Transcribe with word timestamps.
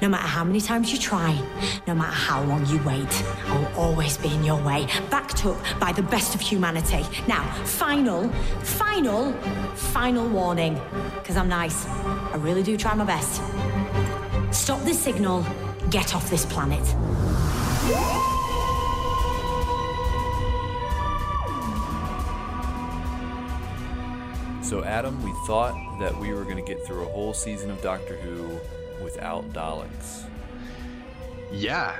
No 0.00 0.08
matter 0.08 0.26
how 0.26 0.44
many 0.44 0.60
times 0.60 0.92
you 0.92 0.98
try, 0.98 1.40
no 1.86 1.94
matter 1.94 2.12
how 2.12 2.42
long 2.44 2.66
you 2.66 2.78
wait, 2.82 3.24
I'll 3.46 3.74
always 3.76 4.16
be 4.16 4.34
in 4.34 4.44
your 4.44 4.62
way, 4.62 4.86
backed 5.10 5.46
up 5.46 5.56
by 5.78 5.92
the 5.92 6.02
best 6.02 6.34
of 6.34 6.40
humanity. 6.40 7.04
Now, 7.26 7.42
final, 7.64 8.28
final, 8.62 9.32
final 9.74 10.28
warning, 10.28 10.80
because 11.14 11.36
I'm 11.36 11.48
nice. 11.48 11.86
I 11.86 12.36
really 12.36 12.62
do 12.62 12.76
try 12.76 12.94
my 12.94 13.04
best. 13.04 13.42
Stop 14.52 14.80
this 14.82 14.98
signal, 14.98 15.46
get 15.90 16.14
off 16.14 16.28
this 16.30 16.44
planet. 16.46 16.84
So, 24.64 24.84
Adam, 24.84 25.22
we 25.22 25.32
thought 25.46 25.74
that 26.00 26.16
we 26.18 26.32
were 26.32 26.44
going 26.44 26.56
to 26.56 26.62
get 26.62 26.82
through 26.86 27.02
a 27.02 27.08
whole 27.08 27.34
season 27.34 27.70
of 27.70 27.82
Doctor 27.82 28.16
Who 28.16 28.58
without 29.02 29.52
Daleks. 29.52 30.24
Yeah, 31.50 31.98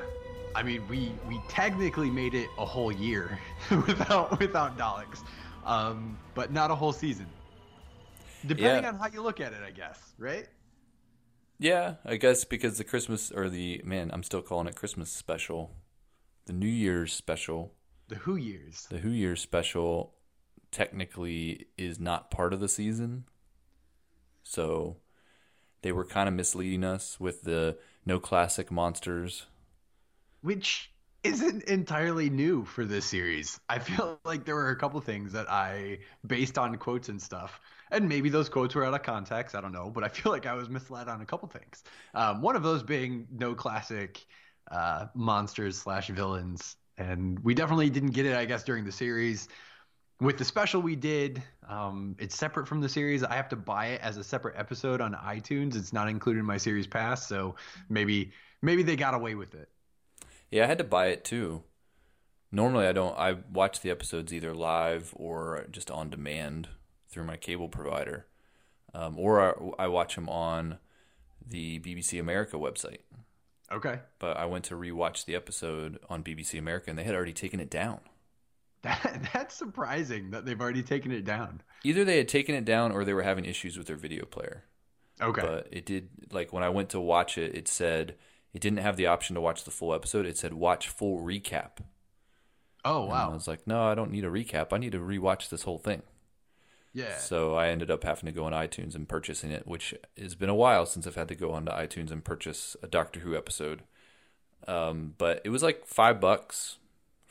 I 0.55 0.63
mean, 0.63 0.87
we 0.89 1.13
we 1.29 1.41
technically 1.49 2.11
made 2.11 2.35
it 2.35 2.49
a 2.59 2.65
whole 2.65 2.93
year 2.93 3.39
without 3.71 4.39
without 4.41 4.79
Daleks, 4.79 5.21
um, 5.65 6.19
but 6.35 6.53
not 6.53 6.71
a 6.71 6.75
whole 6.75 6.93
season. 6.93 7.27
Depending 8.47 8.85
Yeah. 8.85 8.89
on 8.89 8.97
how 8.99 9.09
you 9.09 9.23
look 9.23 9.41
at 9.41 9.53
it, 9.53 9.63
I 9.63 9.71
guess, 9.71 10.15
right? 10.19 10.49
Yeah, 11.59 11.97
I 12.05 12.17
guess 12.17 12.45
because 12.45 12.79
the 12.79 12.85
Christmas 12.85 13.31
or 13.31 13.49
the 13.49 13.81
man, 13.85 14.11
I'm 14.13 14.23
still 14.23 14.43
calling 14.43 14.67
it 14.67 14.75
Christmas 14.77 15.11
special, 15.11 15.77
the 16.47 16.53
New 16.53 16.67
Year's 16.69 17.13
special, 17.13 17.75
The 18.09 18.17
Who 18.17 18.37
years. 18.37 18.87
the 18.91 18.99
Who 18.99 19.11
Year's 19.11 19.41
special 19.41 20.15
technically 20.73 21.67
is 21.79 22.01
not 22.01 22.31
part 22.31 22.53
of 22.53 22.61
the 22.61 22.69
season. 22.69 23.25
So 24.43 24.97
they 25.83 25.93
were 25.93 26.05
kind 26.05 26.29
of 26.29 26.35
misleading 26.35 26.85
us 26.85 27.21
with 27.21 27.43
the 27.43 27.79
no 28.07 28.19
classic 28.21 28.71
monsters. 28.71 29.47
which 30.43 30.91
isn't 31.23 31.63
entirely 31.65 32.29
new 32.29 32.65
for 32.65 32.85
this 32.85 33.07
series. 33.07 33.61
I 33.69 33.79
feel 33.79 34.19
like 34.25 34.45
there 34.45 34.57
were 34.57 34.71
a 34.71 34.77
couple 34.77 35.01
things 35.01 35.33
that 35.33 35.51
I 35.51 36.01
based 36.27 36.59
on 36.59 36.77
quotes 36.77 37.09
and 37.09 37.21
stuff, 37.23 37.61
and 37.91 38.09
maybe 38.09 38.29
those 38.29 38.49
quotes 38.49 38.75
were 38.75 38.85
out 38.85 38.95
of 38.95 39.03
context. 39.03 39.55
I 39.55 39.61
don't 39.61 39.73
know, 39.73 39.91
but 39.91 40.03
I 40.05 40.09
feel 40.09 40.33
like 40.33 40.47
I 40.47 40.55
was 40.55 40.69
misled 40.69 41.09
on 41.09 41.21
a 41.21 41.27
couple 41.27 41.49
things. 41.49 41.85
Um, 42.15 42.43
one 42.43 42.57
of 42.57 42.63
those 42.63 42.83
being 42.83 43.27
no 43.31 43.55
classic 43.55 44.25
uh, 44.71 45.07
monsters 45.15 45.79
slash 45.79 46.09
villains, 46.09 46.77
and 46.99 47.39
we 47.41 47.55
definitely 47.55 47.91
didn't 47.91 48.11
get 48.11 48.27
it, 48.27 48.35
I 48.37 48.45
guess, 48.45 48.65
during 48.65 48.85
the 48.85 48.93
series. 48.93 49.49
With 50.21 50.39
the 50.39 50.45
special 50.45 50.81
we 50.81 50.95
did, 50.95 51.43
um, 51.69 52.15
it's 52.19 52.37
separate 52.37 52.69
from 52.69 52.81
the 52.81 52.89
series. 52.89 53.25
I 53.25 53.35
have 53.35 53.49
to 53.49 53.57
buy 53.57 53.87
it 53.87 54.01
as 54.03 54.17
a 54.17 54.25
separate 54.25 54.55
episode 54.57 55.01
on 55.01 55.15
iTunes. 55.15 55.75
It's 55.75 55.93
not 55.93 56.09
included 56.09 56.41
in 56.41 56.47
my 56.47 56.59
series 56.59 56.87
pass, 56.87 57.27
so 57.27 57.57
maybe 57.89 58.33
maybe 58.61 58.83
they 58.83 58.95
got 58.95 59.15
away 59.15 59.35
with 59.35 59.55
it. 59.55 59.69
Yeah, 60.51 60.65
I 60.65 60.67
had 60.67 60.79
to 60.79 60.85
buy 60.85 61.07
it 61.07 61.25
too. 61.25 61.65
Normally, 62.53 62.87
I 62.87 62.93
don't. 62.93 63.19
I 63.19 63.39
watch 63.53 63.81
the 63.81 63.91
episodes 63.91 64.33
either 64.33 64.55
live 64.55 65.13
or 65.17 65.67
just 65.71 65.91
on 65.91 66.11
demand 66.11 66.69
through 67.09 67.25
my 67.25 67.37
cable 67.37 67.69
provider, 67.69 68.27
um, 68.95 69.19
or 69.19 69.73
I, 69.79 69.85
I 69.85 69.87
watch 69.89 70.15
them 70.15 70.29
on 70.29 70.79
the 71.45 71.81
BBC 71.81 72.21
America 72.21 72.57
website. 72.57 73.01
Okay. 73.73 74.01
But 74.19 74.37
I 74.37 74.45
went 74.45 74.65
to 74.67 74.75
rewatch 74.75 75.25
the 75.25 75.35
episode 75.35 75.99
on 76.09 76.23
BBC 76.23 76.59
America, 76.59 76.91
and 76.91 76.99
they 76.99 77.05
had 77.05 77.15
already 77.15 77.33
taken 77.33 77.59
it 77.59 77.71
down. 77.71 78.01
That, 78.83 79.29
that's 79.33 79.55
surprising 79.55 80.31
that 80.31 80.45
they've 80.45 80.61
already 80.61 80.83
taken 80.83 81.13
it 81.13 81.25
down. 81.25 81.63
Either 81.85 82.05
they 82.05 82.19
had 82.19 82.29
taken 82.29 82.55
it 82.55 82.65
down, 82.65 82.93
or 82.93 83.05
they 83.05 83.15
were 83.15 83.23
having 83.23 83.45
issues 83.45 83.77
with 83.79 83.87
their 83.87 83.97
video 83.97 84.25
player. 84.25 84.65
Okay. 85.21 85.41
But 85.41 85.69
it 85.71 85.87
did 85.87 86.09
like 86.31 86.53
when 86.53 86.63
I 86.63 86.69
went 86.69 86.91
to 86.91 87.01
watch 87.01 87.39
it, 87.39 87.55
it 87.55 87.69
said 87.69 88.17
it 88.53 88.61
didn't 88.61 88.79
have 88.81 88.97
the 88.97 89.07
option 89.07 89.35
to 89.35 89.41
watch 89.41 89.65
the 89.65 89.71
full 89.71 89.95
episode. 89.95 90.27
It 90.27 90.37
said 90.37 90.55
watch 90.55 90.89
full 90.89 91.21
recap. 91.21 91.79
oh 92.85 93.05
And 93.05 93.13
I 93.13 93.27
wow. 93.27 93.35
was 93.35 93.49
like, 93.49 93.67
no, 93.67 93.85
I 93.85 93.95
don't 93.95 94.11
need 94.11 94.25
a 94.25 94.31
recap. 94.31 94.73
I 94.73 94.79
need 94.79 94.93
to 94.93 94.99
rewatch 94.99 95.49
this 95.49 95.63
whole 95.63 95.79
thing. 95.79 96.03
Yeah. 96.93 97.17
So 97.17 97.55
I 97.55 97.69
ended 97.69 97.91
up 97.91 98.05
having 98.05 98.27
to 98.27 98.33
go 98.33 98.45
on 98.45 98.53
iTunes 98.53 98.95
and 98.95 99.09
purchasing 99.09 99.51
it, 99.51 99.67
which 99.67 99.95
has 100.19 100.35
been 100.35 100.51
a 100.51 100.55
while 100.55 100.85
since 100.85 101.07
I've 101.07 101.15
had 101.15 101.29
to 101.29 101.35
go 101.35 101.53
onto 101.53 101.73
iTunes 101.73 102.11
and 102.11 102.23
purchase 102.23 102.77
a 102.83 102.87
Doctor 102.87 103.21
Who 103.21 103.35
episode. 103.35 103.83
Um, 104.69 105.15
but 105.17 105.41
it 105.45 105.49
was 105.49 105.63
like 105.63 105.87
five 105.87 106.21
bucks 106.21 106.77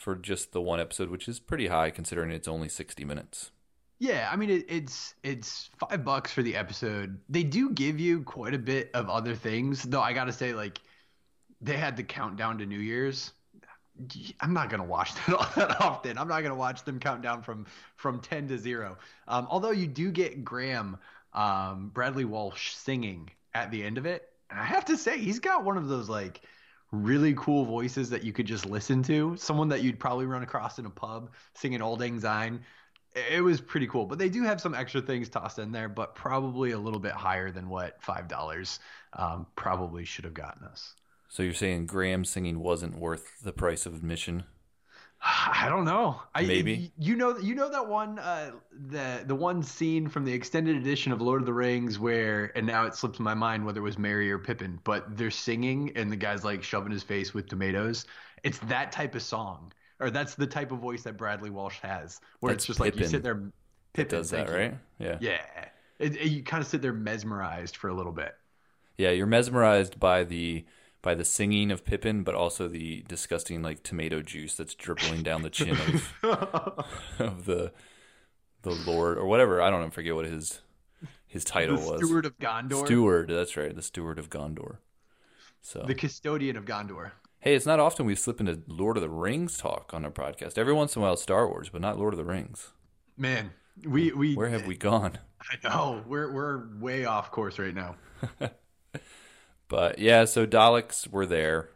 for 0.02 0.16
just 0.16 0.52
the 0.52 0.62
one 0.62 0.80
episode, 0.80 1.12
which 1.12 1.28
is 1.28 1.40
pretty 1.40 1.68
high 1.68 1.92
considering 1.92 2.32
it's 2.32 2.48
only 2.48 2.68
sixty 2.68 3.06
minutes. 3.06 3.52
Yeah, 4.00 4.30
I 4.32 4.36
mean 4.36 4.50
it, 4.50 4.66
it's 4.68 5.14
it's 5.22 5.70
five 5.78 6.04
bucks 6.04 6.34
for 6.34 6.42
the 6.42 6.56
episode. 6.56 7.20
They 7.30 7.44
do 7.44 7.70
give 7.70 8.00
you 8.00 8.24
quite 8.24 8.56
a 8.56 8.60
bit 8.60 8.90
of 8.96 9.12
other 9.12 9.36
things, 9.36 9.84
though. 9.84 10.02
I 10.02 10.14
gotta 10.14 10.34
say, 10.34 10.54
like 10.56 10.80
they 11.62 11.78
had 11.78 11.96
the 11.96 12.04
countdown 12.04 12.58
to 12.58 12.66
New 12.66 12.80
Year's. 12.80 13.32
I'm 14.40 14.54
not 14.54 14.72
gonna 14.72 14.84
watch 14.84 15.14
that 15.14 15.30
all 15.38 15.48
that 15.56 15.80
often. 15.80 16.18
I'm 16.18 16.28
not 16.28 16.42
gonna 16.42 16.56
watch 16.56 16.84
them 16.84 17.00
count 17.00 17.22
down 17.22 17.44
from 17.44 17.68
from 17.96 18.20
ten 18.22 18.48
to 18.48 18.58
zero. 18.58 18.98
Um, 19.28 19.48
although 19.52 19.70
you 19.70 19.86
do 19.86 20.10
get 20.10 20.44
Graham, 20.44 20.98
um, 21.34 21.92
Bradley 21.94 22.26
Walsh 22.26 22.74
singing 22.74 23.30
at 23.54 23.70
the 23.70 23.84
end 23.84 24.00
of 24.00 24.08
it, 24.08 24.30
and 24.50 24.60
I 24.60 24.66
have 24.66 24.86
to 24.86 24.98
say 24.98 25.20
he's 25.20 25.38
got 25.38 25.64
one 25.64 25.78
of 25.78 25.88
those 25.88 26.10
like 26.10 26.42
really 26.92 27.34
cool 27.36 27.66
voices 27.66 28.10
that 28.10 28.24
you 28.24 28.34
could 28.34 28.46
just 28.46 28.66
listen 28.66 29.02
to. 29.04 29.36
Someone 29.38 29.70
that 29.70 29.82
you'd 29.82 30.00
probably 30.00 30.26
run 30.26 30.44
across 30.44 30.80
in 30.80 30.86
a 30.86 30.90
pub 30.90 31.32
singing 31.54 31.82
Auld 31.82 32.00
Lang 32.00 32.20
Syne 32.20 32.62
it 33.16 33.44
was 33.44 33.60
pretty 33.60 33.88
cool. 33.88 34.06
But 34.06 34.20
they 34.20 34.30
do 34.30 34.44
have 34.44 34.62
some 34.62 34.74
extra 34.74 35.02
things 35.02 35.30
tossed 35.30 35.60
in 35.60 35.72
there, 35.72 35.90
but 35.90 36.16
probably 36.16 36.72
a 36.72 36.80
little 36.80 37.00
bit 37.00 37.14
higher 37.14 37.52
than 37.52 37.70
what 37.70 38.02
five 38.02 38.28
dollars 38.28 38.80
um, 39.14 39.48
probably 39.56 40.06
should 40.06 40.26
have 40.26 40.34
gotten 40.34 40.66
us. 40.66 40.96
So 41.30 41.44
you're 41.44 41.54
saying 41.54 41.86
Graham 41.86 42.26
singing 42.26 42.60
wasn't 42.60 42.98
worth 42.98 43.42
the 43.42 43.54
price 43.54 43.86
of 43.86 43.96
admission? 43.96 44.44
I 45.24 45.68
don't 45.70 45.86
know. 45.86 46.22
I, 46.34 46.44
Maybe. 46.44 46.92
you 46.98 47.16
know 47.16 47.38
you 47.38 47.54
know 47.54 47.70
that 47.70 47.88
one 47.88 48.18
uh, 48.20 48.52
the 48.90 49.24
the 49.26 49.36
one 49.36 49.62
scene 49.62 50.10
from 50.10 50.26
the 50.26 50.34
extended 50.34 50.76
edition 50.76 51.12
of 51.12 51.22
Lord 51.22 51.42
of 51.42 51.46
the 51.46 51.54
Rings 51.54 52.00
where 52.00 52.52
and 52.56 52.66
now 52.66 52.86
it 52.86 52.96
slips 52.96 53.20
my 53.20 53.34
mind 53.34 53.66
whether 53.66 53.80
it 53.80 53.84
was 53.84 53.98
Merry 54.00 54.32
or 54.32 54.40
Pippin, 54.40 54.80
but 54.84 55.16
they're 55.18 55.30
singing 55.32 55.92
and 55.96 56.12
the 56.12 56.16
guy's 56.16 56.44
like 56.44 56.64
shoving 56.64 56.92
his 56.92 57.04
face 57.04 57.34
with 57.34 57.48
tomatoes. 57.48 58.06
It's 58.44 58.58
that 58.60 58.92
type 58.92 59.14
of 59.14 59.22
song, 59.22 59.72
or 60.00 60.10
that's 60.10 60.34
the 60.34 60.48
type 60.48 60.72
of 60.72 60.80
voice 60.80 61.04
that 61.04 61.18
Bradley 61.18 61.52
Walsh 61.52 61.80
has, 61.82 62.20
where 62.40 62.54
That's 62.54 62.64
it's 62.64 62.68
just 62.68 62.80
like 62.80 62.96
you 62.96 63.06
sit 63.06 63.22
there. 63.22 63.52
Pippin 63.94 64.18
Does 64.20 64.32
that 64.32 64.50
right? 64.50 64.74
Yeah. 64.98 65.18
Yeah. 65.20 65.42
It, 66.00 66.16
it- 66.16 66.32
you 66.32 66.42
kind 66.44 66.62
of 66.62 66.68
sit 66.68 66.82
there 66.82 66.94
mesmerized 66.94 67.78
for 67.78 67.90
a 67.90 67.94
little 67.94 68.12
bit. 68.14 68.36
Yeah, 68.98 69.12
you're 69.12 69.28
mesmerized 69.28 70.00
by 70.00 70.24
the 70.24 70.66
by 71.02 71.16
the 71.16 71.26
singing 71.26 71.72
of 71.72 71.84
Pippin, 71.86 72.24
but 72.24 72.36
also 72.36 72.68
the 72.68 73.04
disgusting 73.08 73.62
like 73.62 73.84
tomato 73.84 74.22
juice 74.22 74.56
that's 74.56 74.76
dribbling 74.76 75.24
down 75.24 75.42
the 75.42 75.50
chin 75.50 75.72
of, 75.72 76.14
of 77.20 77.46
the 77.46 77.72
the 78.64 78.72
Lord 78.86 79.18
or 79.18 79.26
whatever. 79.26 79.62
I 79.62 79.70
don't 79.70 79.82
know, 79.82 79.90
forget 79.90 80.16
what 80.16 80.26
his 80.26 80.62
his 81.28 81.44
title 81.44 81.78
the 81.78 81.92
was. 81.92 82.02
steward 82.06 82.26
of 82.26 82.38
Gondor. 82.38 82.86
Steward, 82.86 83.30
that's 83.30 83.58
right, 83.58 83.76
the 83.76 83.82
steward 83.82 84.20
of 84.20 84.30
Gondor. 84.30 84.78
So 85.62 85.84
The 85.88 85.96
custodian 85.96 86.58
of 86.58 86.66
Gondor. 86.66 87.12
hey, 87.40 87.56
it's 87.56 87.66
not 87.66 87.80
often 87.80 88.06
we 88.06 88.16
slip 88.16 88.40
into 88.40 88.62
Lord 88.68 88.98
of 88.98 89.02
the 89.02 89.10
Rings 89.10 89.58
talk 89.58 89.92
on 89.94 90.04
our 90.06 90.12
podcast. 90.12 90.58
Every 90.58 90.74
once 90.74 90.96
in 90.96 91.02
a 91.02 91.06
while, 91.06 91.16
Star 91.18 91.48
Wars, 91.48 91.70
but 91.70 91.82
not 91.82 91.98
Lord 91.98 92.14
of 92.14 92.18
the 92.18 92.26
Rings. 92.26 92.72
Man, 93.18 93.52
we 93.88 94.12
we 94.12 94.36
Where 94.36 94.50
have 94.50 94.66
we 94.68 94.76
gone? 94.78 95.18
I 95.42 95.56
know 95.68 96.04
we're 96.08 96.32
we're 96.32 96.78
way 96.80 97.06
off 97.06 97.32
course 97.32 97.58
right 97.58 97.74
now. 97.74 97.96
But 99.72 100.00
yeah, 100.00 100.26
so 100.26 100.46
Daleks 100.46 101.08
were 101.10 101.26
there 101.26 101.70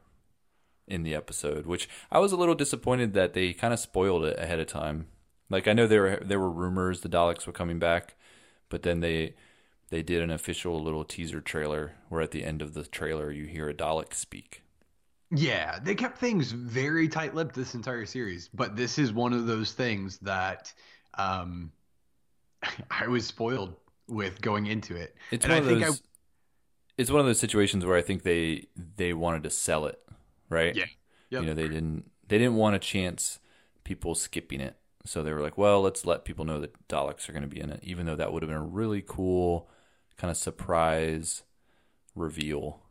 in 0.85 1.03
the 1.03 1.15
episode, 1.15 1.65
which 1.65 1.87
I 2.11 2.19
was 2.19 2.33
a 2.33 2.35
little 2.37 2.53
disappointed 2.53 3.13
that 3.13 3.31
they 3.33 3.53
kind 3.53 3.73
of 3.73 3.79
spoiled 3.79 4.25
it 4.25 4.37
ahead 4.37 4.59
of 4.59 4.67
time. 4.67 5.07
Like 5.49 5.65
I 5.65 5.71
know 5.73 5.87
there 5.87 6.01
were 6.01 6.21
there 6.21 6.39
were 6.41 6.51
rumors 6.51 6.99
the 7.01 7.07
Daleks 7.09 7.47
were 7.47 7.53
coming 7.53 7.79
back, 7.79 8.15
but 8.67 8.83
then 8.83 8.99
they 8.99 9.35
they 9.91 10.03
did 10.03 10.21
an 10.21 10.29
official 10.29 10.83
little 10.83 11.05
teaser 11.05 11.39
trailer 11.39 11.93
where 12.09 12.21
at 12.21 12.31
the 12.31 12.43
end 12.43 12.61
of 12.61 12.73
the 12.73 12.83
trailer 12.83 13.31
you 13.31 13.45
hear 13.45 13.69
a 13.69 13.73
Dalek 13.73 14.13
speak. 14.13 14.61
Yeah, 15.31 15.79
they 15.79 15.95
kept 15.95 16.17
things 16.17 16.51
very 16.51 17.07
tight-lipped 17.07 17.55
this 17.55 17.75
entire 17.75 18.05
series, 18.05 18.49
but 18.53 18.75
this 18.75 18.99
is 18.99 19.13
one 19.13 19.31
of 19.33 19.47
those 19.47 19.71
things 19.71 20.17
that 20.19 20.73
um, 21.15 21.71
I 22.91 23.07
was 23.07 23.25
spoiled 23.25 23.75
with 24.07 24.41
going 24.41 24.67
into 24.67 24.95
it. 24.95 25.15
It's 25.31 25.45
And 25.45 25.53
one 25.53 25.61
I 25.61 25.61
of 25.61 25.65
think 25.65 25.83
I- 25.83 25.85
those. 25.87 26.01
It's 26.97 27.11
one 27.11 27.19
of 27.19 27.25
those 27.25 27.39
situations 27.39 27.85
where 27.85 27.97
I 27.97 28.01
think 28.01 28.23
they 28.23 28.67
they 28.95 29.13
wanted 29.13 29.43
to 29.43 29.49
sell 29.49 29.85
it, 29.85 29.99
right? 30.49 30.75
Yeah. 30.75 30.85
Yep. 31.29 31.41
You 31.41 31.47
know, 31.47 31.53
they 31.53 31.67
didn't 31.67 32.09
they 32.27 32.37
didn't 32.37 32.55
want 32.55 32.75
a 32.75 32.79
chance 32.79 33.39
people 33.83 34.15
skipping 34.15 34.61
it. 34.61 34.77
So 35.05 35.21
they 35.21 35.31
were 35.31 35.41
like, 35.41 35.57
well, 35.57 35.81
let's 35.81 36.05
let 36.05 36.25
people 36.25 36.45
know 36.45 36.59
that 36.59 36.87
Daleks 36.87 37.29
are 37.29 37.31
going 37.31 37.43
to 37.43 37.47
be 37.47 37.59
in 37.59 37.69
it, 37.69 37.79
even 37.83 38.05
though 38.05 38.15
that 38.15 38.33
would 38.33 38.41
have 38.41 38.49
been 38.49 38.57
a 38.57 38.63
really 38.63 39.03
cool 39.05 39.69
kind 40.17 40.31
of 40.31 40.37
surprise 40.37 41.43
reveal. 42.15 42.81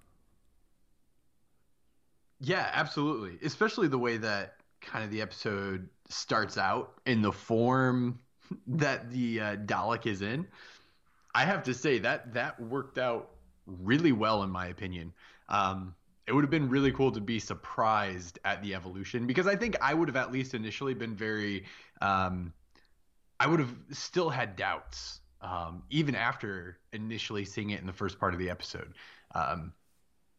Yeah, 2.40 2.68
absolutely. 2.72 3.38
Especially 3.44 3.88
the 3.88 3.98
way 3.98 4.18
that 4.18 4.56
kind 4.80 5.04
of 5.04 5.10
the 5.10 5.22
episode 5.22 5.88
starts 6.08 6.58
out 6.58 6.92
in 7.06 7.22
the 7.22 7.32
form 7.32 8.20
that 8.68 9.10
the 9.10 9.40
uh, 9.40 9.56
Dalek 9.56 10.06
is 10.06 10.22
in. 10.22 10.46
I 11.34 11.44
have 11.44 11.64
to 11.64 11.74
say 11.74 11.98
that 12.00 12.34
that 12.34 12.60
worked 12.60 12.98
out 12.98 13.30
really 13.66 14.12
well, 14.12 14.42
in 14.42 14.50
my 14.50 14.66
opinion. 14.66 15.12
Um, 15.48 15.94
it 16.26 16.32
would 16.32 16.42
have 16.42 16.50
been 16.50 16.68
really 16.70 16.92
cool 16.92 17.12
to 17.12 17.20
be 17.20 17.38
surprised 17.38 18.38
at 18.44 18.62
the 18.62 18.74
evolution 18.74 19.26
because 19.26 19.46
I 19.46 19.56
think 19.56 19.76
I 19.82 19.92
would 19.92 20.08
have 20.08 20.16
at 20.16 20.32
least 20.32 20.54
initially 20.54 20.94
been 20.94 21.14
very, 21.14 21.64
um, 22.00 22.52
I 23.40 23.46
would 23.46 23.60
have 23.60 23.74
still 23.90 24.30
had 24.30 24.56
doubts 24.56 25.20
um, 25.40 25.82
even 25.90 26.14
after 26.14 26.78
initially 26.92 27.44
seeing 27.44 27.70
it 27.70 27.80
in 27.80 27.86
the 27.86 27.92
first 27.92 28.18
part 28.18 28.32
of 28.32 28.40
the 28.40 28.48
episode 28.48 28.94
um, 29.34 29.72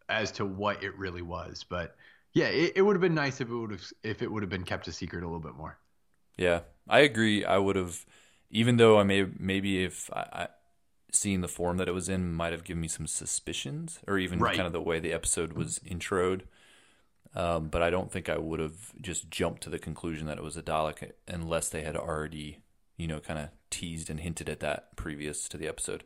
as 0.10 0.32
to 0.34 0.46
what 0.46 0.84
it 0.84 0.98
really 0.98 1.22
was. 1.22 1.64
But 1.64 1.96
yeah, 2.34 2.48
it, 2.48 2.74
it 2.78 2.82
would 2.82 2.96
have 2.96 3.02
been 3.02 3.16
nice 3.16 3.42
if 3.42 3.50
it 3.50 3.56
would 3.56 3.72
have 3.72 3.84
if 4.04 4.22
it 4.24 4.32
would 4.32 4.44
have 4.44 4.50
been 4.50 4.64
kept 4.64 4.88
a 4.88 4.92
secret 4.92 5.24
a 5.24 5.28
little 5.28 5.40
bit 5.40 5.56
more. 5.56 5.78
Yeah, 6.38 6.62
I 6.88 7.00
agree. 7.00 7.46
I 7.46 7.58
would 7.58 7.76
have, 7.76 8.06
even 8.50 8.78
though 8.78 9.00
I 9.00 9.04
may 9.04 9.26
maybe 9.40 9.84
if 9.84 10.10
I, 10.14 10.28
I 10.32 10.48
seeing 11.12 11.42
the 11.42 11.48
form 11.48 11.78
that 11.78 11.88
it 11.88 11.94
was 11.94 12.10
in 12.10 12.34
might 12.34 12.52
have 12.52 12.64
given 12.64 12.82
me 12.82 12.88
some 12.88 13.08
suspicions, 13.08 14.00
or 14.08 14.18
even 14.18 14.40
Right. 14.40 14.56
kind 14.56 14.68
of 14.68 14.74
the 14.74 14.82
way 14.82 15.00
the 15.00 15.14
episode 15.14 15.54
was 15.54 15.80
introed. 15.80 16.42
Um, 17.34 17.68
but 17.68 17.82
I 17.82 17.90
don't 17.90 18.12
think 18.12 18.30
I 18.30 18.38
would 18.38 18.60
have 18.60 18.94
just 19.02 19.30
jumped 19.30 19.64
to 19.64 19.70
the 19.70 19.80
conclusion 19.80 20.26
that 20.28 20.38
it 20.38 20.44
was 20.44 20.56
a 20.58 20.64
Dalek 20.64 21.12
unless 21.28 21.68
they 21.70 21.82
had 21.84 21.98
already, 21.98 22.60
you 22.98 23.08
know, 23.08 23.20
kind 23.20 23.40
of 23.40 23.50
teased 23.70 24.10
and 24.10 24.22
hinted 24.22 24.48
at 24.50 24.62
that 24.62 24.96
previous 24.96 25.50
to 25.50 25.58
the 25.58 25.68
episode. 25.68 26.04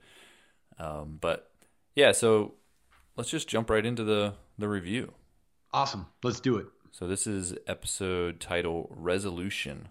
Um, 0.80 1.18
but 1.22 1.52
yeah, 1.96 2.14
so 2.14 2.56
let's 3.16 3.30
just 3.30 3.48
jump 3.48 3.70
right 3.70 3.86
into 3.86 4.04
the 4.04 4.34
the 4.58 4.68
review. 4.68 5.14
Awesome, 5.72 6.08
let's 6.24 6.40
do 6.40 6.58
it. 6.58 6.66
So 6.92 7.06
this 7.08 7.28
is 7.28 7.54
episode 7.68 8.40
title 8.40 8.88
Resolution, 8.96 9.90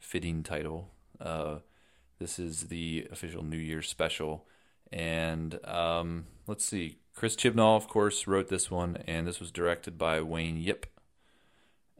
fitting 0.00 0.42
title. 0.42 0.90
Uh, 1.18 1.58
this 2.22 2.38
is 2.38 2.68
the 2.68 3.08
official 3.10 3.42
New 3.42 3.58
Year's 3.58 3.88
special, 3.88 4.46
and 4.92 5.58
um, 5.66 6.26
let's 6.46 6.64
see. 6.64 6.98
Chris 7.14 7.34
Chibnall, 7.34 7.76
of 7.76 7.88
course, 7.88 8.26
wrote 8.26 8.48
this 8.48 8.70
one, 8.70 8.96
and 9.06 9.26
this 9.26 9.40
was 9.40 9.50
directed 9.50 9.98
by 9.98 10.20
Wayne 10.22 10.56
Yip. 10.56 10.86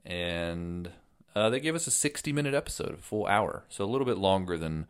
And 0.07 0.91
uh, 1.35 1.51
they 1.51 1.61
gave 1.61 1.75
us 1.75 1.87
a 1.87 1.91
60-minute 1.91 2.55
episode, 2.55 2.95
a 2.95 2.97
full 2.99 3.27
hour, 3.27 3.65
so 3.69 3.85
a 3.85 3.87
little 3.87 4.07
bit 4.07 4.17
longer 4.17 4.57
than 4.57 4.87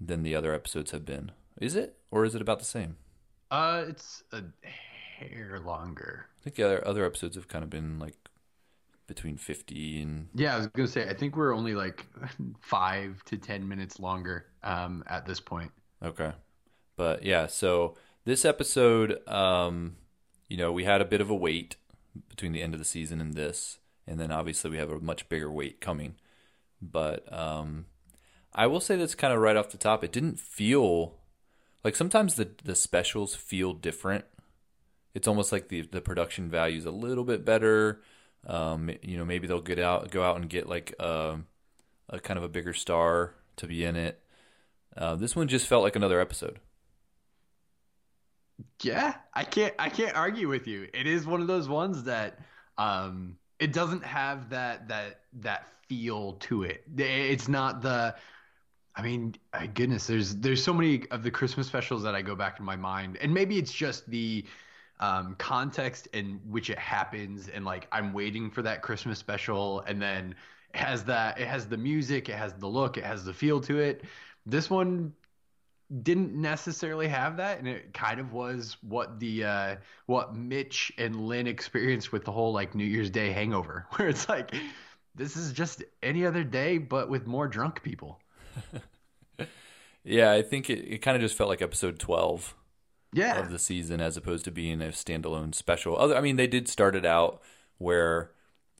than 0.00 0.24
the 0.24 0.34
other 0.34 0.52
episodes 0.52 0.90
have 0.90 1.04
been. 1.04 1.30
Is 1.60 1.76
it, 1.76 1.96
or 2.10 2.24
is 2.24 2.34
it 2.34 2.42
about 2.42 2.58
the 2.58 2.64
same? 2.64 2.96
Uh, 3.52 3.84
it's 3.86 4.24
a 4.32 4.42
hair 5.20 5.60
longer. 5.64 6.26
I 6.40 6.42
think 6.42 6.56
the 6.56 6.64
other 6.64 6.86
other 6.86 7.04
episodes 7.04 7.36
have 7.36 7.46
kind 7.46 7.62
of 7.62 7.70
been 7.70 7.98
like 7.98 8.16
between 9.14 9.36
50 9.36 10.00
and 10.00 10.28
Yeah, 10.34 10.54
I 10.54 10.58
was 10.58 10.66
gonna 10.68 10.88
say 10.88 11.08
I 11.08 11.14
think 11.14 11.36
we're 11.36 11.54
only 11.54 11.74
like 11.74 12.06
five 12.60 13.22
to 13.26 13.36
ten 13.36 13.68
minutes 13.68 14.00
longer 14.00 14.46
um, 14.62 15.04
at 15.06 15.26
this 15.26 15.40
point. 15.40 15.70
Okay. 16.02 16.32
But 16.96 17.22
yeah, 17.22 17.46
so 17.46 17.96
this 18.24 18.44
episode, 18.44 19.26
um, 19.28 19.96
you 20.48 20.56
know, 20.56 20.72
we 20.72 20.84
had 20.84 21.00
a 21.00 21.04
bit 21.06 21.20
of 21.20 21.28
a 21.28 21.34
wait 21.34 21.76
between 22.28 22.52
the 22.52 22.62
end 22.62 22.74
of 22.74 22.80
the 22.80 22.84
season 22.86 23.20
and 23.20 23.34
this, 23.34 23.78
and 24.06 24.18
then 24.18 24.30
obviously 24.32 24.70
we 24.70 24.78
have 24.78 24.90
a 24.90 25.00
much 25.00 25.28
bigger 25.28 25.50
wait 25.50 25.80
coming. 25.80 26.14
But 26.80 27.30
um, 27.32 27.86
I 28.54 28.66
will 28.66 28.80
say 28.80 28.96
that's 28.96 29.14
kind 29.14 29.32
of 29.32 29.40
right 29.40 29.56
off 29.56 29.70
the 29.70 29.78
top. 29.78 30.02
It 30.02 30.12
didn't 30.12 30.40
feel 30.40 31.18
like 31.84 31.96
sometimes 31.96 32.34
the 32.36 32.48
the 32.64 32.74
specials 32.74 33.34
feel 33.34 33.74
different. 33.74 34.24
It's 35.14 35.28
almost 35.28 35.52
like 35.52 35.68
the 35.68 35.82
the 35.82 36.00
production 36.00 36.48
value 36.48 36.78
is 36.78 36.86
a 36.86 36.90
little 36.90 37.24
bit 37.24 37.44
better. 37.44 38.00
Um, 38.46 38.90
you 39.02 39.16
know, 39.16 39.24
maybe 39.24 39.46
they'll 39.46 39.60
get 39.60 39.78
out, 39.78 40.10
go 40.10 40.22
out 40.22 40.36
and 40.36 40.48
get 40.48 40.68
like 40.68 40.94
a, 40.98 41.38
a 42.08 42.20
kind 42.20 42.38
of 42.38 42.44
a 42.44 42.48
bigger 42.48 42.72
star 42.74 43.34
to 43.56 43.66
be 43.66 43.84
in 43.84 43.96
it. 43.96 44.20
Uh, 44.96 45.16
this 45.16 45.36
one 45.36 45.48
just 45.48 45.66
felt 45.66 45.82
like 45.82 45.96
another 45.96 46.20
episode. 46.20 46.58
Yeah, 48.82 49.14
I 49.32 49.44
can't 49.44 49.74
I 49.78 49.88
can't 49.88 50.16
argue 50.16 50.48
with 50.48 50.66
you. 50.66 50.88
It 50.92 51.06
is 51.06 51.26
one 51.26 51.40
of 51.40 51.46
those 51.46 51.68
ones 51.68 52.04
that 52.04 52.38
um 52.78 53.36
it 53.58 53.72
doesn't 53.72 54.04
have 54.04 54.50
that 54.50 54.88
that 54.88 55.20
that 55.40 55.68
feel 55.88 56.34
to 56.34 56.64
it. 56.64 56.84
It's 56.96 57.48
not 57.48 57.82
the 57.82 58.14
I 58.94 59.02
mean, 59.02 59.34
goodness, 59.74 60.06
there's 60.06 60.36
there's 60.36 60.62
so 60.62 60.74
many 60.74 61.08
of 61.10 61.22
the 61.22 61.30
Christmas 61.30 61.66
specials 61.66 62.02
that 62.02 62.14
I 62.14 62.22
go 62.22 62.34
back 62.34 62.58
in 62.58 62.64
my 62.64 62.76
mind. 62.76 63.16
And 63.20 63.32
maybe 63.32 63.58
it's 63.58 63.72
just 63.72 64.08
the 64.10 64.44
um, 65.02 65.34
context 65.36 66.06
in 66.12 66.40
which 66.48 66.70
it 66.70 66.78
happens 66.78 67.48
and 67.48 67.64
like 67.64 67.88
I'm 67.90 68.12
waiting 68.12 68.50
for 68.50 68.62
that 68.62 68.82
Christmas 68.82 69.18
special 69.18 69.80
and 69.80 70.00
then 70.00 70.36
it 70.72 70.78
has 70.78 71.04
that 71.04 71.40
it 71.40 71.48
has 71.48 71.66
the 71.66 71.76
music, 71.76 72.28
it 72.28 72.36
has 72.36 72.54
the 72.54 72.68
look, 72.68 72.96
it 72.96 73.04
has 73.04 73.24
the 73.24 73.34
feel 73.34 73.60
to 73.62 73.80
it. 73.80 74.04
This 74.46 74.70
one 74.70 75.12
didn't 76.02 76.34
necessarily 76.34 77.08
have 77.08 77.36
that 77.38 77.58
and 77.58 77.68
it 77.68 77.92
kind 77.92 78.20
of 78.20 78.32
was 78.32 78.76
what 78.82 79.18
the 79.20 79.44
uh 79.44 79.76
what 80.06 80.36
Mitch 80.36 80.92
and 80.98 81.26
Lin 81.28 81.48
experienced 81.48 82.12
with 82.12 82.24
the 82.24 82.32
whole 82.32 82.52
like 82.52 82.74
New 82.76 82.84
Year's 82.84 83.10
Day 83.10 83.32
hangover 83.32 83.86
where 83.96 84.08
it's 84.08 84.28
like 84.28 84.54
this 85.16 85.36
is 85.36 85.52
just 85.52 85.82
any 86.02 86.24
other 86.24 86.44
day 86.44 86.78
but 86.78 87.10
with 87.10 87.26
more 87.26 87.48
drunk 87.48 87.82
people. 87.82 88.20
Yeah, 90.04 90.32
I 90.32 90.42
think 90.42 90.68
it, 90.68 90.80
it 90.80 90.98
kind 90.98 91.16
of 91.16 91.20
just 91.20 91.36
felt 91.36 91.48
like 91.48 91.62
episode 91.62 91.98
12 91.98 92.54
Yeah. 93.12 93.40
of 93.40 93.50
the 93.50 93.58
season 93.58 94.00
as 94.00 94.16
opposed 94.16 94.44
to 94.46 94.50
being 94.50 94.80
a 94.80 94.86
standalone 94.86 95.54
special. 95.54 95.96
Other, 95.96 96.16
I 96.16 96.20
mean, 96.20 96.36
they 96.36 96.46
did 96.46 96.68
start 96.68 96.96
it 96.96 97.04
out 97.04 97.42
where, 97.78 98.30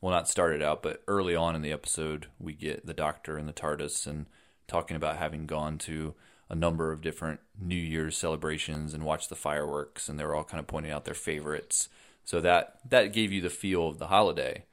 well, 0.00 0.12
not 0.12 0.28
start 0.28 0.54
it 0.54 0.62
out, 0.62 0.82
but 0.82 1.02
early 1.06 1.34
on 1.34 1.54
in 1.54 1.62
the 1.62 1.72
episode, 1.72 2.26
we 2.38 2.54
get 2.54 2.86
the 2.86 2.94
Doctor 2.94 3.36
and 3.36 3.48
the 3.48 3.52
TARDIS 3.52 4.06
and 4.06 4.26
talking 4.66 4.96
about 4.96 5.16
having 5.18 5.46
gone 5.46 5.76
to 5.78 6.14
a 6.48 6.54
number 6.54 6.92
of 6.92 7.00
different 7.00 7.40
New 7.60 7.74
Year's 7.74 8.16
celebrations 8.16 8.94
and 8.94 9.04
watched 9.04 9.28
the 9.28 9.34
fireworks, 9.34 10.08
and 10.08 10.18
they 10.18 10.24
were 10.24 10.34
all 10.34 10.44
kind 10.44 10.60
of 10.60 10.66
pointing 10.66 10.92
out 10.92 11.04
their 11.04 11.14
favorites. 11.14 11.88
So 12.24 12.40
that 12.40 12.78
that 12.88 13.12
gave 13.12 13.32
you 13.32 13.40
the 13.40 13.50
feel 13.50 13.88
of 13.88 13.98
the 13.98 14.08
holiday. 14.08 14.64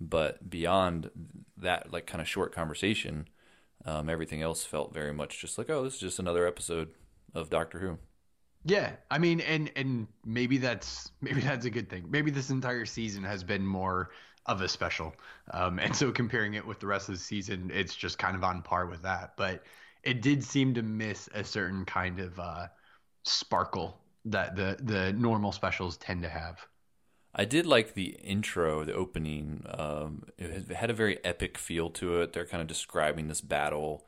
But 0.00 0.48
beyond 0.48 1.10
that, 1.56 1.92
like 1.92 2.06
kind 2.06 2.20
of 2.20 2.28
short 2.28 2.52
conversation, 2.52 3.28
um, 3.84 4.08
everything 4.08 4.42
else 4.42 4.64
felt 4.64 4.94
very 4.94 5.12
much 5.12 5.40
just 5.40 5.58
like, 5.58 5.70
oh, 5.70 5.82
this 5.84 5.94
is 5.94 6.00
just 6.00 6.18
another 6.18 6.46
episode 6.46 6.90
of 7.34 7.50
Doctor 7.50 7.78
Who. 7.80 7.98
Yeah, 8.64 8.92
I 9.10 9.18
mean, 9.18 9.40
and 9.42 9.70
and 9.76 10.06
maybe 10.24 10.58
that's 10.58 11.10
maybe 11.20 11.40
that's 11.40 11.66
a 11.66 11.70
good 11.70 11.88
thing. 11.90 12.06
Maybe 12.08 12.30
this 12.30 12.50
entire 12.50 12.86
season 12.86 13.22
has 13.24 13.44
been 13.44 13.66
more 13.66 14.10
of 14.46 14.60
a 14.60 14.68
special, 14.68 15.14
um, 15.52 15.78
and 15.78 15.94
so 15.94 16.12
comparing 16.12 16.54
it 16.54 16.66
with 16.66 16.80
the 16.80 16.86
rest 16.86 17.08
of 17.08 17.14
the 17.14 17.20
season, 17.20 17.70
it's 17.72 17.94
just 17.94 18.18
kind 18.18 18.36
of 18.36 18.44
on 18.44 18.62
par 18.62 18.86
with 18.86 19.02
that. 19.02 19.36
But 19.36 19.62
it 20.02 20.22
did 20.22 20.42
seem 20.42 20.74
to 20.74 20.82
miss 20.82 21.28
a 21.34 21.44
certain 21.44 21.84
kind 21.84 22.20
of 22.20 22.38
uh, 22.38 22.66
sparkle 23.24 23.98
that 24.26 24.56
the 24.56 24.78
the 24.82 25.12
normal 25.12 25.52
specials 25.52 25.96
tend 25.98 26.22
to 26.22 26.28
have. 26.28 26.66
I 27.34 27.44
did 27.44 27.66
like 27.66 27.94
the 27.94 28.16
intro, 28.22 28.84
the 28.84 28.94
opening. 28.94 29.66
Um, 29.68 30.22
it 30.38 30.70
had 30.70 30.88
a 30.88 30.94
very 30.94 31.22
epic 31.24 31.58
feel 31.58 31.90
to 31.90 32.20
it. 32.22 32.32
They're 32.32 32.46
kind 32.46 32.60
of 32.62 32.68
describing 32.68 33.26
this 33.28 33.40
battle, 33.40 34.06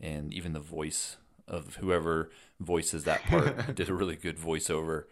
and 0.00 0.32
even 0.32 0.54
the 0.54 0.60
voice 0.60 1.18
of 1.52 1.76
whoever 1.76 2.30
voices 2.58 3.04
that 3.04 3.22
part 3.24 3.74
did 3.74 3.88
a 3.88 3.94
really 3.94 4.16
good 4.16 4.38
voiceover. 4.38 5.04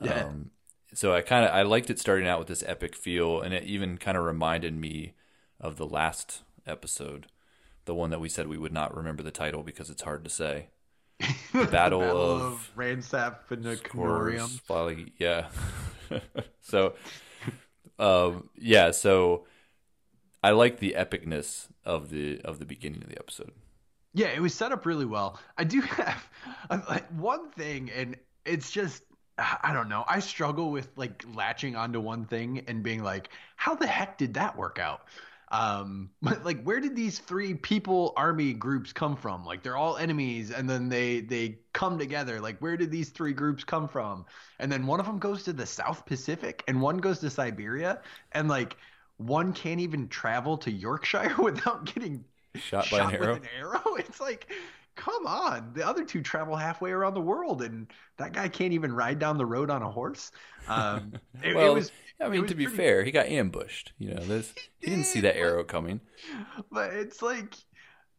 Yeah. 0.00 0.24
Um, 0.24 0.50
so 0.94 1.14
I 1.14 1.20
kind 1.20 1.44
of 1.44 1.52
I 1.52 1.62
liked 1.62 1.90
it 1.90 2.00
starting 2.00 2.26
out 2.26 2.38
with 2.38 2.48
this 2.48 2.64
epic 2.66 2.96
feel, 2.96 3.40
and 3.40 3.52
it 3.52 3.64
even 3.64 3.98
kind 3.98 4.16
of 4.16 4.24
reminded 4.24 4.74
me 4.74 5.14
of 5.60 5.76
the 5.76 5.86
last 5.86 6.42
episode, 6.66 7.26
the 7.84 7.94
one 7.94 8.10
that 8.10 8.20
we 8.20 8.28
said 8.28 8.48
we 8.48 8.58
would 8.58 8.72
not 8.72 8.96
remember 8.96 9.22
the 9.22 9.30
title 9.30 9.62
because 9.62 9.90
it's 9.90 10.02
hard 10.02 10.24
to 10.24 10.30
say. 10.30 10.68
The 11.52 11.64
Battle, 11.70 12.02
of 12.02 12.72
Ransap 12.76 13.50
and 13.50 13.62
the 13.62 13.76
course, 13.76 14.60
probably 14.66 15.12
yeah. 15.18 15.48
so, 16.60 16.94
um, 17.98 18.48
yeah. 18.56 18.90
So, 18.90 19.46
I 20.42 20.50
like 20.50 20.78
the 20.78 20.94
epicness 20.96 21.68
of 21.84 22.10
the 22.10 22.40
of 22.42 22.58
the 22.58 22.66
beginning 22.66 23.02
of 23.02 23.08
the 23.08 23.18
episode. 23.18 23.52
Yeah, 24.14 24.28
it 24.28 24.40
was 24.40 24.54
set 24.54 24.72
up 24.72 24.86
really 24.86 25.04
well. 25.04 25.40
I 25.58 25.64
do 25.64 25.80
have 25.82 26.30
uh, 26.70 26.80
like 26.88 27.08
one 27.10 27.50
thing, 27.50 27.90
and 27.90 28.16
it's 28.44 28.70
just 28.70 29.02
I 29.36 29.72
don't 29.72 29.88
know. 29.88 30.04
I 30.08 30.20
struggle 30.20 30.70
with 30.70 30.88
like 30.96 31.24
latching 31.34 31.74
onto 31.76 32.00
one 32.00 32.26
thing 32.26 32.64
and 32.68 32.82
being 32.84 33.02
like, 33.02 33.30
how 33.56 33.74
the 33.74 33.86
heck 33.86 34.16
did 34.18 34.34
that 34.34 34.56
work 34.56 34.78
out? 34.78 35.02
Um, 35.50 36.10
but 36.22 36.44
like, 36.44 36.62
where 36.62 36.80
did 36.80 36.94
these 36.96 37.18
three 37.18 37.54
people 37.54 38.12
army 38.16 38.52
groups 38.52 38.92
come 38.92 39.16
from? 39.16 39.44
Like, 39.44 39.62
they're 39.64 39.76
all 39.76 39.96
enemies, 39.96 40.50
and 40.52 40.70
then 40.70 40.88
they 40.88 41.20
they 41.20 41.58
come 41.72 41.98
together. 41.98 42.40
Like, 42.40 42.60
where 42.60 42.76
did 42.76 42.92
these 42.92 43.10
three 43.10 43.32
groups 43.32 43.64
come 43.64 43.88
from? 43.88 44.24
And 44.60 44.70
then 44.70 44.86
one 44.86 45.00
of 45.00 45.06
them 45.06 45.18
goes 45.18 45.42
to 45.44 45.52
the 45.52 45.66
South 45.66 46.06
Pacific, 46.06 46.62
and 46.68 46.80
one 46.80 46.98
goes 46.98 47.18
to 47.20 47.30
Siberia, 47.30 48.00
and 48.32 48.48
like 48.48 48.76
one 49.16 49.52
can't 49.52 49.80
even 49.80 50.08
travel 50.08 50.58
to 50.58 50.70
Yorkshire 50.70 51.34
without 51.42 51.84
getting 51.86 52.24
Shot 52.56 52.88
by 52.90 53.00
an 53.10 53.14
arrow. 53.14 53.34
an 53.36 53.42
arrow. 53.58 53.82
It's 53.98 54.20
like, 54.20 54.52
come 54.96 55.26
on. 55.26 55.72
The 55.74 55.86
other 55.86 56.04
two 56.04 56.22
travel 56.22 56.56
halfway 56.56 56.90
around 56.92 57.14
the 57.14 57.20
world, 57.20 57.62
and 57.62 57.86
that 58.18 58.32
guy 58.32 58.48
can't 58.48 58.72
even 58.72 58.92
ride 58.92 59.18
down 59.18 59.38
the 59.38 59.46
road 59.46 59.70
on 59.70 59.82
a 59.82 59.90
horse. 59.90 60.30
Um, 60.68 61.14
it, 61.42 61.50
it 61.50 61.56
Well, 61.56 61.74
was, 61.74 61.90
I 62.20 62.28
mean, 62.28 62.46
to 62.46 62.54
be 62.54 62.64
pretty- 62.64 62.76
fair, 62.76 63.02
he 63.04 63.10
got 63.10 63.26
ambushed. 63.26 63.92
You 63.98 64.14
know, 64.14 64.24
this 64.24 64.52
he 64.80 64.90
didn't 64.90 65.06
see 65.06 65.20
that 65.20 65.36
arrow 65.36 65.64
coming. 65.64 66.00
but 66.70 66.92
it's 66.92 67.22
like, 67.22 67.54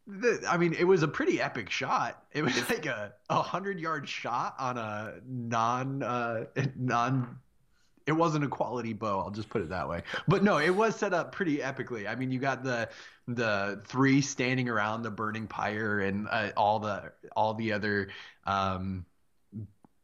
the, 0.07 0.43
I 0.47 0.57
mean, 0.57 0.73
it 0.73 0.83
was 0.83 1.01
a 1.01 1.07
pretty 1.07 1.41
epic 1.41 1.69
shot. 1.69 2.23
It 2.33 2.43
was 2.43 2.69
like 2.69 2.85
a 2.85 3.13
a 3.29 3.41
hundred 3.41 3.79
yard 3.79 4.07
shot 4.07 4.53
on 4.59 4.77
a 4.77 5.13
non 5.27 6.03
uh, 6.03 6.45
non. 6.77 7.37
It 8.07 8.11
wasn't 8.11 8.45
a 8.45 8.47
quality 8.47 8.93
bow. 8.93 9.19
I'll 9.19 9.31
just 9.31 9.49
put 9.49 9.61
it 9.61 9.69
that 9.69 9.89
way. 9.89 10.03
But 10.27 10.43
no, 10.43 10.57
it 10.57 10.69
was 10.69 10.95
set 10.95 11.13
up 11.13 11.31
pretty 11.31 11.57
epically. 11.57 12.07
I 12.07 12.15
mean, 12.15 12.31
you 12.31 12.39
got 12.39 12.63
the 12.63 12.89
the 13.27 13.81
three 13.85 14.21
standing 14.21 14.69
around 14.69 15.01
the 15.01 15.09
burning 15.09 15.47
pyre 15.47 16.01
and 16.01 16.27
uh, 16.29 16.51
all 16.55 16.79
the 16.79 17.11
all 17.35 17.55
the 17.55 17.73
other 17.73 18.09
um, 18.45 19.05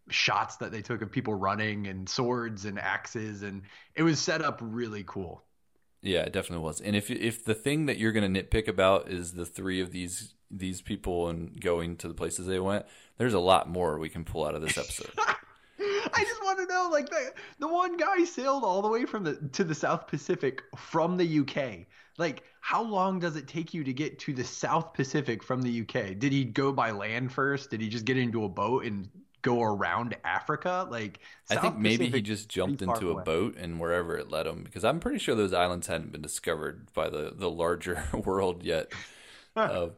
shots 0.09 0.57
that 0.57 0.71
they 0.71 0.81
took 0.81 1.01
of 1.01 1.11
people 1.11 1.35
running 1.35 1.87
and 1.87 2.09
swords 2.09 2.65
and 2.65 2.79
axes, 2.79 3.43
and 3.43 3.61
it 3.95 4.03
was 4.03 4.19
set 4.19 4.41
up 4.41 4.59
really 4.61 5.03
cool. 5.05 5.43
Yeah, 6.01 6.21
it 6.21 6.33
definitely 6.33 6.65
was. 6.65 6.81
And 6.81 6.95
if 6.95 7.11
if 7.11 7.45
the 7.45 7.53
thing 7.53 7.85
that 7.85 7.97
you're 7.97 8.11
going 8.11 8.33
to 8.33 8.43
nitpick 8.43 8.67
about 8.67 9.09
is 9.09 9.33
the 9.33 9.45
three 9.45 9.81
of 9.81 9.91
these 9.91 10.33
these 10.49 10.81
people 10.81 11.29
and 11.29 11.59
going 11.61 11.95
to 11.97 12.07
the 12.07 12.13
places 12.13 12.47
they 12.47 12.59
went, 12.59 12.85
there's 13.17 13.33
a 13.33 13.39
lot 13.39 13.69
more 13.69 13.97
we 13.97 14.09
can 14.09 14.25
pull 14.25 14.45
out 14.45 14.55
of 14.55 14.61
this 14.61 14.77
episode. 14.77 15.11
I 16.13 16.23
just 16.23 16.41
want 16.43 16.59
to 16.59 16.65
know, 16.65 16.89
like 16.91 17.09
the 17.09 17.33
the 17.59 17.67
one 17.67 17.97
guy 17.97 18.23
sailed 18.23 18.63
all 18.63 18.81
the 18.81 18.87
way 18.87 19.05
from 19.05 19.23
the 19.23 19.35
to 19.53 19.63
the 19.63 19.75
South 19.75 20.07
Pacific 20.07 20.63
from 20.77 21.17
the 21.17 21.39
UK. 21.39 21.87
Like, 22.17 22.43
how 22.59 22.83
long 22.83 23.19
does 23.19 23.35
it 23.35 23.47
take 23.47 23.73
you 23.73 23.83
to 23.83 23.93
get 23.93 24.19
to 24.19 24.33
the 24.33 24.43
South 24.43 24.93
Pacific 24.93 25.43
from 25.43 25.61
the 25.61 25.81
UK? 25.81 26.17
Did 26.19 26.31
he 26.31 26.45
go 26.45 26.71
by 26.71 26.91
land 26.91 27.31
first? 27.31 27.69
Did 27.71 27.81
he 27.81 27.89
just 27.89 28.05
get 28.05 28.17
into 28.17 28.43
a 28.43 28.49
boat 28.49 28.85
and 28.85 29.09
go 29.41 29.61
around 29.61 30.15
Africa? 30.23 30.87
Like, 30.89 31.19
I 31.49 31.55
South 31.55 31.61
think 31.61 31.77
maybe 31.77 32.09
he 32.09 32.21
just 32.21 32.47
jumped 32.49 32.81
into 32.81 33.11
a 33.11 33.15
away. 33.15 33.23
boat 33.23 33.57
and 33.57 33.79
wherever 33.79 34.17
it 34.17 34.29
led 34.29 34.47
him, 34.47 34.63
because 34.63 34.83
I'm 34.85 34.99
pretty 34.99 35.19
sure 35.19 35.35
those 35.35 35.53
islands 35.53 35.87
hadn't 35.87 36.11
been 36.11 36.21
discovered 36.21 36.91
by 36.93 37.09
the 37.09 37.31
the 37.35 37.49
larger 37.49 38.03
world 38.13 38.63
yet. 38.63 38.91
uh, 39.67 39.89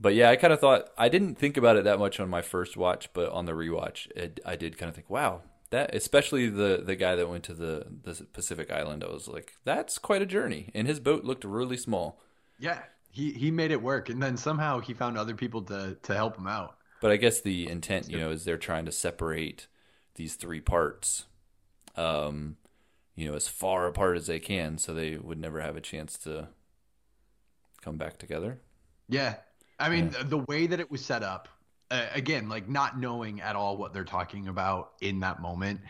but 0.00 0.14
yeah, 0.14 0.30
I 0.30 0.36
kind 0.36 0.52
of 0.52 0.60
thought 0.60 0.88
I 0.96 1.08
didn't 1.08 1.36
think 1.36 1.56
about 1.56 1.76
it 1.76 1.84
that 1.84 1.98
much 1.98 2.18
on 2.18 2.28
my 2.28 2.42
first 2.42 2.76
watch, 2.76 3.10
but 3.12 3.30
on 3.30 3.44
the 3.44 3.52
rewatch, 3.52 4.10
it, 4.16 4.40
I 4.46 4.56
did 4.56 4.78
kind 4.78 4.88
of 4.88 4.94
think, 4.94 5.10
wow, 5.10 5.42
that 5.70 5.94
especially 5.94 6.48
the 6.48 6.82
the 6.84 6.96
guy 6.96 7.14
that 7.14 7.28
went 7.28 7.44
to 7.44 7.54
the 7.54 7.86
the 8.02 8.26
Pacific 8.32 8.70
Island, 8.70 9.04
I 9.04 9.08
was 9.08 9.28
like, 9.28 9.52
that's 9.64 9.98
quite 9.98 10.22
a 10.22 10.26
journey, 10.26 10.70
and 10.74 10.88
his 10.88 11.00
boat 11.00 11.24
looked 11.24 11.44
really 11.44 11.76
small. 11.76 12.20
Yeah, 12.58 12.80
he 13.10 13.32
he 13.32 13.50
made 13.50 13.70
it 13.70 13.82
work, 13.82 14.08
and 14.08 14.22
then 14.22 14.36
somehow 14.36 14.80
he 14.80 14.94
found 14.94 15.18
other 15.18 15.34
people 15.34 15.62
to 15.62 15.96
to 16.02 16.14
help 16.14 16.36
him 16.36 16.46
out. 16.46 16.76
But 17.00 17.10
I 17.10 17.16
guess 17.16 17.40
the 17.40 17.68
intent, 17.68 18.10
you 18.10 18.18
know, 18.18 18.30
is 18.30 18.44
they're 18.44 18.58
trying 18.58 18.84
to 18.86 18.92
separate 18.92 19.66
these 20.16 20.34
three 20.34 20.60
parts, 20.60 21.26
um, 21.96 22.56
you 23.14 23.28
know, 23.28 23.34
as 23.34 23.48
far 23.48 23.86
apart 23.86 24.16
as 24.16 24.26
they 24.26 24.38
can, 24.38 24.76
so 24.76 24.92
they 24.92 25.16
would 25.16 25.38
never 25.38 25.60
have 25.60 25.76
a 25.76 25.80
chance 25.80 26.18
to 26.18 26.48
come 27.80 27.96
back 27.96 28.18
together. 28.18 28.60
Yeah. 29.08 29.36
I 29.80 29.88
mean, 29.88 30.14
the 30.24 30.38
way 30.38 30.66
that 30.66 30.78
it 30.78 30.90
was 30.90 31.04
set 31.04 31.22
up, 31.22 31.48
uh, 31.90 32.06
again, 32.12 32.48
like 32.48 32.68
not 32.68 33.00
knowing 33.00 33.40
at 33.40 33.56
all 33.56 33.78
what 33.78 33.94
they're 33.94 34.04
talking 34.04 34.48
about 34.48 34.92
in 35.00 35.20
that 35.20 35.40
moment, 35.40 35.80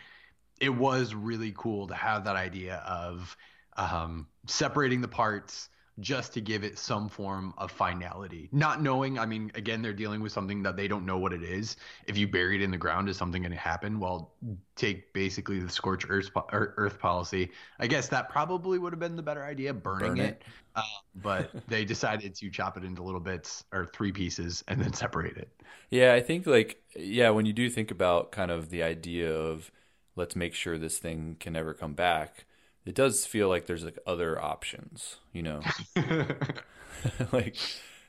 it 0.60 0.70
was 0.70 1.14
really 1.14 1.52
cool 1.56 1.88
to 1.88 1.94
have 1.94 2.24
that 2.24 2.36
idea 2.36 2.76
of 2.86 3.36
um, 3.76 4.28
separating 4.46 5.00
the 5.00 5.08
parts 5.08 5.69
just 6.00 6.32
to 6.34 6.40
give 6.40 6.64
it 6.64 6.78
some 6.78 7.08
form 7.08 7.54
of 7.58 7.70
finality. 7.70 8.48
Not 8.52 8.82
knowing, 8.82 9.18
I 9.18 9.26
mean, 9.26 9.50
again, 9.54 9.82
they're 9.82 9.92
dealing 9.92 10.20
with 10.20 10.32
something 10.32 10.62
that 10.62 10.76
they 10.76 10.88
don't 10.88 11.06
know 11.06 11.18
what 11.18 11.32
it 11.32 11.42
is. 11.42 11.76
If 12.06 12.16
you 12.16 12.26
bury 12.28 12.56
it 12.56 12.62
in 12.62 12.70
the 12.70 12.78
ground, 12.78 13.08
is 13.08 13.16
something 13.16 13.42
going 13.42 13.52
to 13.52 13.58
happen? 13.58 14.00
Well, 14.00 14.34
take 14.76 15.12
basically 15.12 15.60
the 15.60 15.68
scorch 15.70 16.06
earth, 16.08 16.30
earth 16.52 16.98
policy. 16.98 17.50
I 17.78 17.86
guess 17.86 18.08
that 18.08 18.28
probably 18.28 18.78
would 18.78 18.92
have 18.92 19.00
been 19.00 19.16
the 19.16 19.22
better 19.22 19.44
idea, 19.44 19.72
burning 19.74 20.16
Burn 20.16 20.20
it. 20.20 20.36
it. 20.36 20.42
Uh, 20.74 20.82
but 21.14 21.54
they 21.68 21.84
decided 21.84 22.34
to 22.36 22.50
chop 22.50 22.76
it 22.76 22.84
into 22.84 23.02
little 23.02 23.20
bits 23.20 23.64
or 23.72 23.86
three 23.86 24.12
pieces 24.12 24.64
and 24.68 24.80
then 24.80 24.92
separate 24.92 25.36
it. 25.36 25.50
Yeah, 25.90 26.14
I 26.14 26.20
think 26.20 26.46
like 26.46 26.82
yeah, 26.96 27.30
when 27.30 27.46
you 27.46 27.52
do 27.52 27.68
think 27.70 27.90
about 27.90 28.32
kind 28.32 28.50
of 28.50 28.70
the 28.70 28.82
idea 28.82 29.32
of 29.34 29.70
let's 30.16 30.36
make 30.36 30.54
sure 30.54 30.78
this 30.78 30.98
thing 30.98 31.36
can 31.40 31.52
never 31.52 31.74
come 31.74 31.94
back, 31.94 32.44
it 32.90 32.96
does 32.96 33.24
feel 33.24 33.48
like 33.48 33.66
there's 33.66 33.84
like 33.84 33.98
other 34.04 34.42
options, 34.42 35.18
you 35.32 35.44
know. 35.44 35.60
like 37.32 37.56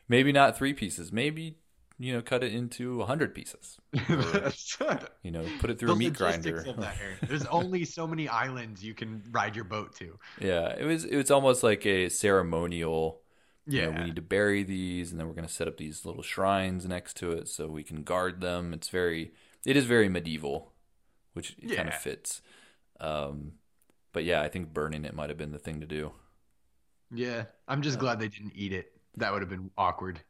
maybe 0.09 0.31
not 0.31 0.57
three 0.57 0.73
pieces, 0.73 1.11
maybe 1.11 1.55
you 1.99 2.11
know 2.13 2.21
cut 2.21 2.43
it 2.43 2.51
into 2.51 2.99
a 3.01 3.05
hundred 3.05 3.35
pieces. 3.35 3.77
You 5.23 5.29
know, 5.31 5.45
put 5.59 5.69
it 5.69 5.77
through 5.77 5.89
the 5.89 5.93
a 5.93 5.97
meat 5.97 6.13
grinder. 6.15 6.65
of 6.67 6.77
that, 6.77 6.95
Aaron. 6.99 7.17
There's 7.27 7.45
only 7.45 7.85
so 7.85 8.07
many 8.07 8.27
islands 8.27 8.83
you 8.83 8.95
can 8.95 9.21
ride 9.31 9.55
your 9.55 9.65
boat 9.65 9.95
to. 9.97 10.17
Yeah, 10.39 10.75
it 10.75 10.83
was 10.83 11.05
it 11.05 11.15
was 11.15 11.29
almost 11.29 11.61
like 11.61 11.85
a 11.85 12.09
ceremonial. 12.09 13.21
You 13.67 13.83
know, 13.83 13.89
Yeah. 13.91 13.99
we 13.99 14.05
need 14.05 14.15
to 14.15 14.23
bury 14.23 14.63
these, 14.63 15.11
and 15.11 15.19
then 15.19 15.27
we're 15.27 15.35
going 15.35 15.47
to 15.47 15.53
set 15.53 15.67
up 15.67 15.77
these 15.77 16.03
little 16.03 16.23
shrines 16.23 16.87
next 16.87 17.17
to 17.17 17.31
it 17.33 17.47
so 17.47 17.67
we 17.67 17.83
can 17.83 18.01
guard 18.01 18.41
them. 18.41 18.73
It's 18.73 18.89
very, 18.89 19.31
it 19.63 19.77
is 19.77 19.85
very 19.85 20.09
medieval, 20.09 20.73
which 21.33 21.55
kind 21.75 21.87
of 21.87 21.93
fits. 21.93 22.41
Um, 22.99 23.53
but 24.13 24.23
yeah, 24.23 24.41
I 24.41 24.49
think 24.49 24.73
burning 24.73 25.05
it 25.05 25.13
might 25.15 25.29
have 25.29 25.37
been 25.37 25.51
the 25.51 25.59
thing 25.59 25.79
to 25.81 25.87
do. 25.87 26.13
Yeah. 27.11 27.45
I'm 27.67 27.81
just 27.81 27.99
glad 27.99 28.19
they 28.19 28.27
didn't 28.27 28.53
eat 28.55 28.73
it. 28.73 28.91
That 29.17 29.31
would 29.33 29.41
have 29.41 29.49
been 29.49 29.71
awkward. 29.77 30.21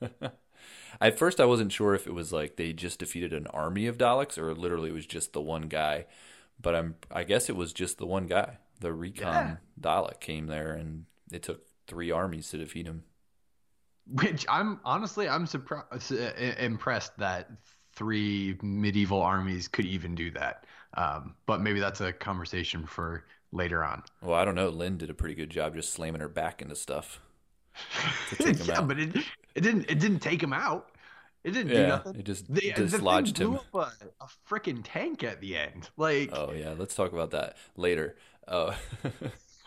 At 1.00 1.18
first, 1.18 1.40
I 1.40 1.44
wasn't 1.46 1.72
sure 1.72 1.94
if 1.94 2.06
it 2.06 2.14
was 2.14 2.32
like 2.32 2.56
they 2.56 2.72
just 2.72 2.98
defeated 2.98 3.32
an 3.32 3.46
army 3.48 3.86
of 3.86 3.98
Daleks 3.98 4.38
or 4.38 4.54
literally 4.54 4.90
it 4.90 4.94
was 4.94 5.06
just 5.06 5.32
the 5.32 5.40
one 5.40 5.68
guy. 5.68 6.06
But 6.60 6.74
I'm, 6.74 6.96
I 7.10 7.24
guess 7.24 7.48
it 7.48 7.56
was 7.56 7.72
just 7.72 7.98
the 7.98 8.06
one 8.06 8.26
guy. 8.26 8.58
The 8.80 8.92
recon 8.92 9.32
Yeah. 9.32 9.56
Dalek 9.80 10.20
came 10.20 10.46
there, 10.46 10.72
and 10.72 11.04
it 11.30 11.42
took 11.42 11.62
three 11.86 12.10
armies 12.10 12.50
to 12.50 12.58
defeat 12.58 12.86
him. 12.86 13.04
Which 14.06 14.44
I'm 14.48 14.80
honestly 14.84 15.28
I'm 15.28 15.46
surprised, 15.46 16.12
uh, 16.12 16.32
impressed 16.58 17.16
that 17.18 17.50
three 17.92 18.58
medieval 18.62 19.22
armies 19.22 19.68
could 19.68 19.84
even 19.86 20.14
do 20.14 20.30
that. 20.32 20.64
Um, 20.94 21.34
but 21.46 21.60
maybe 21.60 21.80
that's 21.80 22.00
a 22.00 22.12
conversation 22.12 22.86
for 22.86 23.24
later 23.52 23.84
on. 23.84 24.02
Well, 24.22 24.34
I 24.34 24.44
don't 24.46 24.54
know. 24.54 24.70
Lin 24.70 24.96
did 24.96 25.10
a 25.10 25.14
pretty 25.14 25.34
good 25.34 25.50
job 25.50 25.74
just 25.74 25.92
slamming 25.92 26.20
her 26.22 26.28
back 26.28 26.62
into 26.62 26.74
stuff. 26.76 27.20
To 28.28 28.36
take 28.36 28.58
him 28.60 28.70
yeah, 28.70 28.78
out. 28.78 28.88
but 28.88 28.98
it 28.98 29.16
it 29.54 29.60
didn't 29.62 29.90
it 29.90 29.98
didn't 29.98 30.20
take 30.20 30.42
him 30.42 30.52
out. 30.52 30.90
It 31.44 31.52
didn't 31.52 31.72
do 31.72 31.84
nothing. 31.84 32.14
it 32.14 32.24
just 32.24 32.46
The, 32.48 32.72
the 32.72 32.72
dislodged 32.72 33.36
thing 33.36 33.54
him. 33.54 33.54
up 33.54 33.74
a, 33.74 33.92
a 34.20 34.28
freaking 34.48 34.80
tank 34.84 35.24
at 35.24 35.40
the 35.40 35.56
end. 35.56 35.88
Like, 35.96 36.32
Oh 36.32 36.52
yeah, 36.52 36.74
let's 36.78 36.94
talk 36.94 37.12
about 37.12 37.30
that 37.32 37.56
later. 37.76 38.16
Uh, 38.46 38.74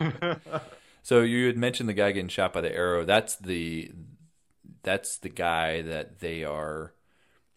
so 1.02 1.22
you 1.22 1.46
had 1.46 1.56
mentioned 1.56 1.88
the 1.88 1.92
guy 1.94 2.12
getting 2.12 2.28
shot 2.28 2.52
by 2.52 2.60
the 2.60 2.72
arrow. 2.74 3.04
That's 3.04 3.36
the 3.36 3.92
that's 4.82 5.18
the 5.18 5.30
guy 5.30 5.82
that 5.82 6.20
they 6.20 6.44
are, 6.44 6.93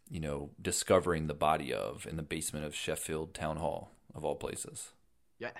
you 0.09 0.19
know, 0.19 0.51
discovering 0.61 1.27
the 1.27 1.33
body 1.33 1.73
of 1.73 2.05
in 2.07 2.15
the 2.17 2.23
basement 2.23 2.65
of 2.65 2.75
Sheffield 2.75 3.33
Town 3.33 3.57
Hall 3.57 3.91
of 4.13 4.23
all 4.25 4.35
places. 4.35 4.91
yeah, 5.39 5.51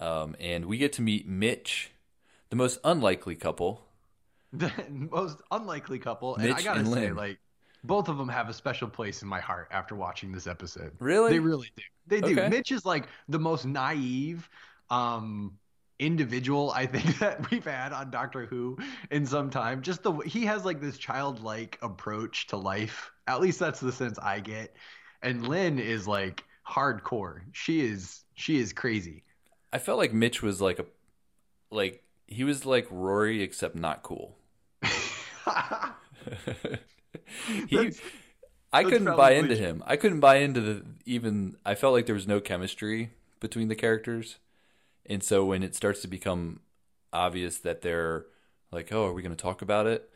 Um, 0.00 0.34
and 0.40 0.66
we 0.66 0.78
get 0.78 0.92
to 0.94 1.02
meet 1.02 1.26
Mitch, 1.28 1.90
the 2.50 2.56
most 2.56 2.78
unlikely 2.84 3.36
couple. 3.36 3.82
the 4.52 4.70
most 4.90 5.40
unlikely 5.50 5.98
couple. 5.98 6.36
And 6.36 6.52
I 6.52 6.60
Mitch 6.60 6.62
gotta 6.62 6.80
and 6.80 6.88
say, 6.88 7.10
Lin. 7.10 7.16
like, 7.16 7.38
both 7.82 8.08
of 8.08 8.16
them 8.18 8.28
have 8.28 8.48
a 8.48 8.54
special 8.54 8.88
place 8.88 9.22
in 9.22 9.28
my 9.28 9.40
heart 9.40 9.68
after 9.70 9.94
watching 9.94 10.32
this 10.32 10.46
episode. 10.46 10.98
Really? 10.98 11.32
They 11.32 11.38
really 11.38 11.70
do. 11.76 11.82
They 12.06 12.20
do. 12.20 12.40
Okay. 12.40 12.48
Mitch 12.48 12.72
is 12.72 12.84
like 12.84 13.08
the 13.28 13.38
most 13.38 13.64
naive 13.66 14.48
um 14.90 15.58
individual 15.98 16.70
I 16.72 16.86
think 16.86 17.18
that 17.20 17.50
we've 17.50 17.64
had 17.64 17.92
on 17.92 18.10
Doctor 18.10 18.46
Who 18.46 18.78
in 19.10 19.26
some 19.26 19.50
time. 19.50 19.82
Just 19.82 20.02
the 20.02 20.12
he 20.20 20.44
has 20.46 20.64
like 20.64 20.80
this 20.80 20.98
childlike 20.98 21.78
approach 21.82 22.48
to 22.48 22.56
life. 22.56 23.12
At 23.26 23.40
least 23.40 23.58
that's 23.58 23.80
the 23.80 23.92
sense 23.92 24.18
I 24.18 24.40
get. 24.40 24.74
And 25.22 25.48
Lin 25.48 25.78
is 25.78 26.06
like 26.06 26.44
hardcore. 26.68 27.42
She 27.52 27.80
is 27.80 28.24
she 28.34 28.58
is 28.58 28.72
crazy. 28.72 29.24
I 29.72 29.78
felt 29.78 29.98
like 29.98 30.12
Mitch 30.12 30.42
was 30.42 30.60
like 30.60 30.78
a 30.78 30.86
like 31.70 32.02
he 32.26 32.44
was 32.44 32.66
like 32.66 32.86
Rory 32.90 33.42
except 33.42 33.76
not 33.76 34.02
cool. 34.02 34.36
he 37.66 37.66
That's- 37.70 38.00
I 38.72 38.82
that's 38.82 38.92
couldn't 38.92 39.14
buy 39.14 39.32
into 39.32 39.54
him. 39.56 39.82
I 39.86 39.96
couldn't 39.96 40.20
buy 40.20 40.36
into 40.36 40.60
the 40.60 40.84
even 41.06 41.56
I 41.64 41.74
felt 41.76 41.92
like 41.94 42.06
there 42.06 42.14
was 42.14 42.26
no 42.26 42.40
chemistry 42.40 43.10
between 43.40 43.68
the 43.68 43.76
characters. 43.76 44.38
And 45.06 45.22
so 45.22 45.44
when 45.44 45.62
it 45.62 45.74
starts 45.76 46.02
to 46.02 46.08
become 46.08 46.60
obvious 47.12 47.58
that 47.58 47.82
they're 47.82 48.26
like, 48.72 48.92
"Oh, 48.92 49.06
are 49.06 49.12
we 49.12 49.22
going 49.22 49.36
to 49.36 49.42
talk 49.42 49.62
about 49.62 49.86
it?" 49.86 50.10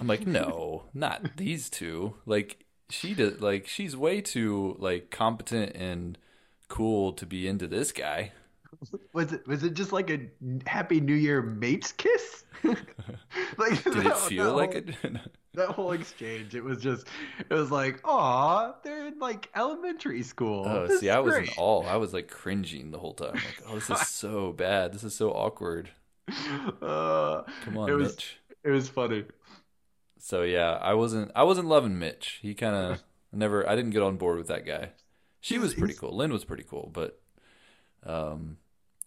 I'm 0.00 0.06
like, 0.06 0.26
"No, 0.26 0.84
not 0.94 1.36
these 1.36 1.70
two. 1.70 2.14
Like 2.26 2.64
she 2.90 3.14
does 3.14 3.40
like 3.40 3.66
she's 3.66 3.96
way 3.96 4.20
too 4.20 4.76
like 4.78 5.10
competent 5.10 5.74
and 5.76 6.18
cool 6.68 7.12
to 7.14 7.26
be 7.26 7.46
into 7.48 7.66
this 7.66 7.92
guy. 7.92 8.32
Was 9.14 9.32
it 9.32 9.46
was 9.46 9.64
it 9.64 9.74
just 9.74 9.92
like 9.92 10.10
a 10.10 10.28
Happy 10.66 11.00
New 11.00 11.14
Year 11.14 11.42
mates 11.42 11.92
kiss? 11.92 12.44
like 12.64 13.82
Did 13.84 14.06
it 14.06 14.16
feel 14.16 14.54
that 14.56 14.56
like 14.56 14.74
it? 14.74 14.94
that 15.54 15.68
whole 15.70 15.92
exchange? 15.92 16.54
It 16.54 16.62
was 16.62 16.82
just 16.82 17.06
it 17.38 17.54
was 17.54 17.70
like, 17.70 18.00
aw, 18.04 18.74
they're 18.84 19.06
in 19.08 19.18
like 19.18 19.48
elementary 19.56 20.22
school. 20.22 20.64
Oh, 20.66 20.86
This 20.86 21.00
see, 21.00 21.10
I 21.10 21.18
was 21.20 21.34
great." 21.34 21.48
in 21.48 21.54
awe. 21.56 21.82
I 21.84 21.96
was 21.96 22.12
like 22.12 22.28
cringing 22.28 22.90
the 22.90 22.98
whole 22.98 23.14
time. 23.14 23.34
Like, 23.34 23.62
oh, 23.66 23.74
this 23.76 23.90
is 23.90 24.06
so 24.06 24.52
bad. 24.52 24.92
This 24.92 25.04
is 25.04 25.14
so 25.14 25.30
awkward. 25.32 25.90
Uh, 26.82 27.42
Come 27.64 27.78
on, 27.78 27.88
it 27.88 27.92
was 27.94 28.16
Mitch. 28.16 28.38
it 28.64 28.70
was 28.70 28.88
funny. 28.88 29.24
So 30.18 30.42
yeah, 30.42 30.78
I 30.80 30.94
wasn't 30.94 31.30
I 31.34 31.44
wasn't 31.44 31.68
loving 31.68 31.98
Mitch. 31.98 32.38
He 32.42 32.54
kind 32.54 32.74
of 32.74 33.02
never 33.32 33.68
I 33.68 33.76
didn't 33.76 33.90
get 33.90 34.02
on 34.02 34.16
board 34.16 34.38
with 34.38 34.48
that 34.48 34.66
guy. 34.66 34.90
She 35.40 35.58
was 35.58 35.74
pretty 35.74 35.94
cool. 35.94 36.16
Lin 36.16 36.32
was 36.32 36.44
pretty 36.44 36.64
cool, 36.64 36.90
but 36.92 37.20
um 38.04 38.58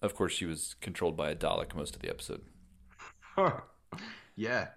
of 0.01 0.15
course 0.15 0.33
she 0.33 0.45
was 0.45 0.75
controlled 0.81 1.15
by 1.15 1.29
a 1.29 1.35
Dalek 1.35 1.75
most 1.75 1.95
of 1.95 2.01
the 2.01 2.09
episode. 2.09 2.41
yeah. 4.35 4.67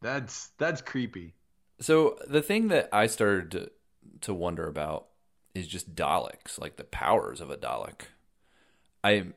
That's 0.00 0.48
that's 0.58 0.82
creepy. 0.82 1.34
So 1.80 2.18
the 2.28 2.42
thing 2.42 2.68
that 2.68 2.88
I 2.92 3.06
started 3.06 3.50
to, 3.52 3.70
to 4.22 4.34
wonder 4.34 4.68
about 4.68 5.08
is 5.54 5.66
just 5.66 5.94
Daleks, 5.94 6.60
like 6.60 6.76
the 6.76 6.84
powers 6.84 7.40
of 7.40 7.50
a 7.50 7.56
Dalek. 7.56 8.02
I 9.02 9.28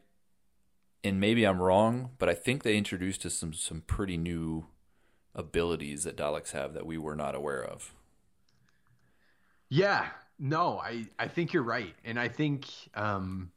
and 1.04 1.20
maybe 1.20 1.46
I'm 1.46 1.62
wrong, 1.62 2.12
but 2.18 2.30
I 2.30 2.34
think 2.34 2.64
they 2.64 2.78
introduced 2.78 3.26
us 3.26 3.34
some 3.34 3.54
some 3.54 3.82
pretty 3.82 4.18
new 4.18 4.66
abilities 5.38 6.04
that 6.04 6.18
Daleks 6.18 6.52
have 6.52 6.74
that 6.74 6.86
we 6.86 6.98
were 6.98 7.16
not 7.16 7.36
aware 7.36 7.64
of. 7.64 7.94
Yeah, 9.70 10.08
no, 10.40 10.80
I 10.80 11.08
I 11.20 11.28
think 11.28 11.54
you're 11.54 11.64
right, 11.64 11.94
and 12.04 12.20
I 12.20 12.28
think 12.28 12.68
um, 12.96 13.52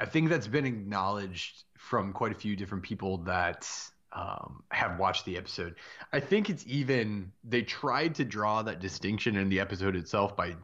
I 0.00 0.06
think 0.06 0.28
that's 0.28 0.48
been 0.48 0.66
acknowledged 0.66 1.64
from 1.76 2.12
quite 2.12 2.32
a 2.32 2.34
few 2.34 2.56
different 2.56 2.84
people 2.84 3.18
that 3.18 3.68
um, 4.12 4.62
have 4.70 4.98
watched 4.98 5.24
the 5.24 5.36
episode. 5.36 5.74
I 6.12 6.20
think 6.20 6.50
it's 6.50 6.64
even 6.66 7.32
they 7.42 7.62
tried 7.62 8.14
to 8.16 8.24
draw 8.24 8.62
that 8.62 8.80
distinction 8.80 9.36
in 9.36 9.48
the 9.48 9.60
episode 9.60 9.96
itself 9.96 10.36
by 10.36 10.54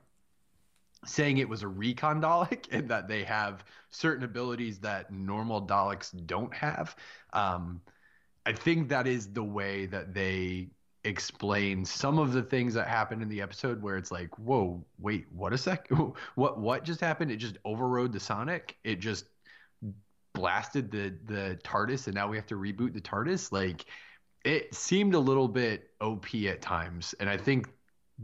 saying 1.05 1.39
it 1.39 1.49
was 1.49 1.63
a 1.63 1.69
recon 1.69 2.21
Dalek 2.21 2.67
and 2.71 2.89
that 2.91 3.09
they 3.09 3.25
have 3.25 3.65
certain 3.91 4.25
abilities 4.25 4.79
that 4.81 5.13
normal 5.13 5.67
Daleks 5.67 6.15
don't 6.27 6.55
have. 6.55 6.95
Um, 7.33 7.81
I 8.47 8.53
think 8.53 8.89
that 8.89 9.07
is 9.07 9.33
the 9.33 9.45
way 9.45 9.87
that 9.87 10.15
they 10.15 10.71
explain 11.05 11.85
some 11.85 12.19
of 12.19 12.33
the 12.33 12.43
things 12.43 12.75
that 12.75 12.87
happened 12.87 13.23
in 13.23 13.29
the 13.29 13.41
episode 13.41 13.83
where 13.83 13.97
it's 13.97 14.11
like, 14.11 14.39
whoa, 14.39 14.85
wait, 14.99 15.27
what 15.33 15.53
a 15.53 15.59
sec, 15.59 15.89
what 16.35 16.59
what 16.59 16.85
just 16.85 17.01
happened? 17.01 17.31
It 17.31 17.37
just 17.37 17.59
overrode 17.65 18.13
the 18.13 18.21
Sonic. 18.21 18.77
It 18.85 19.01
just 19.01 19.27
blasted 20.33 20.91
the 20.91 21.15
the 21.27 21.59
TARDIS, 21.65 22.07
and 22.07 22.15
now 22.15 22.29
we 22.29 22.37
have 22.37 22.47
to 22.47 22.57
reboot 22.57 22.93
the 22.93 23.01
TARDIS. 23.01 23.53
Like, 23.53 23.85
it 24.45 24.75
seemed 24.75 25.15
a 25.15 25.19
little 25.19 25.49
bit 25.49 25.91
OP 26.01 26.35
at 26.47 26.63
times, 26.63 27.15
and 27.21 27.29
I 27.29 27.37
think 27.37 27.69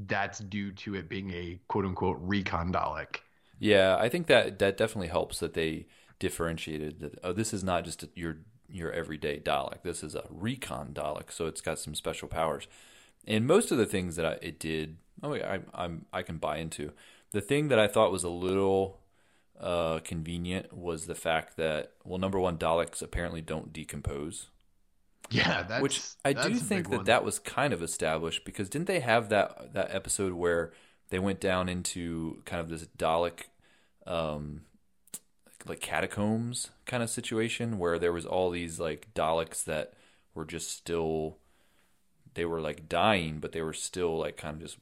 that's 0.07 0.41
due 0.41 0.73
to 0.73 0.95
it 0.95 1.09
being 1.09 1.31
a 1.31 1.59
quote 1.69 1.85
unquote 1.85 2.19
recon 2.21 2.73
Dalek. 2.73 3.17
Yeah, 3.59 3.97
I 3.99 4.09
think 4.09 4.27
that 4.27 4.59
that 4.59 4.77
definitely 4.77 5.09
helps 5.09 5.41
that 5.41 5.55
they 5.55 5.87
differentiated 6.19 7.01
that. 7.01 7.19
Oh, 7.23 7.33
this 7.33 7.55
is 7.55 7.65
not 7.65 7.85
just 7.85 8.05
your 8.15 8.39
your 8.71 8.93
everyday 8.93 9.39
Dalek. 9.39 9.83
This 9.83 10.03
is 10.03 10.15
a 10.15 10.25
recon 10.31 10.91
Dalek, 10.93 11.31
so 11.31 11.47
it's 11.47 11.61
got 11.61 11.79
some 11.79 11.95
special 11.95 12.29
powers. 12.29 12.67
And 13.27 13.47
most 13.47 13.73
of 13.73 13.79
the 13.79 13.87
things 13.87 14.17
that 14.17 14.27
I, 14.27 14.39
it 14.43 14.59
did, 14.59 14.97
oh, 15.23 15.35
I, 15.35 15.61
I'm 15.75 16.07
I 16.13 16.23
can 16.23 16.39
buy 16.39 16.59
into. 16.59 16.93
The 17.33 17.41
thing 17.41 17.69
that 17.69 17.79
I 17.79 17.89
thought 17.89 18.13
was 18.13 18.25
a 18.25 18.29
little 18.29 19.01
uh, 19.61 20.01
convenient 20.01 20.73
was 20.73 21.07
the 21.07 21.15
fact 21.15 21.57
that 21.57 21.93
well, 22.05 22.19
number 22.19 22.39
one, 22.39 22.59
Daleks 22.59 23.03
apparently 23.03 23.41
don't 23.41 23.73
decompose. 23.73 24.47
Yeah, 25.31 25.65
that's, 25.65 25.83
which 25.83 26.03
I 26.25 26.33
do 26.33 26.55
think 26.55 26.91
that 26.91 26.97
one. 26.97 27.05
that 27.07 27.25
was 27.25 27.39
kind 27.41 27.73
of 27.73 27.83
established 27.83 28.45
because 28.45 28.69
didn't 28.69 28.87
they 28.87 29.01
have 29.01 29.29
that 29.31 29.73
that 29.75 29.93
episode 29.93 30.35
where 30.35 30.73
they 31.09 31.19
went 31.19 31.41
down 31.41 31.69
into 31.69 32.43
kind 32.45 32.61
of 32.61 32.69
this 32.69 32.87
Dalek, 32.97 33.45
um, 34.07 34.63
like 35.67 35.81
catacombs 35.81 36.71
kind 36.85 37.03
of 37.03 37.11
situation 37.11 37.79
where 37.79 37.99
there 37.99 38.13
was 38.13 38.27
all 38.27 38.51
these 38.51 38.79
like 38.79 39.09
Daleks 39.15 39.65
that 39.65 39.95
were 40.35 40.45
just 40.45 40.71
still, 40.71 41.39
they 42.35 42.45
were 42.45 42.61
like 42.61 42.89
dying, 42.89 43.39
but 43.41 43.53
they 43.53 43.63
were 43.63 43.73
still 43.73 44.19
like 44.19 44.37
kind 44.37 44.57
of 44.57 44.63
just 44.63 44.79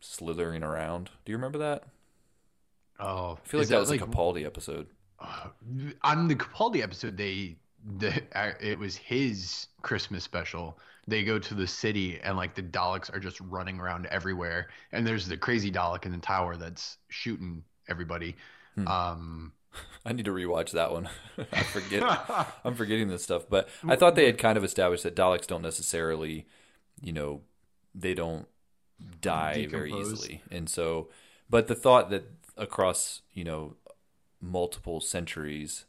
slithering 0.00 0.62
around. 0.62 1.10
Do 1.24 1.32
you 1.32 1.36
remember 1.36 1.58
that? 1.58 1.84
Oh, 3.00 3.38
I 3.42 3.48
feel 3.48 3.60
like 3.60 3.68
that, 3.68 3.74
that 3.74 3.80
was 3.80 3.90
like, 3.90 4.00
a 4.00 4.06
Capaldi 4.06 4.44
episode. 4.44 4.86
Uh, 5.20 5.48
on 6.02 6.28
the 6.28 6.34
Capaldi 6.34 6.82
episode, 6.82 7.16
they 7.16 7.56
the 7.98 8.22
uh, 8.34 8.52
it 8.60 8.78
was 8.78 8.96
his 8.96 9.68
Christmas 9.82 10.24
special. 10.24 10.78
They 11.06 11.24
go 11.24 11.38
to 11.38 11.54
the 11.54 11.66
city 11.66 12.20
and 12.22 12.36
like 12.36 12.54
the 12.54 12.62
Daleks 12.62 13.12
are 13.14 13.20
just 13.20 13.40
running 13.40 13.78
around 13.78 14.06
everywhere, 14.06 14.68
and 14.92 15.06
there's 15.06 15.26
the 15.26 15.36
crazy 15.36 15.70
Dalek 15.70 16.06
in 16.06 16.12
the 16.12 16.18
tower 16.18 16.56
that's 16.56 16.98
shooting 17.08 17.62
everybody. 17.88 18.36
Hmm. 18.74 18.88
Um, 18.88 19.52
I 20.04 20.12
need 20.12 20.24
to 20.24 20.32
rewatch 20.32 20.70
that 20.72 20.92
one. 20.92 21.08
I 21.52 21.62
forget. 21.62 22.02
I'm 22.64 22.74
forgetting 22.74 23.08
this 23.08 23.22
stuff, 23.24 23.44
but 23.48 23.68
I 23.86 23.96
thought 23.96 24.14
they 24.14 24.26
had 24.26 24.38
kind 24.38 24.56
of 24.56 24.64
established 24.64 25.02
that 25.02 25.16
Daleks 25.16 25.46
don't 25.46 25.62
necessarily, 25.62 26.46
you 27.00 27.12
know, 27.12 27.42
they 27.94 28.14
don't 28.14 28.46
die 29.20 29.54
Decompose. 29.54 29.70
very 29.70 29.92
easily, 29.92 30.42
and 30.50 30.68
so. 30.68 31.08
But 31.50 31.66
the 31.66 31.74
thought 31.74 32.10
that 32.10 32.24
across 32.56 33.22
you 33.32 33.44
know 33.44 33.76
multiple 34.40 35.00
centuries 35.00 35.84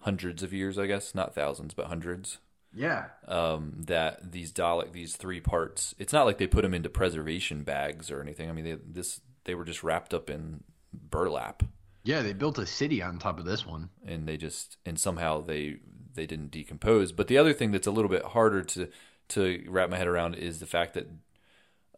hundreds 0.00 0.42
of 0.42 0.52
years, 0.52 0.78
I 0.78 0.86
guess, 0.86 1.14
not 1.14 1.34
thousands, 1.34 1.74
but 1.74 1.86
hundreds. 1.86 2.38
Yeah. 2.72 3.06
Um, 3.26 3.72
that 3.86 4.32
these 4.32 4.52
Dalek, 4.52 4.92
these 4.92 5.16
three 5.16 5.40
parts, 5.40 5.94
it's 5.98 6.12
not 6.12 6.26
like 6.26 6.38
they 6.38 6.46
put 6.46 6.62
them 6.62 6.74
into 6.74 6.88
preservation 6.88 7.64
bags 7.64 8.10
or 8.10 8.20
anything. 8.20 8.48
I 8.48 8.52
mean, 8.52 8.64
they, 8.64 8.78
this 8.86 9.20
they 9.44 9.54
were 9.54 9.64
just 9.64 9.82
wrapped 9.82 10.14
up 10.14 10.30
in 10.30 10.62
burlap. 10.92 11.62
Yeah, 12.06 12.22
they 12.22 12.34
built 12.34 12.56
a 12.58 12.66
city 12.66 13.02
on 13.02 13.18
top 13.18 13.40
of 13.40 13.44
this 13.44 13.66
one, 13.66 13.90
and 14.06 14.28
they 14.28 14.36
just 14.36 14.76
and 14.86 14.96
somehow 14.96 15.40
they 15.40 15.78
they 16.14 16.24
didn't 16.24 16.52
decompose. 16.52 17.10
But 17.10 17.26
the 17.26 17.36
other 17.36 17.52
thing 17.52 17.72
that's 17.72 17.88
a 17.88 17.90
little 17.90 18.08
bit 18.08 18.22
harder 18.22 18.62
to 18.62 18.88
to 19.30 19.64
wrap 19.66 19.90
my 19.90 19.96
head 19.96 20.06
around 20.06 20.36
is 20.36 20.60
the 20.60 20.66
fact 20.66 20.94
that 20.94 21.08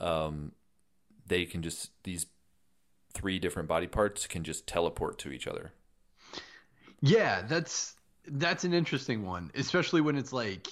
um, 0.01 0.53
they 1.27 1.45
can 1.45 1.61
just 1.63 1.91
these 2.05 2.25
three 3.13 3.39
different 3.39 3.69
body 3.69 3.87
parts 3.87 4.27
can 4.27 4.45
just 4.45 4.67
teleport 4.67 5.19
to 5.19 5.31
each 5.31 5.47
other. 5.47 5.73
Yeah, 7.03 7.43
that's 7.43 7.95
that's 8.27 8.65
an 8.65 8.73
interesting 8.73 9.27
one, 9.27 9.51
especially 9.55 10.01
when 10.01 10.17
it's 10.17 10.33
like 10.33 10.69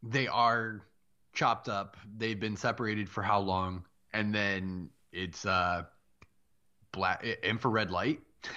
they 0.00 0.28
are 0.28 0.82
chopped 1.32 1.68
up, 1.68 1.96
they've 2.16 2.38
been 2.38 2.56
separated 2.56 3.08
for 3.08 3.24
how 3.24 3.40
long, 3.40 3.84
and 4.12 4.32
then 4.32 4.90
it's 5.10 5.44
uh 5.44 5.82
black 6.92 7.24
infrared 7.42 7.90
light, 7.90 8.20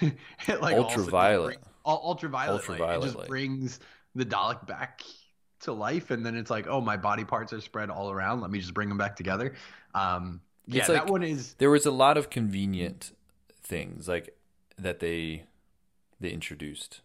like 0.60 0.76
ultraviolet, 0.76 1.54
brings, 1.54 1.66
ultraviolet, 1.84 2.60
ultraviolet 2.60 2.90
light. 2.90 2.98
It 2.98 3.02
just 3.02 3.16
light. 3.16 3.28
brings 3.28 3.80
the 4.14 4.24
Dalek 4.24 4.66
back 4.66 5.02
to 5.60 5.72
life, 5.72 6.10
and 6.10 6.24
then 6.24 6.36
it's 6.36 6.50
like, 6.50 6.66
oh, 6.66 6.80
my 6.80 6.96
body 6.96 7.24
parts 7.24 7.52
are 7.52 7.60
spread 7.60 7.90
all 7.90 8.10
around. 8.10 8.40
Let 8.40 8.50
me 8.50 8.58
just 8.58 8.74
bring 8.74 8.88
them 8.88 8.98
back 8.98 9.16
together. 9.16 9.54
Um, 9.94 10.40
yeah, 10.66 10.86
like, 10.86 11.04
that 11.04 11.10
one 11.10 11.22
is. 11.22 11.54
There 11.54 11.70
was 11.70 11.86
a 11.86 11.90
lot 11.90 12.16
of 12.16 12.30
convenient 12.30 13.12
things 13.62 14.08
like 14.08 14.36
that 14.78 15.00
they 15.00 15.44
they 16.18 16.30
introduced 16.30 17.02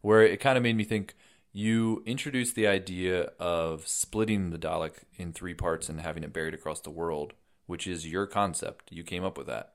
where 0.00 0.22
it 0.22 0.40
kind 0.40 0.56
of 0.56 0.62
made 0.62 0.76
me 0.76 0.84
think 0.84 1.14
you 1.52 2.02
introduced 2.06 2.54
the 2.54 2.66
idea 2.66 3.30
of 3.40 3.88
splitting 3.88 4.50
the 4.50 4.58
Dalek 4.58 4.92
in 5.16 5.32
three 5.32 5.54
parts 5.54 5.88
and 5.88 6.00
having 6.00 6.22
it 6.22 6.32
buried 6.32 6.54
across 6.54 6.80
the 6.80 6.90
world, 6.90 7.32
which 7.66 7.86
is 7.86 8.06
your 8.06 8.26
concept. 8.26 8.92
You 8.92 9.02
came 9.02 9.24
up 9.24 9.38
with 9.38 9.46
that. 9.46 9.72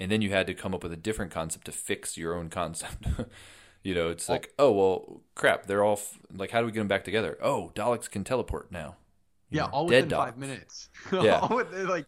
And 0.00 0.10
then 0.10 0.22
you 0.22 0.30
had 0.30 0.46
to 0.46 0.54
come 0.54 0.74
up 0.74 0.82
with 0.82 0.92
a 0.92 0.96
different 0.96 1.30
concept 1.30 1.66
to 1.66 1.72
fix 1.72 2.16
your 2.16 2.34
own 2.34 2.48
concept. 2.48 3.06
you 3.84 3.94
know, 3.94 4.08
it's 4.08 4.28
like, 4.28 4.52
oh, 4.58 4.72
well, 4.72 5.20
crap, 5.34 5.66
they're 5.66 5.84
all 5.84 5.92
f- 5.92 6.18
like, 6.34 6.50
how 6.50 6.60
do 6.60 6.66
we 6.66 6.72
get 6.72 6.80
them 6.80 6.88
back 6.88 7.04
together? 7.04 7.36
Oh, 7.42 7.70
Daleks 7.74 8.10
can 8.10 8.24
teleport 8.24 8.72
now. 8.72 8.96
You 9.50 9.58
yeah, 9.58 9.62
know, 9.64 9.70
all 9.72 9.86
within 9.86 10.10
five 10.10 10.38
minutes. 10.38 10.88
Yeah, 11.12 11.40
like 11.40 12.06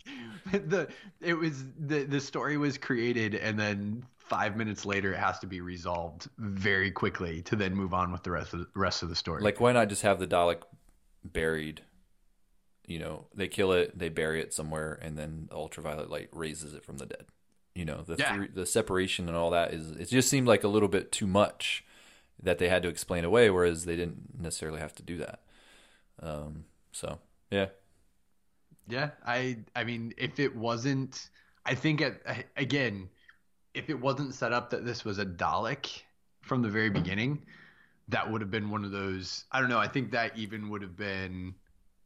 the 0.52 0.88
it 1.20 1.35
was 1.35 1.64
the 1.76 2.05
the 2.05 2.20
story 2.20 2.57
was 2.57 2.78
created, 2.78 3.35
and 3.35 3.59
then 3.59 4.07
five 4.16 4.57
minutes 4.57 4.87
later 4.87 5.12
it 5.12 5.18
has 5.18 5.40
to 5.40 5.48
be 5.48 5.61
resolved 5.61 6.28
very 6.38 6.90
quickly 6.90 7.42
to 7.42 7.57
then 7.57 7.74
move 7.74 7.92
on 7.94 8.12
with 8.12 8.22
the 8.22 8.31
rest 8.31 8.55
of 8.55 8.61
the 8.61 8.66
rest 8.76 9.02
of 9.02 9.09
the 9.09 9.16
story. 9.16 9.42
Like 9.42 9.61
why 9.61 9.72
not 9.72 9.88
just 9.88 10.02
have 10.02 10.20
the 10.20 10.26
Dalek 10.26 10.62
buried? 11.24 11.83
You 12.87 13.00
know, 13.00 13.26
they 13.35 13.48
kill 13.48 13.72
it, 13.72 13.98
they 13.98 14.09
bury 14.09 14.40
it 14.40 14.55
somewhere, 14.55 14.98
and 15.02 15.18
then 15.18 15.48
ultraviolet 15.50 16.11
light 16.11 16.28
raises 16.33 16.74
it 16.74 16.85
from 16.85 16.98
the 16.98 17.07
dead. 17.07 17.26
You 17.74 17.85
know, 17.85 18.02
the 18.02 18.16
yeah. 18.18 18.46
the 18.52 18.66
separation 18.66 19.28
and 19.28 19.37
all 19.37 19.50
that 19.50 19.72
is 19.72 19.92
it 19.92 20.08
just 20.08 20.28
seemed 20.28 20.46
like 20.46 20.62
a 20.62 20.68
little 20.68 20.88
bit 20.88 21.11
too 21.11 21.26
much 21.26 21.85
that 22.42 22.58
they 22.58 22.68
had 22.68 22.82
to 22.82 22.88
explain 22.88 23.24
away, 23.24 23.48
whereas 23.50 23.85
they 23.85 23.96
didn't 23.96 24.38
necessarily 24.38 24.80
have 24.80 24.94
to 24.96 25.02
do 25.02 25.16
that. 25.18 25.40
Um, 26.20 26.64
so 26.92 27.18
yeah, 27.50 27.68
yeah. 28.88 29.11
I 29.24 29.58
I 29.74 29.85
mean, 29.85 30.12
if 30.18 30.38
it 30.38 30.54
wasn't, 30.54 31.30
I 31.64 31.74
think 31.74 32.02
at, 32.02 32.20
again 32.56 33.08
if 33.74 33.88
it 33.88 34.00
wasn't 34.00 34.35
set 34.35 34.52
up 34.52 34.70
that 34.70 34.85
this 34.85 35.04
was 35.04 35.18
a 35.18 35.26
Dalek 35.26 36.02
from 36.42 36.62
the 36.62 36.68
very 36.68 36.90
beginning, 36.90 37.42
that 38.08 38.30
would 38.30 38.40
have 38.40 38.50
been 38.50 38.70
one 38.70 38.85
of 38.85 38.90
those. 38.90 39.44
I 39.50 39.61
don't 39.61 39.70
know. 39.70 39.78
I 39.78 39.88
think 39.88 40.11
that 40.12 40.37
even 40.37 40.68
would 40.70 40.82
have 40.82 40.96
been 40.96 41.54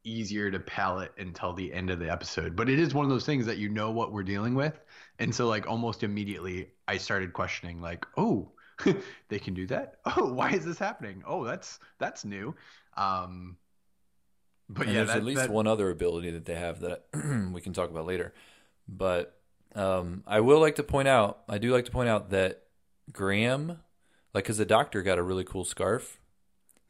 easier 0.07 0.51
to 0.51 0.59
palate 0.61 1.12
until 1.19 1.53
the 1.53 1.73
end 1.73 1.90
of 1.90 1.99
the 1.99 2.11
episode. 2.11 2.55
But 2.57 2.69
it 2.69 2.79
is 2.79 2.95
one 2.95 3.05
of 3.05 3.11
those 3.11 3.27
things 3.27 3.47
that 3.47 3.59
you 3.59 3.69
know 3.69 3.90
what 3.90 4.12
we're 4.12 4.23
dealing 4.23 4.55
with, 4.55 4.81
and 5.19 5.35
so 5.35 5.47
like 5.49 5.66
almost 5.66 6.03
immediately 6.03 6.71
I 6.88 6.97
started 6.99 7.33
questioning 7.33 7.81
like, 7.81 8.07
oh, 8.16 8.53
they 9.29 9.38
can 9.38 9.55
do 9.55 9.66
that. 9.69 9.97
Oh, 10.16 10.33
why 10.33 10.51
is 10.53 10.64
this 10.64 10.79
happening? 10.79 11.23
Oh, 11.27 11.45
that's 11.45 11.79
that's 11.99 12.25
new. 12.25 12.55
Um, 12.97 13.57
But 14.69 14.87
And 14.87 14.95
yeah, 14.95 14.99
there's 15.01 15.09
that, 15.09 15.16
at 15.19 15.25
least 15.25 15.40
that- 15.42 15.51
one 15.51 15.66
other 15.66 15.90
ability 15.90 16.31
that 16.31 16.45
they 16.45 16.55
have 16.55 16.81
that 16.81 17.05
we 17.53 17.61
can 17.61 17.73
talk 17.73 17.90
about 17.90 18.07
later. 18.07 18.33
But 18.88 19.37
um, 19.75 20.23
I 20.27 20.40
will 20.40 20.61
like 20.61 20.77
to 20.77 20.83
point 20.83 21.09
out, 21.09 21.40
I 21.49 21.59
do 21.59 21.73
like 21.73 21.85
to 21.87 21.90
point 21.90 22.09
out 22.09 22.31
that 22.31 22.62
Graham, 23.12 23.81
like, 24.33 24.45
because 24.45 24.59
the 24.59 24.64
doctor 24.64 25.03
got 25.03 25.19
a 25.19 25.23
really 25.23 25.45
cool 25.45 25.64
scarf, 25.64 26.19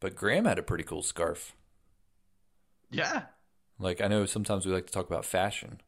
but 0.00 0.14
Graham 0.14 0.44
had 0.44 0.59
a 0.59 0.62
pretty 0.62 0.85
cool 0.85 1.02
scarf. 1.02 1.55
Yeah, 2.96 3.26
Like, 3.78 4.00
I 4.00 4.09
know 4.09 4.26
sometimes 4.26 4.66
we 4.66 4.72
like 4.72 4.87
to 4.87 4.92
talk 4.92 5.06
about 5.06 5.24
fashion, 5.24 5.80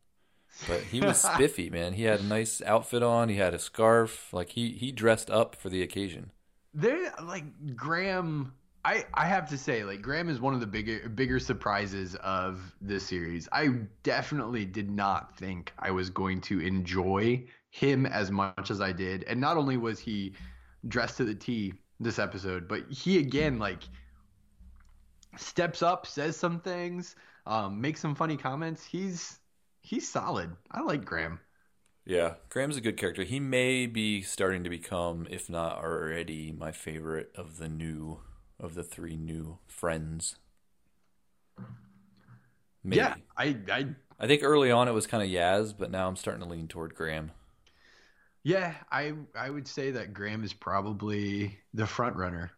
but 0.66 0.84
he 0.84 1.00
was 1.00 1.20
spiffy, 1.22 1.70
man. 1.70 1.94
He 1.94 2.04
had 2.04 2.20
a 2.20 2.24
nice 2.24 2.62
outfit 2.62 3.02
on, 3.02 3.28
he 3.28 3.36
had 3.36 3.54
a 3.54 3.58
scarf. 3.58 4.32
Like, 4.32 4.50
he, 4.50 4.72
he 4.72 4.92
dressed 4.92 5.30
up 5.30 5.56
for 5.56 5.68
the 5.68 5.82
occasion. 5.82 6.32
There, 6.74 7.12
like 7.22 7.76
Graham, 7.76 8.52
I 8.84 9.04
I 9.14 9.26
have 9.26 9.48
to 9.50 9.58
say, 9.58 9.84
like 9.84 10.02
Graham 10.02 10.28
is 10.28 10.40
one 10.40 10.54
of 10.54 10.60
the 10.60 10.66
bigger 10.66 11.08
bigger 11.08 11.40
surprises 11.40 12.14
of 12.16 12.74
this 12.80 13.06
series. 13.06 13.48
I 13.52 13.68
definitely 14.02 14.64
did 14.64 14.90
not 14.90 15.36
think 15.36 15.72
I 15.78 15.90
was 15.90 16.10
going 16.10 16.40
to 16.42 16.60
enjoy 16.60 17.44
him 17.70 18.06
as 18.06 18.30
much 18.30 18.70
as 18.70 18.80
I 18.80 18.92
did, 18.92 19.24
and 19.24 19.40
not 19.40 19.56
only 19.56 19.76
was 19.76 19.98
he 19.98 20.34
dressed 20.86 21.16
to 21.18 21.24
the 21.24 21.34
T 21.34 21.74
this 22.00 22.18
episode, 22.18 22.68
but 22.68 22.88
he 22.90 23.18
again 23.18 23.58
like 23.58 23.82
steps 25.36 25.82
up, 25.82 26.06
says 26.06 26.36
some 26.36 26.60
things, 26.60 27.16
um, 27.46 27.80
makes 27.80 28.00
some 28.00 28.14
funny 28.14 28.36
comments. 28.36 28.84
He's 28.84 29.38
he's 29.80 30.08
solid. 30.08 30.56
I 30.70 30.82
like 30.82 31.04
Graham. 31.04 31.40
Yeah, 32.04 32.34
Graham's 32.48 32.76
a 32.76 32.80
good 32.80 32.96
character. 32.96 33.22
He 33.22 33.38
may 33.38 33.86
be 33.86 34.22
starting 34.22 34.64
to 34.64 34.70
become, 34.70 35.26
if 35.30 35.50
not 35.50 35.84
already, 35.84 36.52
my 36.52 36.72
favorite 36.72 37.30
of 37.34 37.58
the 37.58 37.68
new 37.68 38.20
of 38.58 38.74
the 38.74 38.82
three 38.82 39.16
new 39.16 39.58
friends. 39.66 40.36
Maybe. 42.82 42.96
Yeah, 42.96 43.14
I 43.36 43.56
I 43.70 43.86
I 44.18 44.26
think 44.26 44.42
early 44.42 44.70
on 44.70 44.88
it 44.88 44.92
was 44.92 45.06
kind 45.06 45.22
of 45.22 45.28
Yaz, 45.28 45.74
but 45.76 45.90
now 45.90 46.08
I'm 46.08 46.16
starting 46.16 46.42
to 46.42 46.48
lean 46.48 46.68
toward 46.68 46.94
Graham. 46.94 47.32
Yeah, 48.42 48.74
I 48.90 49.12
I 49.34 49.50
would 49.50 49.68
say 49.68 49.90
that 49.92 50.14
Graham 50.14 50.44
is 50.44 50.54
probably 50.54 51.58
the 51.74 51.86
front 51.86 52.16
runner. 52.16 52.52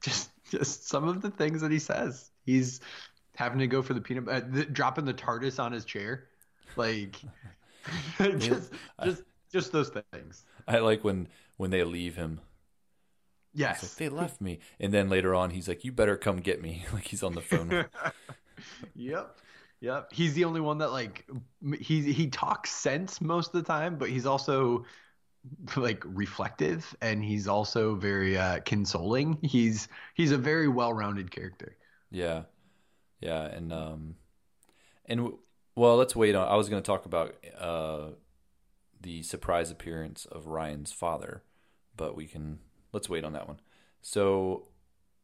Just 0.00 0.30
just 0.50 0.88
some 0.88 1.08
of 1.08 1.22
the 1.22 1.30
things 1.30 1.60
that 1.62 1.70
he 1.70 1.78
says. 1.78 2.30
He's 2.44 2.80
having 3.36 3.58
to 3.60 3.66
go 3.66 3.82
for 3.82 3.94
the 3.94 4.00
peanut 4.00 4.28
uh, 4.28 4.40
the, 4.40 4.64
dropping 4.66 5.04
the 5.04 5.14
TARDIS 5.14 5.62
on 5.62 5.72
his 5.72 5.84
chair, 5.84 6.24
like 6.76 7.16
just 8.38 8.72
just 9.02 9.22
just 9.52 9.72
those 9.72 9.90
things. 10.12 10.44
I 10.68 10.78
like 10.78 11.04
when 11.04 11.28
when 11.56 11.70
they 11.70 11.82
leave 11.84 12.16
him. 12.16 12.40
It's 13.68 13.82
like 13.82 13.92
Yes. 13.92 13.94
they 13.94 14.08
left 14.08 14.40
me, 14.40 14.60
and 14.78 14.92
then 14.92 15.08
later 15.08 15.34
on 15.34 15.50
he's 15.50 15.68
like, 15.68 15.84
"You 15.84 15.92
better 15.92 16.16
come 16.16 16.38
get 16.40 16.60
me." 16.62 16.84
Like 16.92 17.06
he's 17.06 17.22
on 17.22 17.34
the 17.34 17.40
phone. 17.40 17.86
yep. 18.94 19.36
Yep. 19.80 20.12
He's 20.12 20.34
the 20.34 20.44
only 20.44 20.60
one 20.60 20.78
that 20.78 20.92
like 20.92 21.26
he 21.78 22.12
he 22.12 22.28
talks 22.28 22.70
sense 22.70 23.20
most 23.20 23.48
of 23.48 23.52
the 23.54 23.62
time, 23.62 23.96
but 23.96 24.08
he's 24.10 24.26
also 24.26 24.84
like 25.76 26.02
reflective 26.06 26.94
and 27.00 27.24
he's 27.24 27.48
also 27.48 27.94
very 27.94 28.36
uh 28.36 28.60
consoling. 28.64 29.38
He's 29.42 29.88
he's 30.14 30.32
a 30.32 30.38
very 30.38 30.68
well-rounded 30.68 31.30
character. 31.30 31.76
Yeah, 32.10 32.42
yeah, 33.20 33.44
and 33.44 33.72
um, 33.72 34.14
and 35.06 35.32
well, 35.76 35.96
let's 35.96 36.16
wait 36.16 36.34
on. 36.34 36.48
I 36.48 36.56
was 36.56 36.68
going 36.68 36.82
to 36.82 36.86
talk 36.86 37.06
about 37.06 37.34
uh, 37.58 38.10
the 39.00 39.22
surprise 39.22 39.70
appearance 39.70 40.24
of 40.26 40.46
Ryan's 40.46 40.92
father, 40.92 41.42
but 41.96 42.16
we 42.16 42.26
can 42.26 42.58
let's 42.92 43.08
wait 43.08 43.24
on 43.24 43.32
that 43.34 43.46
one. 43.46 43.60
So 44.00 44.68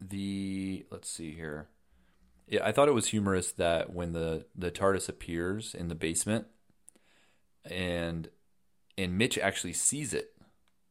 the 0.01 0.87
let's 0.91 1.09
see 1.09 1.33
here. 1.33 1.69
Yeah, 2.49 2.65
I 2.65 2.71
thought 2.71 2.89
it 2.89 2.95
was 2.95 3.09
humorous 3.09 3.51
that 3.53 3.93
when 3.93 4.13
the 4.13 4.47
the 4.55 4.71
TARDIS 4.71 5.09
appears 5.09 5.75
in 5.75 5.89
the 5.89 5.95
basement, 5.95 6.47
and 7.65 8.29
and 8.99 9.17
Mitch 9.19 9.39
actually 9.39 9.73
sees 9.73 10.15
it, 10.15 10.33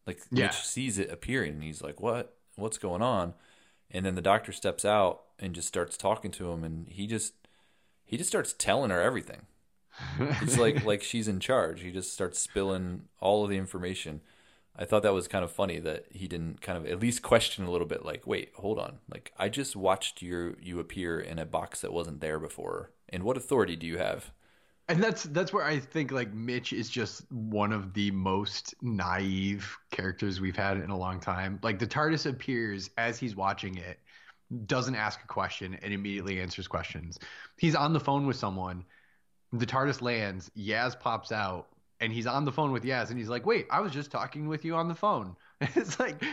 like 0.06 0.20
Yeah. 0.32 0.46
Mitch 0.48 0.62
sees 0.66 0.98
it 1.00 1.12
appearing, 1.12 1.54
and 1.54 1.64
he's 1.64 1.82
like, 1.82 2.00
"What? 2.00 2.38
What's 2.56 2.78
going 2.78 3.02
on?" 3.02 3.34
And 3.92 4.06
then 4.06 4.16
the 4.16 4.22
doctor 4.22 4.52
steps 4.52 4.84
out 4.86 5.24
and 5.40 5.54
just 5.56 5.68
starts 5.68 5.98
talking 5.98 6.32
to 6.32 6.52
him, 6.52 6.64
and 6.64 6.88
he 6.90 7.08
just 7.08 7.34
he 8.04 8.18
just 8.18 8.30
starts 8.30 8.54
telling 8.54 8.92
her 8.92 9.02
everything. 9.02 9.46
It's 10.20 10.58
like 10.58 10.84
like 10.86 11.04
she's 11.04 11.28
in 11.28 11.40
charge. 11.40 11.82
He 11.82 11.92
just 11.92 12.14
starts 12.14 12.40
spilling 12.40 13.04
all 13.20 13.44
of 13.44 13.50
the 13.50 13.58
information. 13.58 14.22
I 14.78 14.84
thought 14.84 15.04
that 15.04 15.14
was 15.14 15.30
kind 15.30 15.46
of 15.46 15.52
funny 15.52 15.80
that 15.80 16.06
he 16.12 16.28
didn't 16.28 16.60
kind 16.62 16.78
of 16.78 16.86
at 16.86 17.00
least 17.00 17.22
question 17.22 17.66
a 17.66 17.72
little 17.72 17.88
bit 17.88 18.04
like, 18.06 18.28
"Wait, 18.28 18.52
hold 18.56 18.78
on. 18.80 19.00
Like 19.10 19.32
I 19.38 19.50
just 19.50 19.76
watched 19.76 20.22
you 20.22 20.58
you 20.62 20.80
appear 20.80 21.20
in 21.20 21.40
a 21.40 21.46
box 21.46 21.82
that 21.82 21.94
wasn't 21.94 22.20
there 22.22 22.40
before. 22.40 22.92
And 23.10 23.24
what 23.24 23.38
authority 23.38 23.76
do 23.76 23.88
you 23.88 23.98
have?" 23.98 24.32
And 24.88 25.02
that's 25.04 25.24
that's 25.24 25.52
where 25.52 25.64
I 25.64 25.80
think 25.80 26.12
like 26.12 26.32
Mitch 26.34 26.72
is 26.72 26.90
just 26.90 27.30
one 27.32 27.74
of 27.74 27.94
the 27.94 28.12
most 28.12 28.76
naive 28.84 29.76
characters 29.92 30.40
we've 30.40 30.56
had 30.56 30.78
in 30.78 30.92
a 30.92 30.98
long 30.98 31.20
time. 31.20 31.60
Like 31.64 31.80
the 31.80 31.88
TARDIS 31.88 32.30
appears 32.30 32.92
as 32.98 33.18
he's 33.18 33.36
watching 33.36 33.78
it, 33.78 34.00
doesn't 34.68 34.96
ask 34.96 35.24
a 35.24 35.28
question 35.28 35.78
and 35.82 35.92
immediately 35.92 36.40
answers 36.40 36.68
questions. 36.68 37.18
He's 37.58 37.74
on 37.76 37.94
the 37.94 38.00
phone 38.00 38.28
with 38.28 38.36
someone. 38.36 38.86
The 39.54 39.66
TARDIS 39.66 40.02
lands, 40.02 40.52
Yaz 40.56 41.00
pops 41.00 41.32
out, 41.32 41.68
and 42.00 42.12
he's 42.14 42.28
on 42.28 42.46
the 42.46 42.52
phone 42.52 42.72
with 42.72 42.84
Yaz, 42.84 43.10
and 43.10 43.18
he's 43.18 43.30
like, 43.30 43.46
"Wait, 43.46 43.66
I 43.72 43.80
was 43.80 43.92
just 43.92 44.12
talking 44.12 44.48
with 44.48 44.66
you 44.66 44.76
on 44.76 44.88
the 44.88 44.96
phone." 44.96 45.36
it's 45.62 46.00
like, 46.00 46.24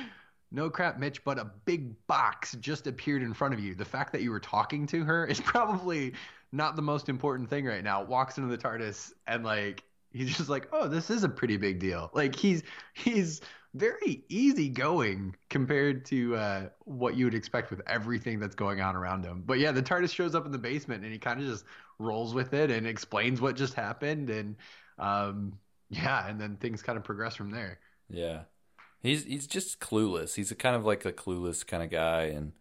no 0.52 0.70
crap, 0.70 0.98
Mitch, 0.98 1.24
but 1.24 1.38
a 1.38 1.50
big 1.64 1.94
box 2.06 2.56
just 2.60 2.86
appeared 2.86 3.22
in 3.22 3.34
front 3.34 3.54
of 3.54 3.60
you. 3.60 3.74
The 3.74 3.84
fact 3.84 4.12
that 4.12 4.22
you 4.22 4.30
were 4.30 4.40
talking 4.40 4.86
to 4.88 5.04
her 5.04 5.26
is 5.26 5.40
probably 5.44 6.12
not 6.52 6.76
the 6.76 6.82
most 6.82 7.08
important 7.08 7.48
thing 7.48 7.64
right 7.64 7.82
now. 7.82 8.04
Walks 8.04 8.38
into 8.38 8.54
the 8.54 8.62
TARDIS 8.62 9.12
and 9.26 9.44
like 9.44 9.82
he's 10.12 10.36
just 10.36 10.48
like, 10.48 10.68
"Oh, 10.72 10.88
this 10.88 11.10
is 11.10 11.24
a 11.24 11.28
pretty 11.28 11.56
big 11.56 11.78
deal." 11.78 12.10
Like 12.12 12.36
he's 12.36 12.62
he's 12.94 13.40
very 13.74 14.24
easygoing 14.28 15.34
compared 15.48 16.04
to 16.04 16.36
uh, 16.36 16.68
what 16.84 17.16
you 17.16 17.24
would 17.24 17.34
expect 17.34 17.70
with 17.70 17.80
everything 17.86 18.38
that's 18.38 18.54
going 18.54 18.82
on 18.82 18.94
around 18.94 19.24
him. 19.24 19.42
But 19.46 19.58
yeah, 19.58 19.72
the 19.72 19.82
TARDIS 19.82 20.12
shows 20.12 20.34
up 20.34 20.44
in 20.44 20.52
the 20.52 20.58
basement 20.58 21.04
and 21.04 21.12
he 21.12 21.18
kind 21.18 21.40
of 21.40 21.46
just 21.46 21.64
rolls 21.98 22.34
with 22.34 22.52
it 22.52 22.70
and 22.70 22.86
explains 22.86 23.40
what 23.40 23.56
just 23.56 23.72
happened 23.74 24.28
and 24.28 24.56
um, 24.98 25.54
yeah, 25.88 26.28
and 26.28 26.40
then 26.40 26.56
things 26.56 26.82
kind 26.82 26.98
of 26.98 27.04
progress 27.04 27.34
from 27.34 27.50
there. 27.50 27.78
Yeah. 28.10 28.42
He's 29.02 29.24
he's 29.24 29.46
just 29.46 29.80
clueless. 29.80 30.34
He's 30.34 30.50
a 30.50 30.54
kind 30.54 30.76
of 30.76 30.84
like 30.84 31.04
a 31.04 31.12
clueless 31.12 31.66
kind 31.66 31.82
of 31.82 31.90
guy 31.90 32.24
and 32.24 32.52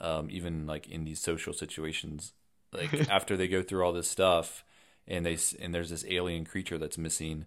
um, 0.00 0.28
even 0.30 0.66
like 0.66 0.88
in 0.88 1.04
these 1.04 1.20
social 1.20 1.52
situations 1.52 2.32
like 2.72 2.92
after 3.10 3.36
they 3.36 3.48
go 3.48 3.62
through 3.62 3.84
all 3.84 3.92
this 3.92 4.08
stuff 4.08 4.64
and 5.06 5.24
they 5.26 5.36
and 5.60 5.74
there's 5.74 5.90
this 5.90 6.04
alien 6.08 6.44
creature 6.44 6.78
that's 6.78 6.98
missing 6.98 7.46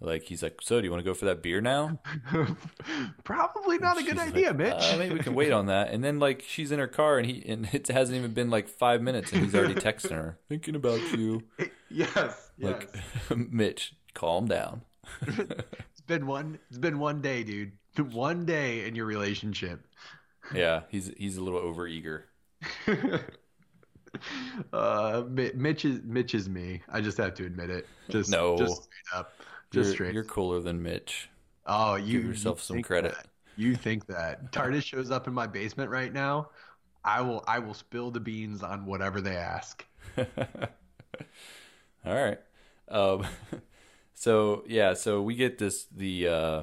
like 0.00 0.24
he's 0.24 0.42
like 0.42 0.58
so 0.60 0.80
do 0.80 0.84
you 0.84 0.90
want 0.90 1.02
to 1.02 1.08
go 1.08 1.14
for 1.14 1.24
that 1.26 1.42
beer 1.42 1.60
now 1.60 1.98
Probably 3.24 3.78
not 3.78 3.98
a 3.98 4.02
good 4.02 4.18
idea, 4.18 4.48
like, 4.48 4.56
Mitch. 4.56 4.74
uh, 4.74 4.96
maybe 4.98 5.14
we 5.14 5.20
can 5.20 5.34
wait 5.34 5.52
on 5.52 5.66
that 5.66 5.90
and 5.90 6.02
then 6.02 6.18
like 6.18 6.44
she's 6.46 6.72
in 6.72 6.78
her 6.78 6.88
car 6.88 7.18
and 7.18 7.26
he 7.26 7.42
and 7.46 7.68
it 7.72 7.88
hasn't 7.88 8.16
even 8.16 8.32
been 8.32 8.50
like 8.50 8.68
five 8.68 9.00
minutes 9.00 9.32
and 9.32 9.42
he's 9.44 9.54
already 9.54 9.74
texting 9.74 10.10
her 10.10 10.38
thinking 10.48 10.74
about 10.74 11.00
you 11.16 11.42
yes, 11.88 12.10
yes. 12.18 12.50
like 12.58 12.94
mitch 13.30 13.94
calm 14.14 14.46
down 14.46 14.82
been 16.06 16.26
one. 16.26 16.58
It's 16.68 16.78
been 16.78 16.98
one 16.98 17.20
day, 17.20 17.42
dude. 17.44 17.72
One 18.12 18.46
day 18.46 18.86
in 18.86 18.94
your 18.94 19.04
relationship. 19.04 19.86
yeah 20.54 20.82
he's 20.88 21.10
he's 21.18 21.36
a 21.36 21.44
little 21.44 21.60
overeager 21.60 22.22
uh, 24.72 25.22
Mitch 25.28 25.84
is 25.84 26.00
Mitch 26.04 26.34
is 26.34 26.48
me. 26.48 26.82
I 26.88 27.00
just 27.00 27.18
have 27.18 27.34
to 27.34 27.44
admit 27.46 27.70
it. 27.70 27.86
Just 28.08 28.30
No. 28.30 28.56
just 28.56 28.84
straight 28.84 29.18
up. 29.18 29.32
Just 29.70 29.88
you're, 29.88 29.94
straight. 29.94 30.14
you're 30.14 30.24
cooler 30.24 30.60
than 30.60 30.82
mitch 30.82 31.28
oh, 31.66 31.94
you 31.96 32.18
give 32.20 32.28
yourself 32.28 32.58
you 32.58 32.62
some 32.62 32.82
credit. 32.82 33.14
that. 33.14 33.26
You 33.56 33.74
think 33.76 34.06
that 34.06 34.50
TARDIS 34.52 34.82
shows 34.84 35.10
up 35.10 35.26
in 35.26 35.34
my 35.34 35.46
basement 35.46 35.90
right 35.90 36.12
now? 36.12 36.50
I 37.04 37.20
will. 37.20 37.44
I 37.46 37.58
will 37.58 37.74
spill 37.74 38.10
the 38.10 38.20
beans 38.20 38.62
on 38.62 38.86
whatever 38.86 39.20
they 39.20 39.36
ask. 39.36 39.84
All 40.18 40.24
right. 42.04 42.38
Um, 42.88 43.26
so 44.14 44.64
yeah, 44.66 44.94
so 44.94 45.22
we 45.22 45.34
get 45.34 45.58
this 45.58 45.84
the 45.84 46.28
uh, 46.28 46.62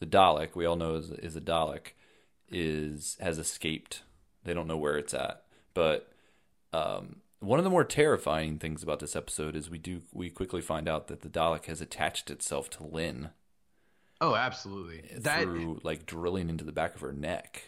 the 0.00 0.06
Dalek 0.06 0.54
we 0.54 0.66
all 0.66 0.76
know 0.76 0.96
is 0.96 1.10
is 1.10 1.36
a 1.36 1.40
Dalek 1.40 1.92
is 2.50 3.16
has 3.20 3.38
escaped. 3.38 4.02
They 4.44 4.54
don't 4.54 4.68
know 4.68 4.78
where 4.78 4.96
it's 4.96 5.14
at, 5.14 5.44
but 5.74 6.10
um, 6.72 7.16
one 7.40 7.58
of 7.58 7.64
the 7.64 7.70
more 7.70 7.84
terrifying 7.84 8.58
things 8.58 8.82
about 8.82 9.00
this 9.00 9.16
episode 9.16 9.56
is 9.56 9.68
we 9.68 9.78
do 9.78 10.02
we 10.12 10.30
quickly 10.30 10.60
find 10.60 10.88
out 10.88 11.08
that 11.08 11.20
the 11.20 11.28
Dalek 11.28 11.66
has 11.66 11.80
attached 11.80 12.30
itself 12.30 12.70
to 12.70 12.84
Lin 12.84 13.30
Oh, 14.20 14.34
absolutely. 14.34 15.04
That 15.18 15.42
through 15.42 15.80
like 15.82 16.06
drilling 16.06 16.48
into 16.48 16.64
the 16.64 16.72
back 16.72 16.94
of 16.94 17.00
her 17.02 17.12
neck. 17.12 17.62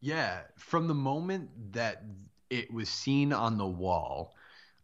Yeah, 0.00 0.40
from 0.56 0.86
the 0.86 0.94
moment 0.94 1.72
that 1.72 2.04
it 2.50 2.72
was 2.72 2.88
seen 2.88 3.32
on 3.32 3.58
the 3.58 3.66
wall, 3.66 4.34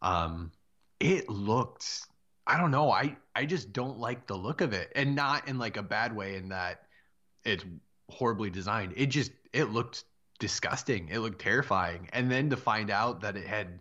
um, 0.02 0.50
it 0.98 1.28
looked. 1.28 2.02
I 2.46 2.58
don't 2.58 2.70
know. 2.70 2.90
I 2.90 3.16
I 3.34 3.46
just 3.46 3.72
don't 3.72 3.98
like 3.98 4.26
the 4.26 4.36
look 4.36 4.60
of 4.60 4.72
it, 4.72 4.92
and 4.94 5.14
not 5.14 5.48
in 5.48 5.58
like 5.58 5.76
a 5.76 5.82
bad 5.82 6.14
way. 6.14 6.36
In 6.36 6.50
that 6.50 6.82
it's 7.44 7.64
horribly 8.10 8.50
designed. 8.50 8.94
It 8.96 9.06
just 9.06 9.32
it 9.52 9.64
looked 9.64 10.04
disgusting. 10.38 11.08
It 11.08 11.18
looked 11.18 11.40
terrifying. 11.40 12.08
And 12.12 12.30
then 12.30 12.50
to 12.50 12.56
find 12.56 12.90
out 12.90 13.20
that 13.22 13.36
it 13.36 13.46
had 13.46 13.80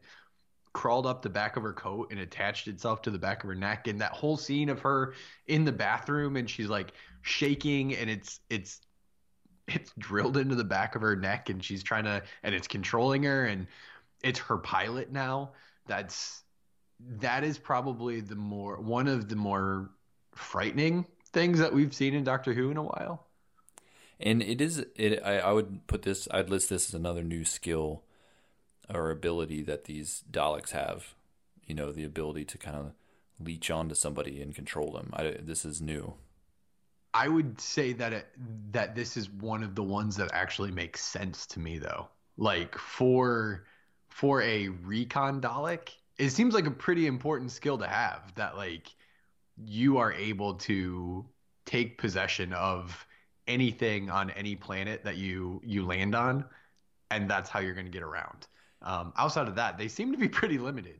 crawled 0.73 1.06
up 1.06 1.21
the 1.21 1.30
back 1.30 1.56
of 1.56 1.63
her 1.63 1.73
coat 1.73 2.10
and 2.12 2.19
attached 2.19 2.67
itself 2.67 3.02
to 3.04 3.12
the 3.12 3.19
back 3.19 3.43
of 3.43 3.47
her 3.47 3.56
neck 3.56 3.88
and 3.88 4.02
that 4.02 4.12
whole 4.12 4.38
scene 4.38 4.69
of 4.69 4.80
her 4.80 5.13
in 5.47 5.65
the 5.65 5.71
bathroom 5.71 6.36
and 6.36 6.49
she's 6.49 6.67
like 6.67 6.93
shaking 7.21 7.95
and 7.95 8.10
it's 8.10 8.39
it's 8.49 8.82
it's 9.67 9.93
drilled 9.99 10.36
into 10.36 10.56
the 10.56 10.63
back 10.63 10.95
of 10.95 11.02
her 11.02 11.15
neck 11.15 11.49
and 11.49 11.63
she's 11.63 11.84
trying 11.84 12.04
to 12.06 12.21
and 12.41 12.56
it's 12.56 12.67
controlling 12.67 13.23
her 13.23 13.45
and 13.45 13.67
it's 14.23 14.39
her 14.39 14.58
pilot 14.58 15.12
now 15.12 15.52
that's 15.86 16.43
that 17.20 17.44
is 17.44 17.58
probably 17.58 18.22
the 18.22 18.36
more 18.36 18.80
one 18.80 19.08
of 19.08 19.30
the 19.30 19.36
more 19.36 19.89
frightening 20.34 21.06
things 21.32 21.60
that 21.60 21.74
we've 21.74 21.94
seen 21.94 22.13
in 22.13 22.24
Doctor 22.24 22.54
Who 22.54 22.72
in 22.72 22.78
a 22.78 22.84
while. 22.84 23.28
And 24.20 24.42
it 24.42 24.62
is 24.62 24.86
it 24.96 25.22
I, 25.24 25.39
I 25.39 25.52
would 25.52 25.88
put 25.88 26.04
this 26.04 26.28
I'd 26.32 26.50
list 26.50 26.70
this 26.70 26.89
as 26.89 26.94
another 26.94 27.24
new 27.24 27.46
skill 27.46 28.04
or 28.94 29.12
ability 29.12 29.62
that 29.63 29.86
these 29.86 30.24
Daleks 30.32 30.72
have. 30.72 31.13
You 31.66 31.76
know, 31.76 31.92
the 31.92 32.04
ability 32.04 32.44
to 32.46 32.58
kind 32.58 32.76
of 32.76 32.92
leech 33.39 33.72
onto 33.72 33.96
somebody 33.96 34.42
and 34.42 34.54
control 34.54 34.92
them. 34.92 35.12
I, 35.13 35.38
this 35.42 35.63
is 35.63 35.82
new. 35.82 36.16
I 37.13 37.28
would 37.28 37.62
say 37.62 37.94
that 37.94 38.12
it, 38.12 38.28
that 38.72 38.96
this 38.96 39.18
is 39.18 39.30
one 39.30 39.63
of 39.63 39.76
the 39.76 39.84
ones 39.84 40.16
that 40.18 40.32
actually 40.34 40.72
makes 40.72 41.04
sense 41.04 41.46
to 41.48 41.60
me 41.60 41.78
though. 41.78 42.08
Like 42.38 42.78
for 42.78 43.66
for 44.10 44.42
a 44.42 44.68
recon 44.68 45.42
Dalek, 45.42 45.89
it 46.24 46.32
seems 46.32 46.54
like 46.54 46.66
a 46.66 46.72
pretty 46.72 47.06
important 47.08 47.52
skill 47.52 47.78
to 47.78 47.88
have 47.88 48.34
that 48.36 48.56
like 48.56 48.88
you 49.66 49.98
are 49.98 50.14
able 50.14 50.56
to 50.56 51.26
take 51.66 51.98
possession 51.98 52.54
of 52.54 53.06
anything 53.48 54.10
on 54.10 54.30
any 54.32 54.56
planet 54.56 55.04
that 55.04 55.18
you 55.18 55.62
you 55.66 55.86
land 55.86 56.16
on 56.16 56.46
and 57.12 57.30
that's 57.30 57.50
how 57.50 57.60
you're 57.60 57.74
going 57.74 57.86
to 57.86 57.92
get 57.92 58.04
around. 58.04 58.48
Um, 58.82 59.14
outside 59.18 59.48
of 59.48 59.56
that 59.56 59.78
they 59.78 59.88
seem 59.88 60.12
to 60.14 60.18
be 60.18 60.30
pretty 60.30 60.58
limited. 60.58 61.00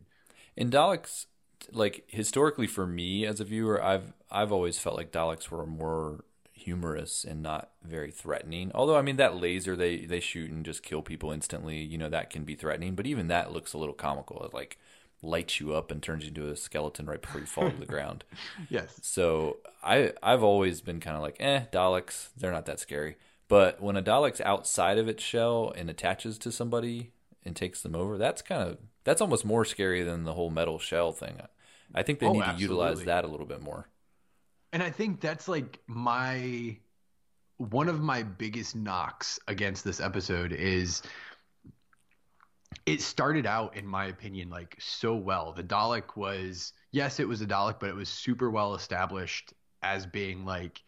In 0.56 0.70
daleks 0.70 1.26
like 1.72 2.04
historically 2.08 2.68
for 2.68 2.86
me 2.86 3.26
as 3.26 3.40
a 3.40 3.46
viewer 3.46 3.82
i've 3.82 4.12
i've 4.30 4.52
always 4.52 4.78
felt 4.78 4.98
like 4.98 5.14
daleks 5.14 5.48
were 5.50 5.66
more 5.66 6.26
humorous 6.52 7.24
and 7.24 7.42
not 7.42 7.72
very 7.82 8.12
threatening. 8.12 8.72
Although 8.76 8.98
i 8.98 9.02
mean 9.02 9.16
that 9.16 9.38
laser 9.38 9.78
they 9.78 10.06
they 10.06 10.20
shoot 10.20 10.52
and 10.52 10.66
just 10.66 10.84
kill 10.84 11.02
people 11.02 11.32
instantly 11.32 11.78
you 11.82 11.98
know 11.98 12.10
that 12.10 12.30
can 12.30 12.44
be 12.44 12.56
threatening 12.56 12.96
but 12.96 13.08
even 13.08 13.28
that 13.28 13.54
looks 13.54 13.72
a 13.72 13.78
little 13.78 13.96
comical. 13.96 14.50
Like 14.52 14.78
lights 15.24 15.60
you 15.60 15.74
up 15.74 15.90
and 15.90 16.04
turns 16.04 16.24
you 16.24 16.28
into 16.30 16.50
a 16.50 16.56
skeleton 16.56 17.06
right 17.06 17.22
before 17.22 17.40
you 17.42 17.48
fall 17.48 17.72
to 17.72 17.78
the 17.78 17.86
ground. 17.96 18.24
Yes. 18.70 19.00
So 19.02 19.58
i 19.84 20.14
i've 20.22 20.44
always 20.44 20.80
been 20.82 21.00
kind 21.00 21.16
of 21.18 21.22
like 21.24 21.38
eh 21.40 21.64
daleks 21.72 22.30
they're 22.38 22.52
not 22.52 22.66
that 22.66 22.80
scary. 22.80 23.16
But 23.48 23.82
when 23.82 23.96
a 23.98 24.02
dalek's 24.04 24.42
outside 24.42 24.98
of 24.98 25.08
its 25.08 25.24
shell 25.24 25.74
and 25.76 25.90
attaches 25.90 26.38
to 26.40 26.52
somebody 26.52 27.12
and 27.44 27.56
takes 27.56 27.82
them 27.82 27.96
over 27.96 28.18
that's 28.18 28.42
kind 28.42 28.62
of 28.70 28.78
that's 29.04 29.22
almost 29.22 29.44
more 29.46 29.66
scary 29.66 30.04
than 30.04 30.24
the 30.24 30.34
whole 30.34 30.50
metal 30.50 30.80
shell 30.80 31.12
thing. 31.12 31.40
I 31.96 32.04
think 32.04 32.20
they 32.20 32.26
Oh, 32.28 32.34
need 32.34 32.40
to 32.40 32.46
absolutely. 32.46 32.64
utilize 32.76 33.04
that 33.06 33.26
a 33.26 33.28
little 33.28 33.46
bit 33.46 33.62
more. 33.62 33.88
And 34.72 34.82
I 34.82 34.90
think 34.90 35.20
that's 35.22 35.48
like 35.48 35.80
my 35.88 36.78
one 37.58 37.88
of 37.90 38.02
my 38.02 38.24
biggest 38.24 38.76
knocks 38.76 39.40
against 39.48 39.84
this 39.84 40.00
episode 40.00 40.52
is 40.52 41.02
it 42.86 43.02
started 43.02 43.46
out 43.46 43.76
in 43.76 43.86
my 43.86 44.06
opinion 44.06 44.50
like 44.50 44.76
so 44.80 45.16
well. 45.16 45.54
The 45.54 45.64
Dalek 45.64 46.16
was 46.16 46.74
yes, 46.92 47.20
it 47.20 47.28
was 47.28 47.42
a 47.42 47.46
Dalek, 47.46 47.80
but 47.80 47.90
it 47.90 47.96
was 47.96 48.10
super 48.10 48.50
well 48.50 48.76
established 48.76 49.54
as 49.82 50.06
being 50.06 50.46
like 50.46 50.82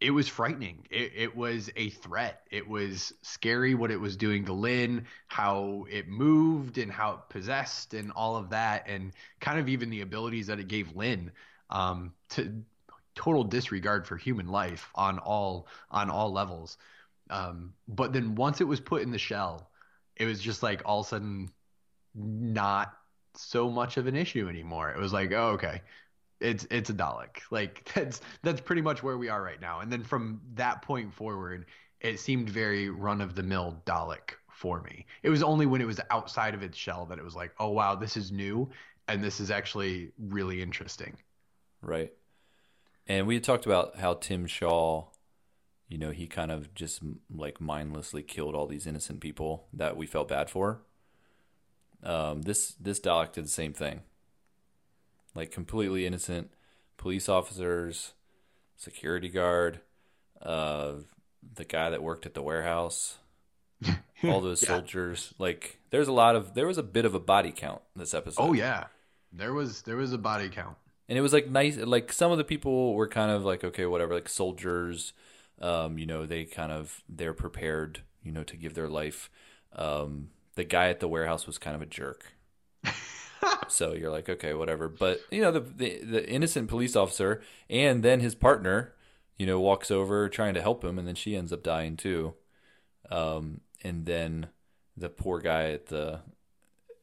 it 0.00 0.10
was 0.10 0.28
frightening. 0.28 0.86
It, 0.90 1.12
it 1.16 1.36
was 1.36 1.70
a 1.76 1.90
threat. 1.90 2.42
It 2.50 2.68
was 2.68 3.12
scary 3.22 3.74
what 3.74 3.90
it 3.90 4.00
was 4.00 4.16
doing 4.16 4.44
to 4.44 4.52
Lin, 4.52 5.06
how 5.26 5.86
it 5.90 6.08
moved 6.08 6.78
and 6.78 6.92
how 6.92 7.12
it 7.12 7.20
possessed 7.30 7.94
and 7.94 8.12
all 8.12 8.36
of 8.36 8.50
that, 8.50 8.84
and 8.86 9.12
kind 9.40 9.58
of 9.58 9.68
even 9.68 9.90
the 9.90 10.02
abilities 10.02 10.48
that 10.48 10.60
it 10.60 10.68
gave 10.68 10.94
Lin 10.94 11.32
um, 11.70 12.12
to 12.30 12.62
total 13.14 13.44
disregard 13.44 14.06
for 14.06 14.16
human 14.16 14.48
life 14.48 14.90
on 14.94 15.18
all 15.18 15.66
on 15.90 16.10
all 16.10 16.32
levels. 16.32 16.76
Um, 17.30 17.72
but 17.88 18.12
then 18.12 18.34
once 18.34 18.60
it 18.60 18.68
was 18.68 18.80
put 18.80 19.02
in 19.02 19.10
the 19.10 19.18
shell, 19.18 19.70
it 20.16 20.24
was 20.26 20.40
just 20.40 20.62
like 20.62 20.82
all 20.84 21.00
of 21.00 21.06
a 21.06 21.08
sudden 21.08 21.50
not 22.14 22.92
so 23.34 23.70
much 23.70 23.96
of 23.96 24.06
an 24.06 24.16
issue 24.16 24.48
anymore. 24.48 24.90
It 24.90 24.98
was 24.98 25.12
like, 25.12 25.32
oh, 25.32 25.50
okay, 25.50 25.82
it's 26.40 26.66
it's 26.70 26.90
a 26.90 26.94
Dalek. 26.94 27.40
Like 27.50 27.90
that's 27.94 28.20
that's 28.42 28.60
pretty 28.60 28.82
much 28.82 29.02
where 29.02 29.18
we 29.18 29.28
are 29.28 29.42
right 29.42 29.60
now. 29.60 29.80
And 29.80 29.92
then 29.92 30.02
from 30.04 30.40
that 30.54 30.82
point 30.82 31.12
forward, 31.12 31.66
it 32.00 32.18
seemed 32.20 32.48
very 32.50 32.88
run 32.90 33.20
of 33.20 33.34
the 33.34 33.42
mill 33.42 33.82
Dalek 33.86 34.34
for 34.50 34.80
me. 34.82 35.06
It 35.22 35.30
was 35.30 35.42
only 35.42 35.66
when 35.66 35.80
it 35.80 35.86
was 35.86 36.00
outside 36.10 36.54
of 36.54 36.62
its 36.62 36.78
shell 36.78 37.06
that 37.06 37.18
it 37.18 37.24
was 37.24 37.36
like, 37.36 37.52
oh 37.58 37.68
wow, 37.70 37.94
this 37.94 38.16
is 38.16 38.32
new 38.32 38.70
and 39.08 39.22
this 39.22 39.40
is 39.40 39.50
actually 39.50 40.12
really 40.18 40.62
interesting. 40.62 41.16
right 41.82 42.12
and 43.06 43.26
we 43.26 43.34
had 43.34 43.44
talked 43.44 43.66
about 43.66 43.96
how 43.98 44.14
tim 44.14 44.46
shaw 44.46 45.04
you 45.88 45.98
know 45.98 46.10
he 46.10 46.26
kind 46.26 46.50
of 46.50 46.74
just 46.74 47.00
like 47.34 47.60
mindlessly 47.60 48.22
killed 48.22 48.54
all 48.54 48.66
these 48.66 48.86
innocent 48.86 49.20
people 49.20 49.66
that 49.72 49.96
we 49.96 50.06
felt 50.06 50.28
bad 50.28 50.50
for 50.50 50.80
um, 52.02 52.42
this 52.42 52.74
this 52.80 53.00
dalek 53.00 53.32
did 53.32 53.44
the 53.44 53.48
same 53.48 53.72
thing 53.72 54.00
like 55.34 55.50
completely 55.50 56.06
innocent 56.06 56.50
police 56.96 57.28
officers 57.28 58.12
security 58.76 59.28
guard 59.28 59.80
uh, 60.42 60.92
the 61.54 61.64
guy 61.64 61.90
that 61.90 62.02
worked 62.02 62.26
at 62.26 62.34
the 62.34 62.42
warehouse 62.42 63.18
all 64.24 64.40
those 64.40 64.62
Yeah. 64.62 64.68
soldiers 64.68 65.34
like 65.38 65.78
there's 65.90 66.08
a 66.08 66.12
lot 66.12 66.36
of 66.36 66.54
there 66.54 66.66
was 66.66 66.78
a 66.78 66.82
bit 66.82 67.04
of 67.04 67.14
a 67.14 67.20
body 67.20 67.52
count 67.52 67.82
this 67.94 68.14
episode 68.14 68.42
Oh 68.42 68.52
yeah. 68.52 68.84
There 69.32 69.52
was 69.52 69.82
there 69.82 69.96
was 69.96 70.12
a 70.12 70.18
body 70.18 70.48
count. 70.48 70.76
and 71.08 71.18
it 71.18 71.20
was 71.20 71.32
like 71.32 71.48
nice 71.50 71.76
like 71.76 72.10
some 72.12 72.32
of 72.32 72.38
the 72.38 72.44
people 72.44 72.94
were 72.94 73.08
kind 73.08 73.30
of 73.30 73.44
like 73.44 73.62
okay 73.64 73.84
whatever 73.86 74.14
like 74.14 74.28
soldiers 74.28 75.12
um 75.60 75.98
you 75.98 76.06
know 76.06 76.26
they 76.26 76.44
kind 76.44 76.72
of 76.72 77.02
they're 77.08 77.34
prepared 77.34 78.00
you 78.22 78.32
know 78.32 78.42
to 78.44 78.56
give 78.56 78.74
their 78.74 78.88
life. 78.88 79.30
Um 79.74 80.30
the 80.54 80.64
guy 80.64 80.88
at 80.88 81.00
the 81.00 81.08
warehouse 81.08 81.46
was 81.46 81.58
kind 81.58 81.76
of 81.76 81.82
a 81.82 81.86
jerk. 81.86 82.32
So 83.68 83.94
you're 83.94 84.10
like 84.10 84.28
okay 84.28 84.54
whatever. 84.54 84.88
But 84.88 85.20
you 85.30 85.40
know 85.40 85.52
the, 85.52 85.60
the 85.60 86.00
the 86.02 86.28
innocent 86.28 86.68
police 86.68 86.96
officer 86.96 87.42
and 87.68 88.02
then 88.02 88.20
his 88.20 88.34
partner 88.34 88.94
you 89.36 89.46
know 89.46 89.60
walks 89.60 89.90
over 89.90 90.28
trying 90.28 90.54
to 90.54 90.62
help 90.62 90.84
him 90.84 90.98
and 90.98 91.06
then 91.06 91.14
she 91.14 91.36
ends 91.36 91.52
up 91.52 91.62
dying 91.62 91.96
too. 91.96 92.34
Um 93.10 93.60
and 93.82 94.06
then 94.06 94.48
the 94.96 95.08
poor 95.08 95.40
guy 95.40 95.70
at 95.70 95.86
the 95.86 96.20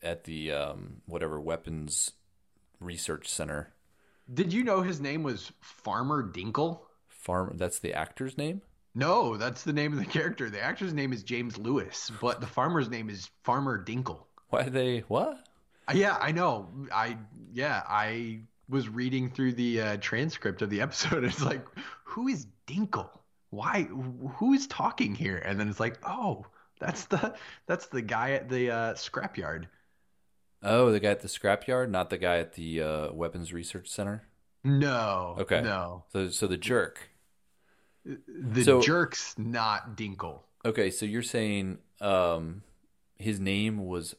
at 0.02 0.24
the 0.26 0.52
um 0.52 1.02
whatever 1.06 1.40
weapons 1.40 2.12
research 2.80 3.28
center. 3.28 3.74
Did 4.32 4.54
you 4.54 4.64
know 4.64 4.82
his 4.82 5.00
name 5.00 5.24
was 5.24 5.52
Farmer 5.62 6.24
Dinkle? 6.24 6.80
Farm. 7.24 7.56
That's 7.58 7.80
the 7.80 7.94
actor's 7.94 8.38
name. 8.38 8.62
No, 8.96 9.38
that's 9.38 9.64
the 9.64 9.74
name 9.74 9.94
of 9.94 10.00
the 10.00 10.06
character. 10.06 10.50
The 10.50 10.62
actor's 10.62 10.94
name 10.94 11.14
is 11.14 11.24
James 11.24 11.58
Lewis, 11.58 12.12
but 12.22 12.42
the 12.42 12.48
farmer's 12.48 12.90
name 12.90 13.10
is 13.10 13.30
Farmer 13.44 13.84
Dinkle. 13.84 14.20
Why 14.50 14.70
they? 14.70 15.00
What? 15.08 15.48
Uh, 15.88 15.94
Yeah, 15.96 16.18
I 16.22 16.32
know. 16.32 16.70
I 16.94 17.18
yeah, 17.54 17.82
I 17.88 18.42
was 18.70 18.90
reading 18.90 19.30
through 19.30 19.54
the 19.54 19.82
uh, 19.82 19.98
transcript 19.98 20.62
of 20.62 20.70
the 20.70 20.82
episode. 20.82 21.24
It's 21.26 21.44
like, 21.44 21.66
who 22.04 22.28
is 22.28 22.46
Dinkle? 22.68 23.10
Why? 23.50 23.84
Who 23.84 24.54
is 24.54 24.68
talking 24.68 25.16
here? 25.16 25.38
And 25.38 25.60
then 25.60 25.70
it's 25.70 25.80
like, 25.80 25.98
oh, 26.08 26.46
that's 26.80 27.06
the 27.06 27.36
that's 27.68 27.88
the 27.88 28.02
guy 28.02 28.32
at 28.32 28.50
the 28.50 28.72
uh, 28.72 28.94
scrapyard. 28.94 29.68
Oh, 30.62 30.92
the 30.92 31.00
guy 31.00 31.10
at 31.10 31.20
the 31.22 31.28
scrapyard, 31.28 31.90
not 31.90 32.10
the 32.10 32.18
guy 32.18 32.38
at 32.38 32.54
the 32.54 32.82
uh, 32.82 33.14
weapons 33.14 33.52
research 33.52 33.90
center. 33.90 34.24
No. 34.64 35.36
Okay. 35.40 35.62
No. 35.62 36.06
So, 36.14 36.30
so 36.30 36.48
the 36.48 36.58
jerk. 36.58 37.10
The 38.06 38.64
So- 38.64 38.82
jerk's 38.82 39.38
not 39.38 39.96
Dinkle. 39.96 40.42
Okay, 40.66 40.92
so 40.92 41.06
you're 41.06 41.24
saying 41.24 41.80
um, 42.02 42.64
his 43.18 43.40
name 43.40 43.86
was 43.86 44.16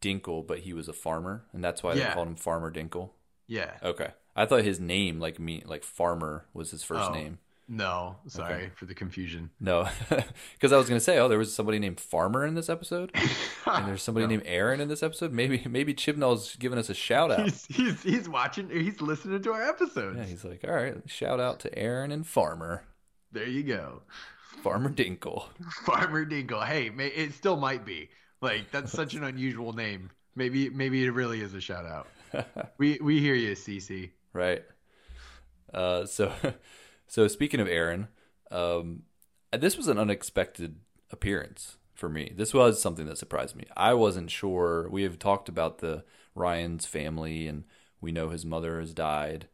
Dinkle, 0.00 0.46
but 0.46 0.60
he 0.60 0.72
was 0.72 0.88
a 0.88 0.92
farmer, 0.92 1.44
and 1.52 1.62
that's 1.64 1.82
why 1.82 1.94
they 1.94 2.04
called 2.12 2.28
him 2.28 2.36
Farmer 2.36 2.70
Dinkle. 2.72 3.10
Yeah. 3.46 3.70
Okay, 3.82 4.10
I 4.36 4.46
thought 4.46 4.64
his 4.64 4.80
name, 4.80 5.18
like 5.18 5.38
me, 5.38 5.62
like 5.66 5.82
Farmer, 5.84 6.46
was 6.54 6.70
his 6.70 6.82
first 6.82 7.10
Oh. 7.10 7.14
name. 7.14 7.38
No. 7.68 8.16
Sorry 8.26 8.70
for 8.74 8.84
the 8.84 8.94
confusion. 8.94 9.48
No, 9.60 9.88
because 10.54 10.72
I 10.72 10.76
was 10.76 10.88
gonna 10.88 11.00
say, 11.00 11.18
oh, 11.18 11.28
there 11.28 11.38
was 11.38 11.54
somebody 11.54 11.78
named 11.78 12.00
Farmer 12.00 12.44
in 12.44 12.54
this 12.54 12.68
episode, 12.68 13.10
and 13.66 13.86
there's 13.88 14.02
somebody 14.02 14.26
named 14.26 14.42
Aaron 14.44 14.80
in 14.80 14.88
this 14.88 15.02
episode. 15.02 15.32
Maybe, 15.32 15.62
maybe 15.68 15.94
Chibnall's 15.94 16.54
giving 16.56 16.78
us 16.78 16.90
a 16.90 16.94
shout 16.94 17.30
out. 17.30 17.44
He's, 17.44 17.64
he's 17.66 18.02
he's 18.02 18.28
watching. 18.28 18.68
He's 18.68 19.00
listening 19.00 19.42
to 19.42 19.52
our 19.52 19.62
episodes. 19.62 20.18
Yeah, 20.18 20.24
he's 20.24 20.44
like, 20.44 20.64
all 20.68 20.74
right, 20.74 20.96
shout 21.06 21.40
out 21.40 21.60
to 21.60 21.78
Aaron 21.78 22.10
and 22.12 22.26
Farmer, 22.26 22.84
there 23.32 23.48
you 23.48 23.62
go. 23.62 24.02
Farmer 24.62 24.90
Dinkle. 24.90 25.44
Farmer 25.84 26.24
Dinkle. 26.24 26.64
Hey, 26.64 26.86
it 26.88 27.32
still 27.34 27.56
might 27.56 27.84
be. 27.84 28.10
Like 28.40 28.70
that's 28.70 28.92
such 29.00 29.14
an 29.14 29.24
unusual 29.24 29.72
name. 29.72 30.10
Maybe 30.34 30.70
maybe 30.70 31.04
it 31.04 31.10
really 31.10 31.40
is 31.40 31.54
a 31.54 31.60
shout 31.60 31.86
out. 31.86 32.08
We 32.78 32.98
we 33.02 33.20
hear 33.20 33.34
you, 33.34 33.52
CC. 33.52 34.10
right? 34.32 34.62
Uh, 35.72 36.06
so, 36.06 36.32
so 37.06 37.28
speaking 37.28 37.60
of 37.60 37.68
Aaron, 37.68 38.08
um, 38.50 39.02
this 39.52 39.76
was 39.76 39.88
an 39.88 39.98
unexpected 39.98 40.76
appearance 41.10 41.76
for 41.94 42.08
me. 42.08 42.32
This 42.34 42.54
was 42.54 42.80
something 42.80 43.06
that 43.06 43.18
surprised 43.18 43.54
me. 43.54 43.64
I 43.76 43.94
wasn't 43.94 44.30
sure. 44.30 44.88
We 44.90 45.02
have 45.02 45.18
talked 45.18 45.48
about 45.48 45.78
the 45.78 46.04
Ryan's 46.34 46.86
family, 46.86 47.46
and 47.46 47.64
we 48.00 48.12
know 48.12 48.30
his 48.30 48.44
mother 48.46 48.80
has 48.80 48.94
died. 48.94 49.48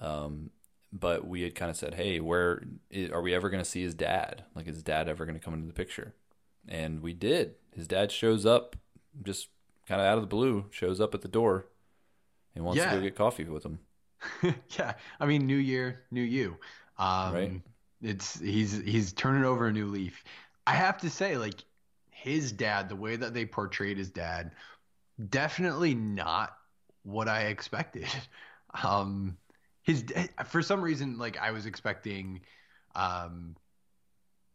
Um, 0.00 0.50
but 0.94 1.26
we 1.26 1.42
had 1.42 1.54
kind 1.56 1.70
of 1.70 1.76
said, 1.76 1.94
"Hey, 1.94 2.20
where 2.20 2.62
are 3.12 3.22
we 3.22 3.34
ever 3.34 3.50
going 3.50 3.62
to 3.62 3.68
see 3.70 3.82
his 3.82 3.94
dad? 3.94 4.44
Like, 4.54 4.68
is 4.68 4.82
dad 4.82 5.08
ever 5.08 5.26
going 5.26 5.38
to 5.38 5.44
come 5.44 5.54
into 5.54 5.66
the 5.66 5.74
picture?" 5.74 6.14
And 6.68 7.02
we 7.02 7.12
did. 7.12 7.56
His 7.74 7.88
dad 7.88 8.12
shows 8.12 8.46
up, 8.46 8.76
just 9.22 9.48
kind 9.86 10.00
of 10.00 10.06
out 10.06 10.16
of 10.16 10.22
the 10.22 10.28
blue, 10.28 10.66
shows 10.70 11.00
up 11.00 11.14
at 11.14 11.22
the 11.22 11.28
door, 11.28 11.66
and 12.54 12.64
wants 12.64 12.78
Yeah. 12.78 12.90
to 12.90 12.96
go 12.98 13.02
get 13.02 13.16
coffee 13.16 13.44
with 13.44 13.64
him. 13.64 13.80
yeah, 14.78 14.94
I 15.20 15.26
mean, 15.26 15.46
new 15.46 15.56
year, 15.56 16.04
new 16.10 16.22
you. 16.22 16.56
Um, 16.98 17.34
Right. 17.34 17.62
It's 18.02 18.38
he's 18.38 18.72
he's 18.82 19.12
turning 19.14 19.44
over 19.44 19.66
a 19.66 19.72
new 19.72 19.86
leaf. 19.86 20.24
I 20.66 20.72
have 20.74 20.98
to 20.98 21.10
say, 21.10 21.36
like 21.38 21.64
his 22.10 22.52
dad, 22.52 22.88
the 22.88 22.96
way 22.96 23.16
that 23.16 23.34
they 23.34 23.46
portrayed 23.46 23.98
his 23.98 24.10
dad, 24.10 24.52
definitely 25.30 25.94
not 25.94 26.56
what 27.02 27.28
I 27.28 27.42
expected. 27.44 28.06
Um, 28.82 29.38
his 29.84 30.04
for 30.46 30.62
some 30.62 30.82
reason, 30.82 31.18
like 31.18 31.38
I 31.38 31.52
was 31.52 31.66
expecting, 31.66 32.40
um, 32.96 33.54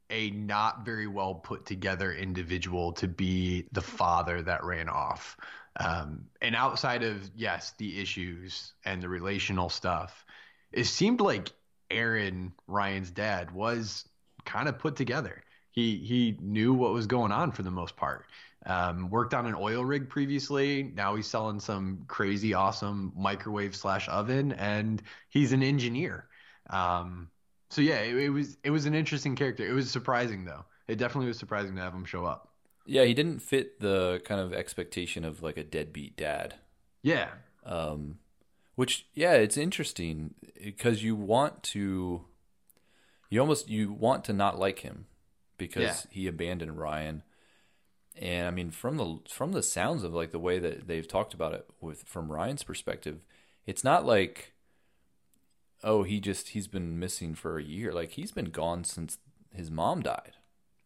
a 0.10 0.32
not 0.32 0.86
very 0.86 1.08
well 1.08 1.36
put 1.36 1.66
together 1.66 2.12
individual 2.12 2.94
to 2.94 3.08
be 3.08 3.68
the 3.72 3.82
father 3.82 4.42
that 4.42 4.64
ran 4.64 4.90
off. 4.90 5.38
Um, 5.80 6.26
and 6.42 6.56
outside 6.56 7.04
of 7.04 7.30
yes, 7.36 7.74
the 7.78 8.02
issues 8.02 8.74
and 8.84 9.02
the 9.02 9.10
relational 9.10 9.70
stuff, 9.70 10.26
it 10.72 10.86
seemed 10.86 11.22
like 11.22 11.52
Aaron 11.92 12.54
Ryan's 12.68 13.12
dad 13.12 13.52
was 13.52 14.06
kind 14.46 14.68
of 14.68 14.80
put 14.80 14.96
together. 14.96 15.44
He 15.72 15.98
he 15.98 16.38
knew 16.42 16.74
what 16.74 16.92
was 16.92 17.06
going 17.06 17.32
on 17.32 17.52
for 17.52 17.62
the 17.62 17.72
most 17.72 17.96
part. 17.96 18.26
Um, 18.66 19.10
worked 19.10 19.34
on 19.34 19.46
an 19.46 19.56
oil 19.56 19.86
rig 19.86 20.10
previously. 20.10 20.84
Now 20.84 21.16
he's 21.16 21.28
selling 21.28 21.60
some 21.60 22.04
crazy 22.08 22.54
awesome 22.54 23.14
microwave 23.16 23.76
slash 23.76 24.08
oven, 24.10 24.52
and 24.54 25.02
he's 25.30 25.54
an 25.54 25.64
engineer. 25.64 26.28
Um, 26.70 27.30
so 27.70 27.82
yeah, 27.82 28.00
it, 28.02 28.16
it 28.16 28.30
was 28.30 28.58
it 28.64 28.72
was 28.72 28.86
an 28.86 28.96
interesting 28.96 29.36
character. 29.36 29.66
It 29.68 29.74
was 29.74 29.90
surprising 29.90 30.46
though. 30.46 30.66
It 30.88 30.98
definitely 30.98 31.28
was 31.28 31.40
surprising 31.40 31.76
to 31.76 31.82
have 31.82 31.94
him 31.94 32.06
show 32.06 32.26
up. 32.26 32.50
Yeah, 32.86 33.06
he 33.06 33.14
didn't 33.14 33.40
fit 33.40 33.80
the 33.80 34.22
kind 34.26 34.42
of 34.42 34.54
expectation 34.54 35.24
of 35.24 35.42
like 35.44 35.58
a 35.58 35.64
deadbeat 35.64 36.18
dad. 36.18 36.56
Yeah, 37.02 37.30
Um, 37.64 38.20
which 38.76 39.08
yeah, 39.14 39.34
it's 39.34 39.58
interesting 39.58 40.34
because 40.64 41.04
you 41.04 41.16
want 41.16 41.64
to, 41.64 42.26
you 43.30 43.40
almost 43.40 43.70
you 43.70 43.92
want 43.92 44.24
to 44.26 44.34
not 44.34 44.58
like 44.60 44.80
him 44.80 45.06
because 45.58 45.84
Yeah. 45.84 45.96
he 46.12 46.28
abandoned 46.28 46.78
Ryan. 46.78 47.24
And 48.20 48.48
I 48.48 48.52
mean, 48.52 48.70
from 48.70 48.98
the 48.98 49.20
from 49.30 49.54
the 49.54 49.64
sounds 49.64 50.04
of 50.04 50.14
like 50.14 50.32
the 50.32 50.40
way 50.40 50.60
that 50.60 50.88
they've 50.88 51.08
talked 51.08 51.34
about 51.34 51.54
it 51.54 51.66
with 51.80 52.04
from 52.04 52.32
Ryan's 52.32 52.64
perspective, 52.64 53.24
it's 53.66 53.84
not 53.84 54.06
like, 54.06 54.54
oh, 55.86 56.04
he 56.04 56.20
just 56.20 56.50
he's 56.50 56.68
been 56.68 57.00
missing 57.00 57.34
for 57.34 57.58
a 57.58 57.64
year. 57.64 57.94
Like 57.94 58.12
he's 58.12 58.34
been 58.34 58.52
gone 58.52 58.84
since 58.84 59.20
his 59.56 59.72
mom 59.72 60.02
died, 60.02 60.34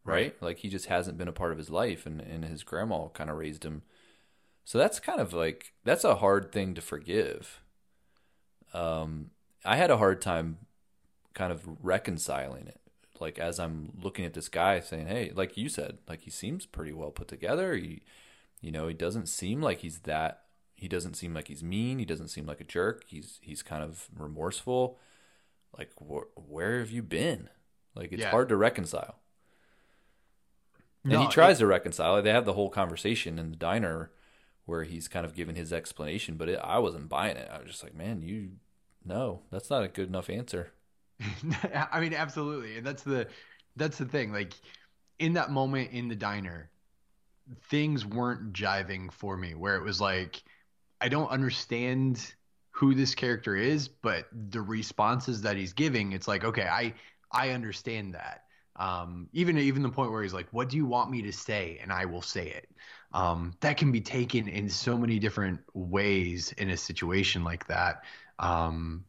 right? 0.04 0.14
Right. 0.14 0.42
Like 0.42 0.58
he 0.58 0.68
just 0.68 0.86
hasn't 0.86 1.18
been 1.18 1.26
a 1.26 1.32
part 1.32 1.50
of 1.50 1.58
his 1.58 1.70
life, 1.70 2.06
and 2.06 2.20
and 2.20 2.44
his 2.44 2.62
grandma 2.62 3.08
kind 3.08 3.28
of 3.28 3.36
raised 3.36 3.64
him. 3.64 3.82
So 4.64 4.78
that's 4.78 5.00
kind 5.00 5.20
of 5.20 5.32
like 5.32 5.72
that's 5.82 6.04
a 6.04 6.16
hard 6.16 6.52
thing 6.52 6.74
to 6.74 6.80
forgive. 6.80 7.60
Um, 8.72 9.30
I 9.64 9.74
had 9.76 9.90
a 9.90 9.98
hard 9.98 10.20
time 10.20 10.58
kind 11.34 11.50
of 11.50 11.62
reconciling 11.82 12.68
it. 12.68 12.80
Like 13.24 13.38
as 13.38 13.58
I'm 13.58 13.92
looking 14.02 14.24
at 14.26 14.34
this 14.34 14.48
guy 14.48 14.80
saying, 14.80 15.06
"Hey, 15.08 15.32
like 15.34 15.56
you 15.56 15.68
said, 15.68 15.98
like 16.08 16.20
he 16.22 16.30
seems 16.30 16.66
pretty 16.66 16.92
well 16.92 17.10
put 17.10 17.28
together. 17.28 17.74
He, 17.74 18.02
you 18.60 18.70
know, 18.70 18.86
he 18.88 18.94
doesn't 18.94 19.28
seem 19.28 19.62
like 19.62 19.78
he's 19.80 20.00
that. 20.00 20.42
He 20.76 20.88
doesn't 20.88 21.14
seem 21.14 21.32
like 21.34 21.48
he's 21.48 21.62
mean. 21.62 21.98
He 21.98 22.04
doesn't 22.04 22.28
seem 22.28 22.46
like 22.46 22.60
a 22.60 22.64
jerk. 22.76 23.04
He's 23.06 23.38
he's 23.42 23.62
kind 23.62 23.82
of 23.82 24.08
remorseful. 24.16 24.98
Like 25.78 25.90
wh- 25.98 26.30
where 26.50 26.78
have 26.80 26.90
you 26.90 27.02
been? 27.02 27.48
Like 27.94 28.12
it's 28.12 28.22
Yeah. 28.22 28.30
hard 28.30 28.48
to 28.50 28.56
reconcile." 28.56 29.16
And 31.02 31.12
No, 31.12 31.22
he 31.22 31.28
tries 31.28 31.58
to 31.58 31.66
reconcile. 31.66 32.20
They 32.22 32.30
have 32.30 32.46
the 32.46 32.54
whole 32.54 32.70
conversation 32.70 33.38
in 33.38 33.50
the 33.50 33.56
diner 33.56 34.10
where 34.64 34.84
he's 34.84 35.08
kind 35.08 35.26
of 35.26 35.34
giving 35.34 35.56
his 35.56 35.72
explanation, 35.72 36.36
but 36.36 36.48
it, 36.48 36.58
I 36.62 36.78
wasn't 36.78 37.08
buying 37.10 37.36
it. 37.36 37.48
I 37.52 37.58
was 37.58 37.68
just 37.70 37.82
like, 37.84 37.94
man, 37.94 38.22
you, 38.22 38.52
no, 39.04 39.42
that's 39.50 39.68
not 39.68 39.84
a 39.84 39.88
good 39.88 40.08
enough 40.08 40.30
answer. 40.30 40.72
I 41.92 42.00
mean, 42.00 42.14
absolutely, 42.14 42.76
and 42.78 42.86
that's 42.86 43.02
the 43.02 43.28
that's 43.76 43.98
the 43.98 44.04
thing. 44.06 44.32
Like 44.32 44.54
in 45.18 45.34
that 45.34 45.50
moment 45.50 45.92
in 45.92 46.08
the 46.08 46.16
diner, 46.16 46.70
things 47.70 48.04
weren't 48.06 48.52
jiving 48.52 49.12
for 49.12 49.36
me. 49.36 49.54
Where 49.54 49.76
it 49.76 49.82
was 49.84 50.00
like, 50.00 50.42
I 51.00 51.08
don't 51.08 51.28
understand 51.30 52.34
who 52.72 52.94
this 52.94 53.14
character 53.14 53.56
is, 53.56 53.88
but 53.88 54.26
the 54.32 54.62
responses 54.62 55.42
that 55.42 55.56
he's 55.56 55.72
giving, 55.72 56.12
it's 56.12 56.28
like, 56.28 56.44
okay, 56.44 56.66
I 56.68 56.94
I 57.32 57.50
understand 57.50 58.14
that. 58.14 58.42
Um, 58.76 59.28
even 59.32 59.58
even 59.58 59.82
the 59.82 59.90
point 59.90 60.12
where 60.12 60.22
he's 60.22 60.34
like, 60.34 60.48
"What 60.52 60.68
do 60.68 60.76
you 60.76 60.86
want 60.86 61.10
me 61.10 61.22
to 61.22 61.32
say?" 61.32 61.78
and 61.82 61.92
I 61.92 62.06
will 62.06 62.22
say 62.22 62.48
it. 62.50 62.68
Um, 63.12 63.54
that 63.60 63.76
can 63.76 63.92
be 63.92 64.00
taken 64.00 64.48
in 64.48 64.68
so 64.68 64.98
many 64.98 65.18
different 65.20 65.60
ways 65.74 66.52
in 66.52 66.70
a 66.70 66.76
situation 66.76 67.44
like 67.44 67.66
that. 67.68 68.02
Um, 68.38 69.04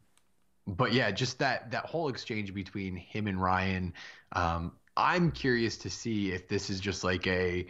but 0.66 0.92
yeah, 0.92 1.10
just 1.10 1.38
that 1.38 1.70
that 1.70 1.86
whole 1.86 2.08
exchange 2.08 2.52
between 2.52 2.96
him 2.96 3.26
and 3.26 3.40
Ryan. 3.40 3.94
Um, 4.32 4.72
I'm 4.96 5.30
curious 5.30 5.76
to 5.78 5.90
see 5.90 6.32
if 6.32 6.48
this 6.48 6.70
is 6.70 6.80
just 6.80 7.04
like 7.04 7.26
a 7.26 7.66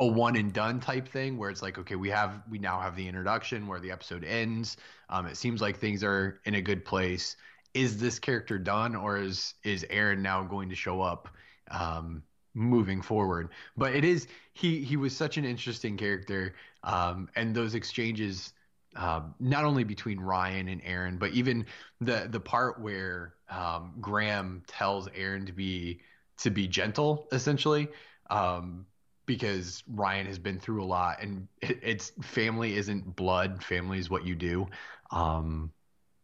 a 0.00 0.06
one 0.06 0.34
and 0.36 0.52
done 0.52 0.80
type 0.80 1.06
thing 1.06 1.36
where 1.36 1.50
it's 1.50 1.62
like 1.62 1.78
okay 1.78 1.94
we 1.94 2.08
have 2.08 2.42
we 2.50 2.58
now 2.58 2.80
have 2.80 2.96
the 2.96 3.06
introduction 3.06 3.66
where 3.66 3.78
the 3.78 3.90
episode 3.90 4.24
ends 4.24 4.78
um, 5.10 5.26
it 5.26 5.36
seems 5.36 5.60
like 5.60 5.78
things 5.78 6.02
are 6.02 6.40
in 6.46 6.54
a 6.54 6.62
good 6.62 6.84
place 6.84 7.36
is 7.74 8.00
this 8.00 8.18
character 8.18 8.58
done 8.58 8.96
or 8.96 9.18
is 9.18 9.54
is 9.62 9.84
aaron 9.90 10.22
now 10.22 10.42
going 10.42 10.70
to 10.70 10.74
show 10.74 11.02
up 11.02 11.28
um, 11.70 12.22
moving 12.54 13.02
forward 13.02 13.50
but 13.76 13.94
it 13.94 14.04
is 14.04 14.26
he 14.54 14.82
he 14.82 14.96
was 14.96 15.14
such 15.14 15.36
an 15.36 15.44
interesting 15.44 15.98
character 15.98 16.54
um, 16.82 17.28
and 17.36 17.54
those 17.54 17.74
exchanges 17.74 18.54
um, 18.96 19.34
not 19.38 19.64
only 19.64 19.84
between 19.84 20.18
ryan 20.18 20.68
and 20.68 20.80
aaron 20.84 21.16
but 21.16 21.30
even 21.32 21.64
the 22.00 22.28
the 22.30 22.40
part 22.40 22.80
where 22.80 23.34
um, 23.50 23.92
graham 24.00 24.62
tells 24.66 25.08
aaron 25.14 25.46
to 25.46 25.52
be 25.52 26.00
to 26.36 26.50
be 26.50 26.66
gentle 26.66 27.28
essentially 27.32 27.88
um, 28.30 28.86
because 29.30 29.84
Ryan 29.86 30.26
has 30.26 30.40
been 30.40 30.58
through 30.58 30.82
a 30.82 30.86
lot 30.86 31.22
and 31.22 31.46
it, 31.60 31.78
it's 31.82 32.12
family 32.22 32.76
isn't 32.76 33.14
blood, 33.14 33.62
family 33.62 33.98
is 33.98 34.10
what 34.10 34.26
you 34.26 34.34
do. 34.34 34.66
Um, 35.12 35.70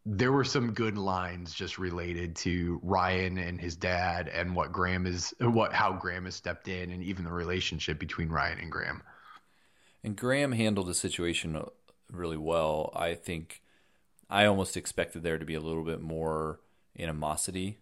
there 0.04 0.32
were 0.32 0.44
some 0.44 0.72
good 0.72 0.96
lines 0.96 1.52
just 1.52 1.78
related 1.78 2.34
to 2.36 2.80
Ryan 2.82 3.38
and 3.38 3.60
his 3.60 3.76
dad 3.76 4.28
and 4.28 4.54
what 4.54 4.72
Graham 4.72 5.06
is, 5.06 5.34
what 5.40 5.72
how 5.72 5.92
Graham 5.92 6.24
has 6.24 6.36
stepped 6.36 6.68
in, 6.68 6.92
and 6.92 7.02
even 7.02 7.24
the 7.24 7.32
relationship 7.32 7.98
between 7.98 8.28
Ryan 8.28 8.58
and 8.58 8.72
Graham. 8.72 9.02
And 10.04 10.16
Graham 10.16 10.52
handled 10.52 10.86
the 10.86 10.94
situation 10.94 11.60
really 12.10 12.36
well. 12.36 12.92
I 12.94 13.14
think 13.14 13.62
I 14.28 14.46
almost 14.46 14.76
expected 14.76 15.22
there 15.22 15.38
to 15.38 15.44
be 15.44 15.54
a 15.54 15.60
little 15.60 15.84
bit 15.84 16.00
more 16.00 16.60
animosity. 16.98 17.78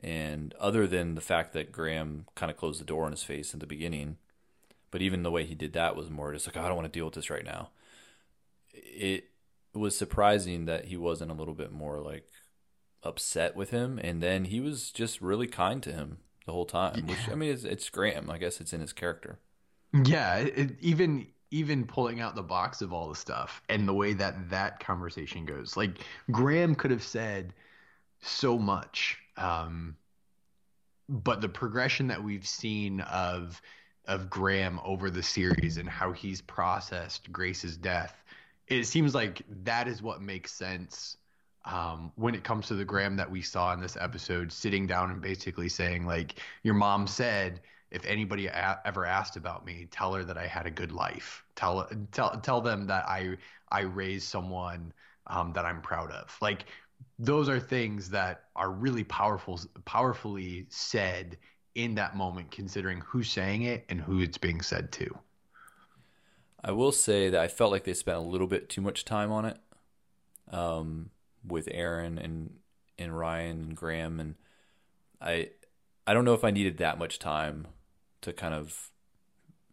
And 0.00 0.54
other 0.60 0.86
than 0.86 1.14
the 1.14 1.20
fact 1.20 1.52
that 1.54 1.72
Graham 1.72 2.26
kind 2.34 2.50
of 2.50 2.58
closed 2.58 2.80
the 2.80 2.84
door 2.84 3.04
on 3.04 3.12
his 3.12 3.22
face 3.22 3.54
in 3.54 3.60
the 3.60 3.66
beginning, 3.66 4.18
but 4.90 5.00
even 5.02 5.22
the 5.22 5.30
way 5.30 5.44
he 5.44 5.54
did 5.54 5.72
that 5.72 5.96
was 5.96 6.10
more 6.10 6.32
just 6.32 6.46
like, 6.46 6.56
"Oh, 6.56 6.60
I 6.60 6.68
don't 6.68 6.76
want 6.76 6.92
to 6.92 6.98
deal 6.98 7.06
with 7.06 7.14
this 7.14 7.30
right 7.30 7.44
now. 7.44 7.70
It 8.72 9.30
was 9.72 9.96
surprising 9.96 10.66
that 10.66 10.86
he 10.86 10.96
wasn't 10.96 11.30
a 11.30 11.34
little 11.34 11.54
bit 11.54 11.72
more 11.72 12.00
like 12.00 12.28
upset 13.04 13.54
with 13.54 13.70
him. 13.70 14.00
And 14.02 14.22
then 14.22 14.46
he 14.46 14.60
was 14.60 14.90
just 14.90 15.20
really 15.20 15.46
kind 15.46 15.82
to 15.82 15.92
him 15.92 16.18
the 16.46 16.52
whole 16.52 16.66
time, 16.66 17.06
which 17.06 17.28
I 17.30 17.34
mean, 17.34 17.52
it's, 17.52 17.64
it's 17.64 17.90
Graham. 17.90 18.30
I 18.30 18.38
guess 18.38 18.60
it's 18.60 18.72
in 18.72 18.80
his 18.80 18.92
character. 18.92 19.38
Yeah, 19.92 20.38
it, 20.38 20.76
even 20.80 21.28
even 21.54 21.86
pulling 21.86 22.20
out 22.20 22.34
the 22.34 22.42
box 22.42 22.82
of 22.82 22.92
all 22.92 23.08
the 23.08 23.14
stuff 23.14 23.62
and 23.68 23.86
the 23.86 23.94
way 23.94 24.12
that 24.12 24.50
that 24.50 24.80
conversation 24.80 25.44
goes. 25.44 25.76
Like 25.76 25.98
Graham 26.32 26.74
could 26.74 26.90
have 26.90 27.04
said 27.04 27.54
so 28.20 28.58
much, 28.58 29.18
um, 29.36 29.94
but 31.08 31.40
the 31.40 31.48
progression 31.48 32.08
that 32.08 32.22
we've 32.22 32.46
seen 32.46 33.02
of 33.02 33.62
of 34.06 34.28
Graham 34.28 34.80
over 34.84 35.10
the 35.10 35.22
series 35.22 35.76
and 35.76 35.88
how 35.88 36.10
he's 36.10 36.40
processed 36.42 37.30
Grace's 37.30 37.76
death, 37.76 38.24
it 38.66 38.84
seems 38.84 39.14
like 39.14 39.42
that 39.62 39.86
is 39.86 40.02
what 40.02 40.20
makes 40.20 40.52
sense 40.52 41.18
um, 41.66 42.10
when 42.16 42.34
it 42.34 42.42
comes 42.42 42.66
to 42.66 42.74
the 42.74 42.84
Graham 42.84 43.16
that 43.16 43.30
we 43.30 43.42
saw 43.42 43.72
in 43.72 43.80
this 43.80 43.96
episode, 43.98 44.50
sitting 44.50 44.88
down 44.88 45.12
and 45.12 45.22
basically 45.22 45.68
saying 45.68 46.04
like, 46.04 46.40
"Your 46.64 46.74
mom 46.74 47.06
said." 47.06 47.60
If 47.94 48.04
anybody 48.04 48.48
a- 48.48 48.80
ever 48.84 49.06
asked 49.06 49.36
about 49.36 49.64
me, 49.64 49.86
tell 49.90 50.12
her 50.12 50.24
that 50.24 50.36
I 50.36 50.46
had 50.46 50.66
a 50.66 50.70
good 50.70 50.92
life. 50.92 51.44
Tell 51.54 51.88
tell 52.12 52.38
tell 52.40 52.60
them 52.60 52.86
that 52.88 53.06
I 53.06 53.36
I 53.70 53.82
raised 53.82 54.28
someone 54.28 54.92
um, 55.28 55.52
that 55.52 55.64
I'm 55.64 55.80
proud 55.80 56.10
of. 56.10 56.36
Like 56.42 56.66
those 57.18 57.48
are 57.48 57.60
things 57.60 58.10
that 58.10 58.44
are 58.56 58.70
really 58.70 59.04
powerful, 59.04 59.60
powerfully 59.84 60.66
said 60.68 61.38
in 61.76 61.94
that 61.94 62.16
moment, 62.16 62.50
considering 62.50 63.00
who's 63.00 63.30
saying 63.30 63.62
it 63.62 63.84
and 63.88 64.00
who 64.00 64.20
it's 64.20 64.38
being 64.38 64.60
said 64.60 64.90
to. 64.92 65.18
I 66.62 66.72
will 66.72 66.92
say 66.92 67.30
that 67.30 67.40
I 67.40 67.48
felt 67.48 67.70
like 67.72 67.84
they 67.84 67.94
spent 67.94 68.16
a 68.16 68.22
little 68.22 68.46
bit 68.46 68.68
too 68.68 68.80
much 68.80 69.04
time 69.04 69.30
on 69.30 69.44
it, 69.44 69.58
um, 70.50 71.10
with 71.46 71.68
Aaron 71.70 72.18
and 72.18 72.54
and 72.98 73.16
Ryan 73.16 73.62
and 73.62 73.76
Graham, 73.76 74.18
and 74.18 74.34
I 75.20 75.50
I 76.06 76.14
don't 76.14 76.24
know 76.24 76.34
if 76.34 76.44
I 76.44 76.50
needed 76.50 76.78
that 76.78 76.98
much 76.98 77.18
time 77.18 77.68
to 78.24 78.32
kind 78.32 78.54
of 78.54 78.90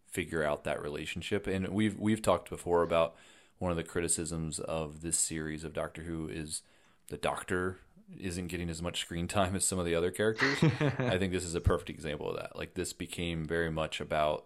figure 0.06 0.44
out 0.44 0.64
that 0.64 0.82
relationship. 0.82 1.46
And 1.46 1.68
we've 1.68 1.98
we've 1.98 2.22
talked 2.22 2.50
before 2.50 2.82
about 2.82 3.14
one 3.58 3.70
of 3.70 3.76
the 3.76 3.82
criticisms 3.82 4.58
of 4.58 5.02
this 5.02 5.18
series 5.18 5.64
of 5.64 5.72
Doctor 5.72 6.02
Who 6.02 6.28
is 6.28 6.62
the 7.08 7.16
Doctor 7.16 7.78
isn't 8.18 8.48
getting 8.48 8.68
as 8.68 8.82
much 8.82 9.00
screen 9.00 9.26
time 9.26 9.56
as 9.56 9.64
some 9.64 9.78
of 9.78 9.86
the 9.86 9.94
other 9.94 10.10
characters. 10.10 10.58
I 10.98 11.18
think 11.18 11.32
this 11.32 11.44
is 11.44 11.54
a 11.54 11.60
perfect 11.60 11.90
example 11.90 12.30
of 12.30 12.36
that. 12.36 12.56
Like 12.56 12.74
this 12.74 12.92
became 12.92 13.46
very 13.46 13.70
much 13.70 14.00
about 14.00 14.44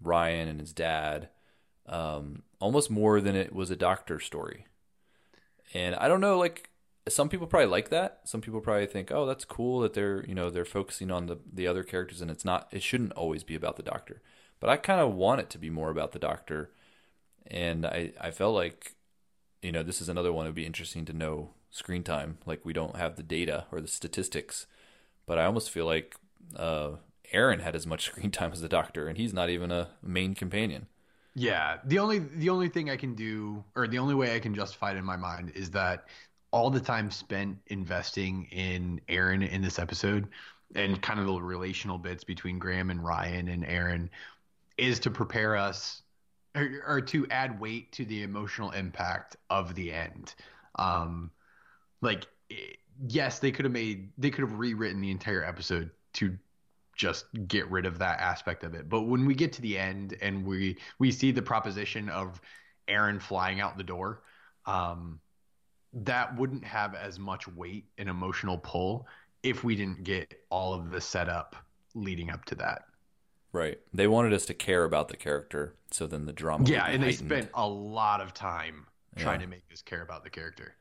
Ryan 0.00 0.48
and 0.48 0.60
his 0.60 0.72
dad, 0.72 1.28
um, 1.86 2.42
almost 2.60 2.90
more 2.90 3.20
than 3.20 3.36
it 3.36 3.54
was 3.54 3.70
a 3.70 3.76
Doctor 3.76 4.20
story. 4.20 4.66
And 5.74 5.94
I 5.96 6.08
don't 6.08 6.20
know, 6.20 6.38
like 6.38 6.69
some 7.10 7.28
people 7.28 7.46
probably 7.46 7.68
like 7.68 7.90
that. 7.90 8.20
Some 8.24 8.40
people 8.40 8.60
probably 8.60 8.86
think, 8.86 9.10
oh, 9.12 9.26
that's 9.26 9.44
cool 9.44 9.80
that 9.80 9.94
they're 9.94 10.24
you 10.26 10.34
know 10.34 10.50
they're 10.50 10.64
focusing 10.64 11.10
on 11.10 11.26
the 11.26 11.38
the 11.52 11.66
other 11.66 11.82
characters, 11.82 12.20
and 12.20 12.30
it's 12.30 12.44
not. 12.44 12.68
It 12.72 12.82
shouldn't 12.82 13.12
always 13.12 13.44
be 13.44 13.54
about 13.54 13.76
the 13.76 13.82
Doctor. 13.82 14.22
But 14.60 14.70
I 14.70 14.76
kind 14.76 15.00
of 15.00 15.14
want 15.14 15.40
it 15.40 15.50
to 15.50 15.58
be 15.58 15.70
more 15.70 15.90
about 15.90 16.12
the 16.12 16.18
Doctor, 16.18 16.70
and 17.46 17.86
I 17.86 18.12
I 18.20 18.30
felt 18.30 18.54
like, 18.54 18.94
you 19.62 19.72
know, 19.72 19.82
this 19.82 20.00
is 20.00 20.08
another 20.08 20.32
one. 20.32 20.46
It'd 20.46 20.54
be 20.54 20.66
interesting 20.66 21.04
to 21.06 21.12
know 21.12 21.50
screen 21.70 22.02
time. 22.02 22.38
Like 22.46 22.64
we 22.64 22.72
don't 22.72 22.96
have 22.96 23.16
the 23.16 23.22
data 23.22 23.66
or 23.72 23.80
the 23.80 23.88
statistics, 23.88 24.66
but 25.26 25.38
I 25.38 25.44
almost 25.44 25.70
feel 25.70 25.86
like 25.86 26.16
uh, 26.56 26.92
Aaron 27.32 27.60
had 27.60 27.76
as 27.76 27.86
much 27.86 28.06
screen 28.06 28.30
time 28.30 28.52
as 28.52 28.60
the 28.60 28.68
Doctor, 28.68 29.06
and 29.08 29.16
he's 29.18 29.34
not 29.34 29.50
even 29.50 29.70
a 29.72 29.90
main 30.02 30.34
companion. 30.34 30.86
Yeah, 31.34 31.78
the 31.84 31.98
only 32.00 32.18
the 32.18 32.50
only 32.50 32.68
thing 32.68 32.90
I 32.90 32.96
can 32.96 33.14
do, 33.14 33.64
or 33.76 33.86
the 33.86 33.98
only 33.98 34.14
way 34.14 34.34
I 34.34 34.40
can 34.40 34.54
justify 34.54 34.92
it 34.92 34.96
in 34.96 35.04
my 35.04 35.16
mind, 35.16 35.52
is 35.54 35.70
that 35.70 36.06
all 36.52 36.70
the 36.70 36.80
time 36.80 37.10
spent 37.10 37.58
investing 37.68 38.44
in 38.50 39.00
Aaron 39.08 39.42
in 39.42 39.62
this 39.62 39.78
episode, 39.78 40.28
and 40.74 41.00
kind 41.02 41.20
of 41.20 41.26
the 41.26 41.40
relational 41.40 41.98
bits 41.98 42.24
between 42.24 42.58
Graham 42.58 42.90
and 42.90 43.04
Ryan 43.04 43.48
and 43.48 43.64
Aaron, 43.64 44.10
is 44.76 44.98
to 45.00 45.10
prepare 45.10 45.56
us, 45.56 46.02
or, 46.54 46.82
or 46.86 47.00
to 47.00 47.26
add 47.30 47.60
weight 47.60 47.92
to 47.92 48.04
the 48.04 48.22
emotional 48.22 48.70
impact 48.70 49.36
of 49.48 49.74
the 49.74 49.92
end. 49.92 50.34
Um, 50.76 51.30
like, 52.00 52.26
yes, 53.08 53.38
they 53.38 53.52
could 53.52 53.64
have 53.64 53.72
made, 53.72 54.10
they 54.18 54.30
could 54.30 54.42
have 54.42 54.58
rewritten 54.58 55.00
the 55.00 55.10
entire 55.10 55.44
episode 55.44 55.90
to 56.14 56.36
just 56.96 57.26
get 57.46 57.70
rid 57.70 57.86
of 57.86 57.98
that 57.98 58.20
aspect 58.20 58.62
of 58.62 58.74
it. 58.74 58.88
But 58.88 59.02
when 59.02 59.24
we 59.24 59.34
get 59.34 59.52
to 59.54 59.62
the 59.62 59.78
end 59.78 60.16
and 60.20 60.44
we 60.44 60.76
we 60.98 61.10
see 61.10 61.30
the 61.30 61.40
proposition 61.40 62.10
of 62.10 62.40
Aaron 62.88 63.18
flying 63.20 63.60
out 63.60 63.78
the 63.78 63.84
door, 63.84 64.22
um, 64.66 65.18
that 65.92 66.36
wouldn't 66.36 66.64
have 66.64 66.94
as 66.94 67.18
much 67.18 67.48
weight 67.48 67.86
and 67.98 68.08
emotional 68.08 68.58
pull 68.58 69.06
if 69.42 69.64
we 69.64 69.74
didn't 69.74 70.04
get 70.04 70.32
all 70.50 70.74
of 70.74 70.90
the 70.90 71.00
setup 71.00 71.56
leading 71.94 72.30
up 72.30 72.44
to 72.46 72.54
that. 72.56 72.82
Right. 73.52 73.78
They 73.92 74.06
wanted 74.06 74.32
us 74.32 74.46
to 74.46 74.54
care 74.54 74.84
about 74.84 75.08
the 75.08 75.16
character, 75.16 75.74
so 75.90 76.06
then 76.06 76.26
the 76.26 76.32
drama. 76.32 76.68
Yeah, 76.68 76.86
and 76.86 77.02
they 77.02 77.12
spent 77.12 77.50
a 77.54 77.66
lot 77.66 78.20
of 78.20 78.32
time 78.32 78.86
trying 79.16 79.40
to 79.40 79.46
make 79.46 79.64
us 79.72 79.82
care 79.82 80.02
about 80.02 80.22
the 80.22 80.30
character. 80.30 80.76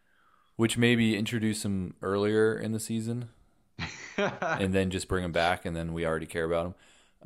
Which 0.55 0.77
maybe 0.77 1.17
introduce 1.17 1.65
him 1.65 1.95
earlier 2.01 2.57
in 2.57 2.73
the 2.73 2.79
season 2.79 3.29
and 4.17 4.73
then 4.73 4.91
just 4.91 5.07
bring 5.07 5.23
him 5.23 5.31
back, 5.31 5.65
and 5.65 5.75
then 5.75 5.93
we 5.93 6.05
already 6.05 6.25
care 6.25 6.43
about 6.43 6.67
him. 6.67 6.75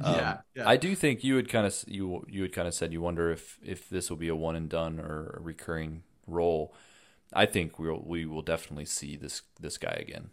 Um, 0.02 0.16
yeah, 0.16 0.38
yeah, 0.56 0.70
I 0.70 0.78
do 0.78 0.96
think 0.96 1.24
you 1.24 1.36
had 1.36 1.50
kind 1.50 1.68
of 1.68 1.84
you 1.88 2.26
you 2.28 2.42
had 2.42 2.54
kind 2.54 2.68
of 2.68 2.74
said 2.74 2.94
you 2.94 3.02
wonder 3.02 3.32
if 3.32 3.60
if 3.64 3.90
this 3.90 4.10
will 4.10 4.18
be 4.18 4.28
a 4.28 4.36
one 4.36 4.56
and 4.56 4.70
done 4.70 5.00
or 5.00 5.36
a 5.38 5.42
recurring 5.42 6.04
role. 6.26 6.74
I 7.36 7.46
think 7.46 7.80
we'll 7.80 8.04
we 8.06 8.26
will 8.26 8.42
definitely 8.42 8.86
see 8.86 9.16
this 9.16 9.42
this 9.60 9.78
guy 9.78 9.98
again. 10.00 10.30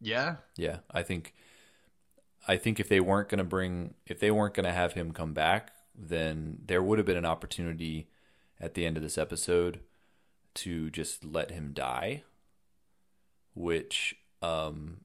Yeah, 0.00 0.36
yeah. 0.56 0.78
I 0.90 1.02
think 1.02 1.34
I 2.48 2.56
think 2.56 2.80
if 2.80 2.88
they 2.88 3.00
weren't 3.00 3.28
going 3.28 3.38
to 3.38 3.44
bring 3.44 3.94
if 4.06 4.18
they 4.18 4.30
weren't 4.30 4.54
going 4.54 4.66
to 4.66 4.72
have 4.72 4.94
him 4.94 5.12
come 5.12 5.32
back, 5.32 5.72
then 5.94 6.58
there 6.66 6.82
would 6.82 6.98
have 6.98 7.06
been 7.06 7.16
an 7.16 7.24
opportunity 7.26 8.08
at 8.60 8.74
the 8.74 8.86
end 8.86 8.96
of 8.96 9.02
this 9.02 9.18
episode 9.18 9.80
to 10.54 10.90
just 10.90 11.24
let 11.24 11.50
him 11.50 11.72
die, 11.72 12.24
which 13.54 14.16
um, 14.40 15.00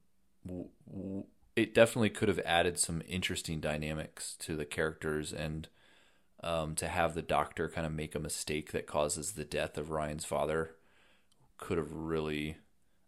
w- 0.46 0.70
w- 0.90 1.24
it 1.56 1.74
definitely 1.74 2.10
could 2.10 2.28
have 2.28 2.40
added 2.46 2.78
some 2.80 3.02
interesting 3.08 3.60
dynamics 3.60 4.36
to 4.40 4.56
the 4.56 4.66
characters 4.66 5.34
and 5.34 5.68
um, 6.44 6.76
to 6.76 6.88
have 6.88 7.14
the 7.14 7.22
doctor 7.22 7.70
kind 7.70 7.86
of 7.88 7.94
make 7.94 8.16
a 8.16 8.20
mistake 8.20 8.72
that 8.72 8.88
causes 8.88 9.32
the 9.32 9.46
death 9.46 9.78
of 9.78 9.90
Ryan's 9.90 10.26
father 10.26 10.76
could 11.58 11.78
have 11.78 11.92
really 11.92 12.58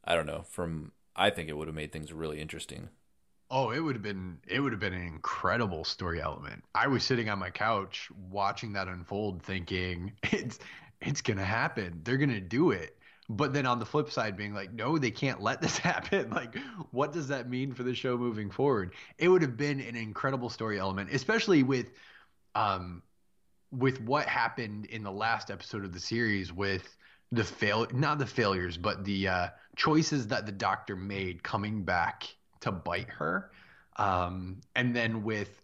I 0.04 0.16
don't 0.16 0.26
know 0.26 0.44
from 0.50 0.92
I 1.16 1.30
think 1.30 1.50
it 1.50 1.58
would 1.58 1.68
have 1.68 1.76
made 1.76 1.92
things 1.92 2.12
really 2.12 2.40
interesting. 2.42 2.90
Oh, 3.52 3.72
it 3.72 3.80
would 3.80 3.96
have 3.96 4.04
been 4.04 4.40
it 4.48 4.60
would 4.60 4.72
have 4.74 4.80
been 4.80 4.94
an 4.94 5.06
incredible 5.06 5.84
story 5.84 6.22
element. 6.22 6.64
I 6.76 6.88
was 6.88 7.04
sitting 7.04 7.30
on 7.30 7.40
my 7.40 7.50
couch 7.50 8.10
watching 8.30 8.74
that 8.74 8.88
unfold 8.88 9.44
thinking 9.44 10.14
it's 10.24 10.60
it's 11.02 11.22
going 11.22 11.38
to 11.38 11.46
happen. 11.46 12.02
They're 12.04 12.18
going 12.18 12.30
to 12.30 12.42
do 12.42 12.72
it 12.72 12.96
but 13.30 13.54
then 13.54 13.66
on 13.66 13.78
the 13.78 13.86
flip 13.86 14.12
side 14.12 14.36
being 14.36 14.54
like 14.54 14.74
no 14.74 14.98
they 14.98 15.12
can't 15.12 15.42
let 15.42 15.62
this 15.62 15.78
happen 15.78 16.30
like 16.32 16.58
what 16.92 17.14
does 17.14 17.28
that 17.28 17.50
mean 17.50 17.74
for 17.74 17.84
the 17.84 17.94
show 17.94 18.18
moving 18.18 18.50
forward 18.50 18.94
it 19.18 19.28
would 19.30 19.42
have 19.42 19.56
been 19.56 19.80
an 19.80 19.96
incredible 19.96 20.50
story 20.50 20.80
element 20.80 21.10
especially 21.14 21.64
with 21.64 21.92
um 22.56 23.02
with 23.72 24.02
what 24.02 24.28
happened 24.28 24.86
in 24.86 25.04
the 25.04 25.12
last 25.12 25.52
episode 25.52 25.86
of 25.86 25.94
the 25.94 26.00
series 26.00 26.52
with 26.52 26.96
the 27.32 27.44
fail 27.44 27.86
not 27.94 28.18
the 28.18 28.26
failures 28.26 28.78
but 28.78 29.06
the 29.06 29.28
uh 29.28 29.48
choices 29.76 30.28
that 30.28 30.46
the 30.46 30.52
doctor 30.52 30.96
made 30.96 31.44
coming 31.44 31.84
back 31.84 32.24
to 32.60 32.72
bite 32.72 33.10
her 33.10 33.52
um 33.98 34.60
and 34.76 34.96
then 34.96 35.24
with 35.24 35.62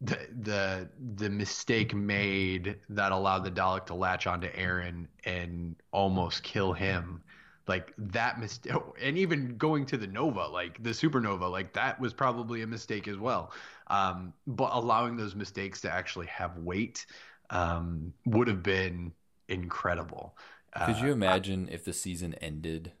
the 0.00 0.18
the 0.42 0.88
the 1.16 1.28
mistake 1.28 1.94
made 1.94 2.76
that 2.88 3.12
allowed 3.12 3.44
the 3.44 3.50
Dalek 3.50 3.86
to 3.86 3.94
latch 3.94 4.26
onto 4.26 4.48
Aaron 4.54 5.08
and 5.24 5.76
almost 5.92 6.42
kill 6.42 6.72
him. 6.72 7.22
Like 7.70 7.94
that 7.98 8.40
mistake, 8.40 8.72
and 9.00 9.16
even 9.16 9.56
going 9.56 9.86
to 9.86 9.96
the 9.96 10.08
Nova, 10.08 10.46
like 10.48 10.82
the 10.82 10.90
supernova, 10.90 11.48
like 11.48 11.72
that 11.74 12.00
was 12.00 12.12
probably 12.12 12.62
a 12.62 12.66
mistake 12.66 13.06
as 13.06 13.16
well. 13.16 13.52
Um, 13.86 14.32
but 14.46 14.70
allowing 14.72 15.16
those 15.16 15.36
mistakes 15.36 15.80
to 15.82 15.92
actually 15.92 16.26
have 16.26 16.58
weight 16.58 17.06
um, 17.50 18.12
would 18.26 18.48
have 18.48 18.62
been 18.64 19.12
incredible. 19.48 20.36
Could 20.74 20.98
you 20.98 21.10
uh, 21.10 21.12
imagine 21.12 21.68
if 21.70 21.84
the 21.84 21.92
season 21.92 22.34
ended, 22.34 22.92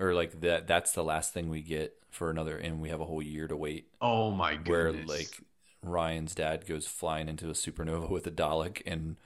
or 0.00 0.14
like 0.14 0.40
that? 0.40 0.66
That's 0.66 0.92
the 0.92 1.04
last 1.04 1.32
thing 1.32 1.48
we 1.48 1.62
get 1.62 1.94
for 2.10 2.28
another, 2.28 2.56
and 2.56 2.80
we 2.80 2.88
have 2.88 3.00
a 3.00 3.04
whole 3.04 3.22
year 3.22 3.46
to 3.46 3.56
wait. 3.56 3.86
Oh 4.00 4.32
my 4.32 4.56
goodness! 4.56 4.68
Where 4.68 4.92
like 4.92 5.40
Ryan's 5.82 6.34
dad 6.34 6.66
goes 6.66 6.86
flying 6.88 7.28
into 7.28 7.48
a 7.50 7.52
supernova 7.52 8.10
with 8.16 8.26
a 8.26 8.32
Dalek, 8.32 8.82
and 8.84 9.16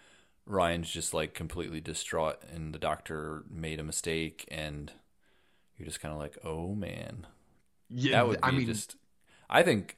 Ryan's 0.47 0.90
just 0.90 1.14
like 1.14 1.34
completely 1.34 1.80
distraught, 1.80 2.43
and 2.53 2.74
the 2.74 2.78
doctor 2.78 3.45
made 3.51 3.80
a 3.80 3.84
mistake, 3.84 4.47
and 4.51 4.93
you're 5.76 5.86
just 5.86 6.01
kind 6.01 6.12
of 6.12 6.18
like, 6.18 6.38
oh 6.45 6.74
man, 6.74 7.26
yeah. 7.88 8.12
That 8.12 8.28
would 8.28 8.40
be 8.40 8.47
I 8.47 8.51
mean, 8.51 8.66
just. 8.66 8.97
I 9.51 9.62
think, 9.62 9.97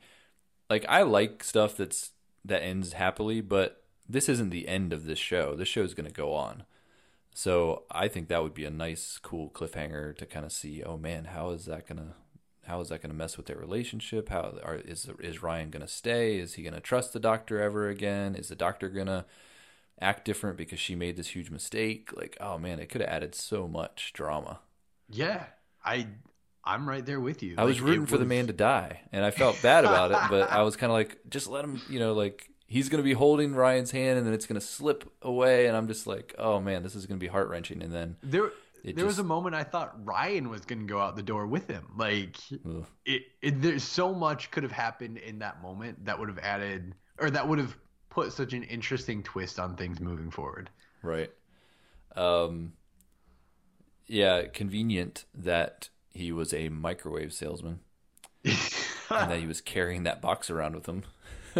like, 0.69 0.85
I 0.89 1.03
like 1.03 1.45
stuff 1.45 1.77
that's 1.77 2.11
that 2.45 2.63
ends 2.63 2.95
happily, 2.95 3.41
but 3.41 3.85
this 4.09 4.29
isn't 4.29 4.51
the 4.51 4.69
end 4.69 4.93
of 4.93 5.05
this 5.07 5.19
show. 5.19 5.55
This 5.55 5.69
show 5.69 5.83
is 5.83 5.95
going 5.95 6.09
to 6.09 6.13
go 6.13 6.35
on. 6.35 6.65
So 7.33 7.85
I 7.91 8.09
think 8.09 8.29
that 8.29 8.43
would 8.43 8.55
be 8.55 8.65
a 8.65 8.71
nice, 8.71 9.19
cool 9.23 9.51
cliffhanger 9.51 10.17
to 10.17 10.27
kind 10.27 10.45
of 10.45 10.53
see. 10.53 10.83
Oh 10.83 10.97
man, 10.97 11.27
how 11.27 11.51
is 11.51 11.67
that 11.67 11.87
gonna 11.87 12.15
how 12.67 12.81
is 12.81 12.89
that 12.89 13.03
going 13.03 13.11
to 13.11 13.17
mess 13.17 13.37
with 13.37 13.47
their 13.47 13.59
relationship? 13.59 14.29
How 14.29 14.55
are, 14.63 14.77
is 14.77 15.09
is 15.21 15.43
Ryan 15.43 15.71
going 15.71 15.85
to 15.85 15.93
stay? 15.93 16.39
Is 16.39 16.55
he 16.55 16.63
going 16.63 16.75
to 16.75 16.81
trust 16.81 17.13
the 17.13 17.21
doctor 17.21 17.61
ever 17.61 17.89
again? 17.89 18.35
Is 18.35 18.49
the 18.49 18.57
doctor 18.57 18.89
going 18.89 19.07
to 19.07 19.25
act 20.01 20.25
different 20.25 20.57
because 20.57 20.79
she 20.79 20.95
made 20.95 21.17
this 21.17 21.29
huge 21.29 21.51
mistake? 21.51 22.11
Like, 22.17 22.37
oh 22.41 22.59
man, 22.59 22.79
it 22.79 22.89
could 22.89 23.01
have 23.01 23.11
added 23.11 23.35
so 23.35 23.69
much 23.69 24.13
drama. 24.13 24.61
Yeah, 25.09 25.45
I 25.85 26.07
I'm 26.65 26.89
right 26.89 27.05
there 27.05 27.21
with 27.21 27.43
you. 27.43 27.55
I 27.59 27.63
like, 27.63 27.69
was 27.69 27.81
rooting 27.81 28.07
for 28.07 28.19
the 28.19 28.25
man 28.25 28.47
to 28.47 28.53
die, 28.53 29.03
and 29.13 29.25
I 29.25 29.31
felt 29.31 29.61
bad 29.63 29.85
about 29.85 30.13
it, 30.13 30.19
but 30.31 30.51
I 30.51 30.63
was 30.63 30.77
kind 30.77 30.91
of 30.91 30.95
like, 30.95 31.19
just 31.29 31.47
let 31.47 31.65
him, 31.65 31.81
you 31.89 31.99
know, 31.99 32.15
like 32.15 32.49
he's 32.67 32.89
going 32.89 33.03
to 33.03 33.05
be 33.05 33.13
holding 33.13 33.55
Ryan's 33.55 33.91
hand, 33.91 34.19
and 34.19 34.27
then 34.27 34.33
it's 34.33 34.47
going 34.47 34.61
to 34.61 34.67
slip 34.67 35.11
away, 35.23 35.67
and 35.67 35.77
I'm 35.77 35.89
just 35.89 36.07
like, 36.07 36.35
oh 36.39 36.61
man, 36.61 36.83
this 36.83 36.95
is 36.95 37.07
going 37.07 37.19
to 37.19 37.25
be 37.25 37.29
heart 37.29 37.49
wrenching, 37.49 37.83
and 37.83 37.93
then 37.93 38.17
there 38.23 38.51
it 38.85 38.97
there 38.97 39.07
just... 39.07 39.07
was 39.07 39.19
a 39.19 39.25
moment 39.25 39.55
I 39.55 39.65
thought 39.65 39.95
Ryan 40.05 40.51
was 40.51 40.61
going 40.63 40.81
to 40.81 40.87
go 40.87 41.01
out 41.01 41.17
the 41.17 41.23
door 41.23 41.47
with 41.47 41.67
him. 41.69 41.87
Like 41.97 42.37
it, 43.05 43.23
it, 43.41 43.63
there's 43.63 43.83
so 43.83 44.15
much 44.15 44.51
could 44.51 44.63
have 44.63 44.73
happened 44.73 45.19
in 45.19 45.39
that 45.39 45.63
moment 45.63 46.05
that 46.05 46.19
would 46.19 46.29
have 46.29 46.39
added 46.39 46.95
or 47.19 47.31
that 47.31 47.49
would 47.49 47.59
have 47.59 47.77
put 48.15 48.33
such 48.33 48.53
an 48.53 48.63
interesting 48.63 49.23
twist 49.23 49.59
on 49.59 49.77
things 49.77 50.01
moving 50.01 50.31
forward. 50.31 50.71
Right. 51.03 51.31
Um. 52.17 52.73
Yeah, 54.07 54.45
convenient 54.53 55.25
that 55.35 55.89
he 56.11 56.31
was 56.31 56.55
a 56.55 56.69
microwave 56.69 57.33
salesman. 57.33 57.81
and 58.45 58.59
that 59.09 59.39
he 59.39 59.47
was 59.47 59.61
carrying 59.61 60.05
that 60.05 60.21
box 60.23 60.51
around 60.51 60.75
with 60.75 60.87
him. 60.87 61.03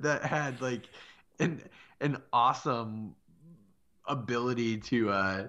that 0.00 0.22
had 0.24 0.60
like 0.60 0.82
an 1.38 1.62
an 2.00 2.20
awesome 2.32 3.14
ability 4.06 4.78
to 4.78 5.10
uh 5.10 5.46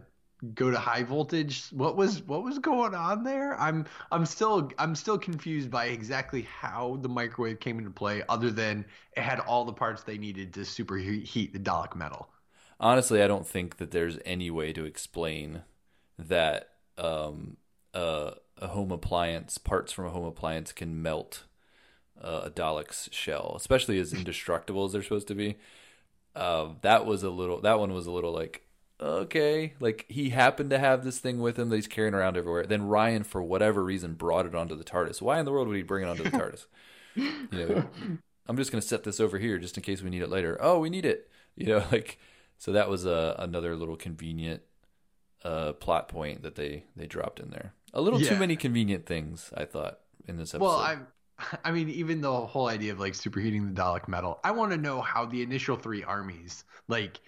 go 0.56 0.72
to 0.72 0.78
high 0.78 1.04
voltage 1.04 1.66
what 1.72 1.96
was 1.96 2.24
what 2.24 2.44
was 2.44 2.58
going 2.58 2.96
on 2.96 3.24
there 3.24 3.60
i'm 3.60 3.86
i'm 4.12 4.26
still 4.26 4.72
i'm 4.80 4.96
still 4.96 5.18
confused 5.18 5.70
by 5.70 5.86
exactly 5.86 6.42
how 6.42 6.98
the 7.02 7.10
microwave 7.10 7.60
came 7.60 7.78
into 7.78 7.92
play 7.92 8.24
other 8.28 8.50
than 8.50 8.84
it 9.16 9.22
had 9.22 9.40
all 9.40 9.66
the 9.66 9.74
parts 9.74 10.02
they 10.02 10.18
needed 10.18 10.52
to 10.52 10.62
superheat 10.62 11.54
the 11.54 11.60
dalek 11.60 11.96
metal 11.96 12.28
Honestly, 12.82 13.22
I 13.22 13.28
don't 13.28 13.46
think 13.46 13.78
that 13.78 13.92
there's 13.92 14.18
any 14.26 14.50
way 14.50 14.74
to 14.74 14.86
explain 14.86 15.62
that 16.18 16.70
um, 16.98 17.58
uh, 17.94 18.32
a 18.58 18.68
home 18.70 18.92
appliance, 18.92 19.60
parts 19.60 19.92
from 19.92 20.08
a 20.08 20.10
home 20.10 20.26
appliance, 20.26 20.72
can 20.72 21.00
melt 21.00 21.44
uh, 22.20 22.42
a 22.46 22.50
Dalek's 22.50 23.08
shell, 23.12 23.54
especially 23.56 24.00
as 24.00 24.14
indestructible 24.14 24.86
as 24.86 24.94
they're 24.94 25.04
supposed 25.04 25.28
to 25.28 25.36
be. 25.36 25.58
Uh, 26.36 26.70
that 26.82 27.06
was 27.06 27.22
a 27.22 27.30
little. 27.30 27.62
That 27.62 27.78
one 27.78 27.94
was 27.94 28.08
a 28.08 28.12
little 28.12 28.34
like 28.34 28.64
okay, 29.02 29.74
like 29.80 30.06
he 30.10 30.30
happened 30.30 30.70
to 30.70 30.80
have 30.80 31.04
this 31.04 31.20
thing 31.20 31.40
with 31.40 31.58
him 31.58 31.70
that 31.70 31.76
he's 31.76 31.88
carrying 31.88 32.14
around 32.14 32.38
everywhere. 32.38 32.66
Then 32.66 32.88
Ryan, 32.88 33.24
for 33.24 33.42
whatever 33.42 33.84
reason, 33.84 34.14
brought 34.14 34.46
it 34.46 34.56
onto 34.56 34.76
the 34.76 34.84
TARDIS. 34.84 35.22
Why 35.22 35.40
in 35.40 35.46
the 35.46 35.52
world 35.52 35.68
would 35.68 35.78
he 35.78 35.84
bring 35.84 36.04
it 36.04 36.10
onto 36.10 36.24
the 36.24 36.30
TARDIS? 36.32 36.66
you 37.16 37.30
know, 37.52 37.90
I'm 38.48 38.58
just 38.58 38.72
gonna 38.72 38.82
set 38.82 39.04
this 39.04 39.20
over 39.20 39.38
here 39.38 39.58
just 39.58 39.78
in 39.78 39.84
case 39.84 40.02
we 40.02 40.10
need 40.10 40.22
it 40.22 40.30
later. 40.30 40.58
Oh, 40.62 40.80
we 40.80 40.90
need 40.90 41.06
it. 41.06 41.30
You 41.56 41.68
know, 41.68 41.84
like 41.92 42.20
so 42.58 42.72
that 42.74 42.90
was 42.90 43.06
a, 43.06 43.36
another 43.40 43.76
little 43.76 43.96
convenient 43.98 44.62
uh, 45.44 45.74
plot 45.74 46.08
point 46.08 46.44
that 46.44 46.56
they 46.56 46.86
they 46.96 47.08
dropped 47.08 47.40
in 47.40 47.50
there. 47.50 47.74
A 47.94 48.02
little 48.02 48.20
too 48.20 48.38
many 48.38 48.56
convenient 48.56 49.06
things, 49.06 49.52
I 49.56 49.66
thought, 49.66 50.00
in 50.28 50.38
this 50.38 50.54
episode. 50.54 50.66
well 50.66 50.78
i 50.78 50.98
i 51.66 51.72
mean 51.72 51.90
even 51.90 52.22
the 52.22 52.32
whole 52.32 52.68
idea 52.68 52.92
of 52.92 53.00
like 53.00 53.14
superheating 53.14 53.74
the 53.74 53.82
dalek 53.82 54.08
metal 54.08 54.40
i 54.44 54.52
want 54.52 54.72
to 54.72 54.78
know 54.78 55.02
how 55.02 55.26
the 55.26 55.42
initial 55.42 55.76
three 55.76 56.04
armies 56.04 56.64
like 56.88 57.20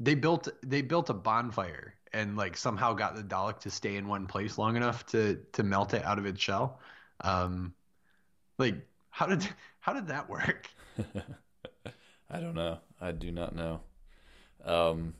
they 0.00 0.14
built 0.14 0.48
they 0.62 0.82
built 0.82 1.10
a 1.10 1.14
bonfire 1.14 1.94
and 2.12 2.36
like 2.36 2.56
somehow 2.56 2.92
got 2.92 3.14
the 3.16 3.22
dalek 3.22 3.60
to 3.60 3.70
stay 3.70 3.96
in 3.96 4.08
one 4.08 4.26
place 4.26 4.58
long 4.58 4.76
enough 4.76 5.06
to 5.06 5.36
to 5.52 5.62
melt 5.62 5.94
it 5.94 6.04
out 6.04 6.18
of 6.18 6.26
its 6.26 6.40
shell 6.40 6.80
um 7.22 7.74
like 8.58 8.76
how 9.10 9.26
did 9.26 9.48
how 9.80 9.92
did 9.92 10.08
that 10.08 10.28
work 10.30 10.68
I 12.30 12.40
don't 12.40 12.54
know. 12.54 12.78
I 13.00 13.12
do 13.12 13.30
not 13.30 13.54
know. 13.54 13.80
Um, 14.64 15.14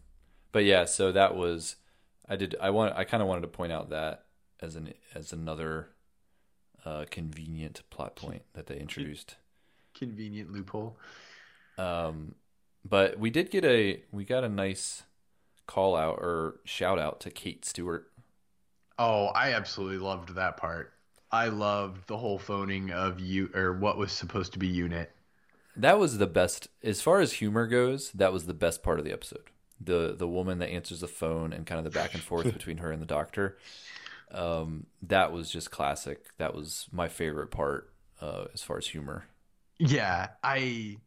but 0.52 0.64
yeah, 0.64 0.84
so 0.84 1.12
that 1.12 1.36
was 1.36 1.76
I 2.28 2.36
did 2.36 2.56
I 2.60 2.70
want 2.70 2.96
I 2.96 3.04
kind 3.04 3.22
of 3.22 3.28
wanted 3.28 3.42
to 3.42 3.48
point 3.48 3.72
out 3.72 3.90
that 3.90 4.26
as 4.60 4.76
an 4.76 4.94
as 5.14 5.32
another 5.32 5.90
uh, 6.84 7.04
convenient 7.10 7.82
plot 7.90 8.16
point 8.16 8.42
that 8.54 8.66
they 8.66 8.78
introduced. 8.78 9.36
convenient 9.94 10.52
loophole 10.52 10.98
Um, 11.78 12.34
but 12.88 13.18
we 13.18 13.30
did 13.30 13.50
get 13.50 13.64
a 13.64 14.02
we 14.12 14.24
got 14.24 14.44
a 14.44 14.48
nice 14.48 15.04
call 15.66 15.96
out 15.96 16.18
or 16.20 16.60
shout 16.64 16.98
out 16.98 17.20
to 17.20 17.30
Kate 17.30 17.64
Stewart. 17.64 18.10
oh 18.98 19.26
i 19.28 19.52
absolutely 19.54 19.96
loved 19.96 20.34
that 20.34 20.56
part 20.58 20.92
i 21.30 21.46
loved 21.48 22.06
the 22.08 22.16
whole 22.18 22.38
phoning 22.38 22.90
of 22.90 23.18
you 23.20 23.50
or 23.54 23.72
what 23.72 23.96
was 23.96 24.12
supposed 24.12 24.52
to 24.52 24.58
be 24.58 24.66
unit 24.68 25.10
That 25.74 25.98
was 25.98 26.18
the 26.18 26.26
best 26.26 26.68
as 26.82 27.02
far 27.02 27.20
as 27.20 27.34
humor 27.34 27.66
goes. 27.66 28.10
That 28.12 28.32
was 28.32 28.46
the 28.46 28.54
best 28.54 28.82
part 28.82 28.98
of 28.98 29.04
the 29.04 29.12
episode. 29.12 29.50
The 29.80 30.14
the 30.16 30.28
woman 30.28 30.58
that 30.60 30.70
answers 30.70 31.00
the 31.00 31.08
phone 31.08 31.52
and 31.52 31.66
kind 31.66 31.78
of 31.78 31.84
the 31.84 31.90
back 31.90 32.14
and 32.14 32.22
forth 32.22 32.50
between 32.52 32.78
her 32.78 32.90
and 32.90 33.02
the 33.02 33.06
doctor. 33.06 33.58
Um, 34.32 34.86
that 35.02 35.32
was 35.32 35.50
just 35.50 35.70
classic. 35.70 36.36
That 36.38 36.54
was 36.54 36.88
my 36.92 37.08
favorite 37.08 37.48
part 37.50 37.92
uh, 38.20 38.46
as 38.54 38.62
far 38.62 38.78
as 38.78 38.88
humor. 38.88 39.26
Yeah, 39.78 40.30
I 40.42 41.00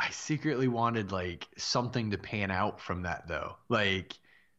I 0.00 0.08
secretly 0.10 0.66
wanted 0.66 1.12
like 1.12 1.46
something 1.58 2.10
to 2.12 2.18
pan 2.18 2.50
out 2.50 2.80
from 2.80 3.02
that 3.02 3.28
though. 3.28 3.56
Like 3.68 4.14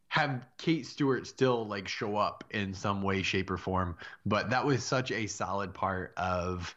have 0.08 0.46
Kate 0.58 0.86
Stewart 0.86 1.26
still 1.26 1.66
like 1.66 1.88
show 1.88 2.16
up 2.16 2.44
in 2.52 2.74
some 2.74 3.02
way 3.02 3.24
shape 3.24 3.50
or 3.50 3.58
form, 3.58 3.98
but 4.26 4.52
that 4.52 4.66
was 4.66 4.84
such 4.84 5.12
a 5.12 5.26
solid 5.26 5.74
part 5.74 6.14
of 6.16 6.76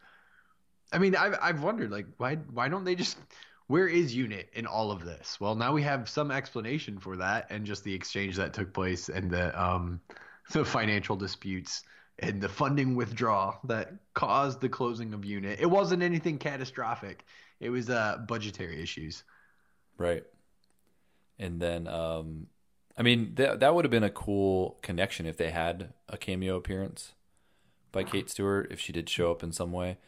I 0.93 0.99
mean, 0.99 1.15
I've 1.15 1.37
I've 1.43 1.63
wondered 1.63 1.91
like 1.91 2.07
why 2.17 2.37
why 2.37 2.69
don't 2.69 2.85
they 2.85 2.95
just 2.95 3.19
where 3.67 3.89
is 3.89 4.15
Unit 4.15 4.49
in 4.55 4.67
all 4.67 4.91
of 4.91 5.05
this? 5.05 5.39
Well, 5.41 5.55
now 5.57 5.73
we 5.73 5.83
have 5.83 6.09
some 6.09 6.31
explanation 6.31 6.99
for 6.99 7.17
that 7.17 7.49
and 7.51 7.67
just 7.67 7.85
the 7.85 7.93
exchange 7.93 8.37
that 8.37 8.55
took 8.55 8.73
place 8.73 9.11
and 9.11 9.31
the 9.31 9.63
um 9.63 10.01
the 10.53 10.65
financial 10.65 11.17
disputes 11.17 11.83
and 12.19 12.41
the 12.41 12.49
funding 12.49 12.95
withdrawal 12.95 13.59
that 13.65 13.93
caused 14.15 14.61
the 14.61 14.69
closing 14.69 15.13
of 15.13 15.25
unit. 15.25 15.59
It 15.61 15.67
wasn't 15.67 16.03
anything 16.03 16.39
catastrophic. 16.39 17.25
It 17.61 17.71
was 17.71 17.91
uh 17.91 18.19
budgetary 18.27 18.83
issues. 18.83 19.25
Right. 19.97 20.25
And 21.39 21.61
then, 21.61 21.89
um, 21.89 22.47
I 22.97 23.03
mean, 23.03 23.35
that 23.37 23.61
that 23.61 23.75
would 23.75 23.85
have 23.85 23.91
been 23.91 24.05
a 24.05 24.11
cool 24.11 24.79
connection 24.83 25.27
if 25.27 25.37
they 25.37 25.51
had 25.51 25.93
a 26.09 26.17
cameo 26.17 26.57
appearance 26.57 27.13
by 27.93 28.05
Kate 28.05 28.29
Stewart 28.31 28.69
if 28.71 28.81
she 28.81 28.93
did 28.93 29.09
show 29.09 29.31
up 29.31 29.43
in 29.43 29.53
some 29.53 29.73
way, 29.73 29.99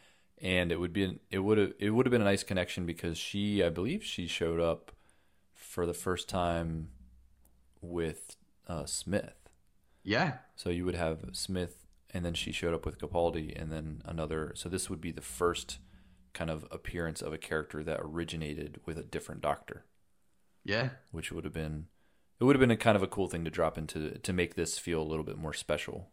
and 0.41 0.71
it 0.71 0.79
would 0.79 0.93
be 0.93 1.19
it 1.31 1.39
would 1.39 1.57
have 1.57 1.73
it 1.79 1.91
would 1.91 2.05
have 2.05 2.11
been 2.11 2.21
a 2.21 2.25
nice 2.25 2.43
connection 2.43 2.85
because 2.85 3.17
she 3.17 3.63
I 3.63 3.69
believe 3.69 4.03
she 4.03 4.27
showed 4.27 4.59
up 4.59 4.91
for 5.53 5.85
the 5.85 5.93
first 5.93 6.29
time 6.29 6.89
with 7.81 8.35
uh, 8.67 8.85
Smith. 8.85 9.49
Yeah. 10.03 10.37
So 10.55 10.69
you 10.69 10.85
would 10.85 10.95
have 10.95 11.19
Smith, 11.33 11.85
and 12.13 12.23
then 12.23 12.33
she 12.33 12.51
showed 12.51 12.73
up 12.73 12.85
with 12.85 12.99
Capaldi, 12.99 13.59
and 13.59 13.71
then 13.71 14.01
another. 14.05 14.53
So 14.55 14.69
this 14.69 14.89
would 14.89 15.01
be 15.01 15.11
the 15.11 15.21
first 15.21 15.79
kind 16.37 16.49
of 16.51 16.65
appearance 16.71 17.21
of 17.21 17.33
a 17.33 17.37
character 17.37 17.83
that 17.83 17.99
originated 18.01 18.79
with 18.85 18.97
a 18.97 19.03
different 19.03 19.41
doctor 19.41 19.85
Yeah. 20.63 20.89
which 21.11 21.31
would 21.31 21.43
have 21.45 21.53
been 21.53 21.87
it 22.39 22.43
would 22.43 22.55
have 22.55 22.59
been 22.59 22.71
a 22.71 22.77
kind 22.77 22.95
of 22.95 23.01
a 23.01 23.07
cool 23.07 23.27
thing 23.27 23.43
to 23.45 23.49
drop 23.49 23.77
into 23.77 24.19
to 24.19 24.31
make 24.33 24.53
this 24.55 24.77
feel 24.77 25.01
a 25.01 25.09
little 25.11 25.23
bit 25.23 25.37
more 25.39 25.53
special. 25.53 26.09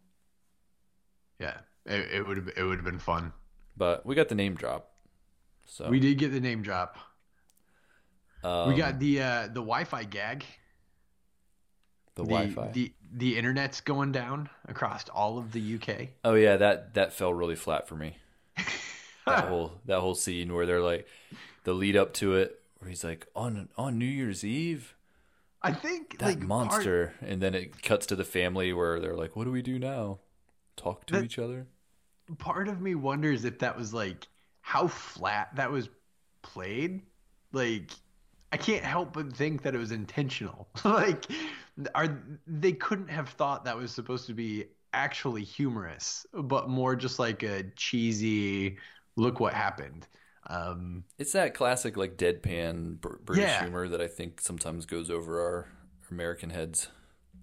Yeah. 1.39 1.59
It, 1.85 2.09
it 2.13 2.27
would 2.27 2.39
have 2.39 2.49
it 2.57 2.63
would 2.63 2.77
have 2.79 2.85
been 2.85 2.99
fun. 2.99 3.33
But 3.77 4.07
we 4.07 4.15
got 4.15 4.29
the 4.31 4.35
name 4.35 4.55
drop. 4.55 4.91
So 5.67 5.89
We 5.91 6.01
did 6.01 6.17
get 6.19 6.33
the 6.33 6.41
name 6.41 6.63
drop. 6.63 6.97
um, 8.43 8.69
we 8.71 8.75
got 8.77 8.99
the 8.99 9.21
uh 9.21 9.43
the 9.49 9.61
Wi-Fi 9.61 10.05
gag. 10.05 10.45
the, 12.15 12.23
The, 12.23 12.29
Wi-Fi. 12.29 12.71
The 12.73 12.93
the 13.13 13.37
internet's 13.37 13.81
going 13.83 14.13
down 14.13 14.49
across 14.67 15.07
all 15.11 15.37
of 15.39 15.53
the 15.53 15.75
UK. 15.77 16.09
oh 16.25 16.35
yeah, 16.35 16.57
that 16.57 16.95
that 16.95 17.13
fell 17.13 17.35
really 17.35 17.57
flat 17.57 17.87
for 17.89 17.97
me. 17.97 18.17
That 19.27 19.45
whole 19.49 19.73
that 19.87 20.01
whole 20.01 20.15
scene 20.15 20.53
where 20.55 20.67
they're 20.67 20.81
like 20.81 21.07
the 21.65 21.73
lead 21.73 21.97
up 21.97 22.13
to 22.15 22.35
it 22.35 22.61
where 22.79 22.89
he's 22.89 23.05
like 23.05 23.27
on 23.35 23.69
on 23.77 23.99
New 23.99 24.05
Year's 24.07 24.45
Eve 24.45 24.95
I 25.63 25.73
think 25.73 26.19
that 26.19 26.27
like 26.27 26.41
monster 26.41 27.15
and 27.23 27.41
then 27.41 27.55
it 27.55 27.83
cuts 27.83 28.07
to 28.07 28.17
the 28.17 28.25
family 28.25 28.73
where 28.73 29.01
they're 29.01 29.17
like 29.17 29.35
what 29.37 29.45
do 29.45 29.51
we 29.53 29.63
do 29.63 29.79
now? 29.79 30.19
Talk 30.77 31.07
to 31.07 31.15
That- 31.15 31.25
each 31.25 31.39
other? 31.39 31.67
part 32.39 32.69
of 32.69 32.81
me 32.81 32.95
wonders 32.95 33.45
if 33.45 33.59
that 33.59 33.77
was 33.77 33.93
like 33.93 34.27
how 34.63 34.87
flat 34.87 35.55
that 35.57 35.71
was 35.71 35.89
played. 36.43 37.03
Like 37.53 37.91
I 38.53 38.57
can't 38.57 38.85
help 38.85 39.13
but 39.15 39.33
think 39.33 39.63
that 39.63 39.75
it 39.75 39.79
was 39.79 39.93
intentional. 39.93 40.69
like 40.85 41.27
are 41.95 42.23
they 42.47 42.73
couldn't 42.73 43.09
have 43.09 43.29
thought 43.31 43.65
that 43.65 43.77
was 43.77 43.91
supposed 43.91 44.27
to 44.27 44.35
be 44.35 44.67
actually 44.93 45.43
humorous, 45.45 46.25
but 46.33 46.69
more 46.69 46.95
just 46.95 47.19
like 47.19 47.43
a 47.43 47.65
cheesy 47.77 48.77
look 49.17 49.41
what 49.41 49.55
happened. 49.55 50.07
Um 50.47 51.05
It's 51.19 51.33
that 51.33 51.55
classic 51.55 51.97
like 51.97 52.17
deadpan 52.17 53.01
British 53.01 53.47
Yeah. 53.49 53.59
humor 53.59 53.89
that 53.89 54.01
I 54.01 54.09
think 54.09 54.41
sometimes 54.41 54.87
goes 54.87 55.11
over 55.11 55.41
our 55.41 55.69
American 56.11 56.51
heads. 56.51 56.89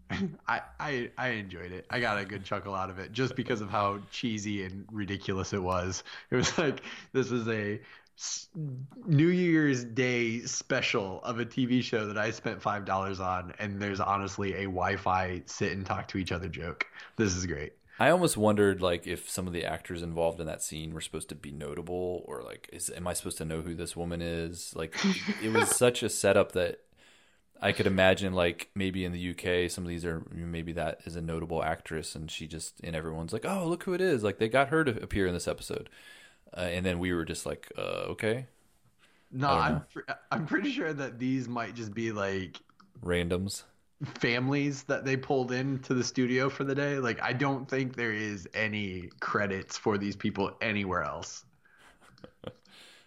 I, 0.47 0.61
I 0.80 1.11
I 1.17 1.28
enjoyed 1.30 1.72
it. 1.72 1.86
I 1.89 1.99
got 2.01 2.17
a 2.17 2.26
good 2.26 2.43
chuckle 2.43 2.76
out 2.76 2.89
of 2.89 2.99
it 2.99 3.13
just 3.13 3.36
because 3.36 3.61
of 3.61 3.69
how 3.69 3.99
cheesy 4.11 4.63
and 4.65 4.86
ridiculous 4.91 5.53
it 5.53 5.61
was. 5.63 6.03
It 6.30 6.36
was 6.36 6.57
like 6.57 6.82
this 7.13 7.32
is 7.32 7.47
a 7.47 7.80
New 9.07 9.28
Year's 9.30 9.84
Day 9.84 10.41
special 10.41 11.22
of 11.24 11.39
a 11.39 11.45
TV 11.45 11.82
show 11.82 12.05
that 12.07 12.17
I 12.17 12.32
spent 12.32 12.61
five 12.61 12.86
dollars 12.86 13.19
on, 13.19 13.53
and 13.59 13.82
there's 13.82 13.99
honestly 13.99 14.53
a 14.53 14.63
Wi-Fi 14.63 15.43
sit 15.45 15.72
and 15.72 15.86
talk 15.86 16.07
to 16.09 16.17
each 16.17 16.32
other 16.32 16.47
joke. 16.49 16.86
This 17.17 17.36
is 17.36 17.45
great. 17.45 17.74
I 18.01 18.09
almost 18.09 18.35
wondered 18.37 18.81
like 18.81 19.05
if 19.05 19.29
some 19.29 19.45
of 19.47 19.53
the 19.53 19.63
actors 19.65 20.01
involved 20.01 20.39
in 20.39 20.47
that 20.47 20.63
scene 20.63 20.93
were 20.93 21.01
supposed 21.01 21.29
to 21.29 21.35
be 21.35 21.51
notable 21.51 22.23
or 22.25 22.41
like 22.41 22.67
is 22.73 22.89
am 22.89 23.07
I 23.07 23.13
supposed 23.13 23.37
to 23.39 23.45
know 23.45 23.61
who 23.61 23.75
this 23.75 23.95
woman 23.95 24.21
is? 24.21 24.73
Like 24.75 24.95
it 25.41 25.49
was 25.51 25.69
such 25.75 26.01
a 26.03 26.09
setup 26.09 26.53
that 26.53 26.79
I 27.61 27.71
could 27.73 27.87
imagine 27.87 28.33
like 28.33 28.69
maybe 28.75 29.05
in 29.05 29.11
the 29.13 29.31
UK 29.31 29.71
some 29.71 29.83
of 29.85 29.89
these 29.89 30.05
are 30.05 30.25
maybe 30.31 30.73
that 30.73 31.01
is 31.05 31.15
a 31.15 31.21
notable 31.21 31.63
actress 31.63 32.15
and 32.15 32.31
she 32.31 32.47
just 32.47 32.79
and 32.83 32.95
everyone's 32.95 33.33
like, 33.33 33.45
"Oh, 33.45 33.67
look 33.67 33.83
who 33.83 33.93
it 33.93 34.01
is." 34.01 34.23
Like 34.23 34.39
they 34.39 34.49
got 34.49 34.69
her 34.69 34.83
to 34.85 35.03
appear 35.03 35.27
in 35.27 35.33
this 35.33 35.47
episode. 35.47 35.89
Uh, 36.57 36.61
and 36.61 36.85
then 36.85 36.99
we 36.99 37.13
were 37.13 37.25
just 37.25 37.45
like, 37.45 37.71
uh, 37.77 38.05
okay, 38.13 38.47
No, 39.31 39.49
I'm 39.49 39.73
know. 39.73 39.85
pr- 39.93 40.11
I'm 40.31 40.45
pretty 40.45 40.71
sure 40.71 40.91
that 40.93 41.19
these 41.19 41.47
might 41.47 41.75
just 41.75 41.93
be 41.93 42.11
like 42.11 42.61
randoms. 43.03 43.63
Families 44.05 44.83
that 44.83 45.05
they 45.05 45.17
pulled 45.17 45.51
into 45.51 45.93
the 45.93 46.03
studio 46.03 46.49
for 46.49 46.63
the 46.63 46.75
day. 46.75 46.97
Like 46.99 47.21
I 47.21 47.33
don't 47.33 47.67
think 47.69 47.95
there 47.95 48.13
is 48.13 48.47
any 48.53 49.09
credits 49.19 49.77
for 49.77 49.97
these 49.97 50.15
people 50.15 50.57
anywhere 50.61 51.03
else. 51.03 51.45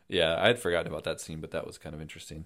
Yeah, 0.08 0.36
I 0.40 0.48
had 0.48 0.58
forgotten 0.58 0.88
about 0.92 1.04
that 1.04 1.20
scene, 1.20 1.40
but 1.40 1.50
that 1.52 1.66
was 1.66 1.78
kind 1.78 1.94
of 1.94 2.02
interesting. 2.02 2.44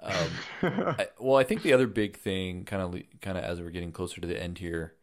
Um, 0.00 0.42
I, 0.98 1.08
well, 1.18 1.36
I 1.38 1.44
think 1.44 1.62
the 1.62 1.72
other 1.72 1.86
big 1.86 2.18
thing, 2.18 2.64
kind 2.64 2.82
of, 2.82 3.02
kind 3.22 3.38
of 3.38 3.44
as 3.44 3.60
we're 3.60 3.70
getting 3.70 3.92
closer 3.92 4.20
to 4.20 4.26
the 4.26 4.40
end 4.42 4.58
here, 4.58 4.94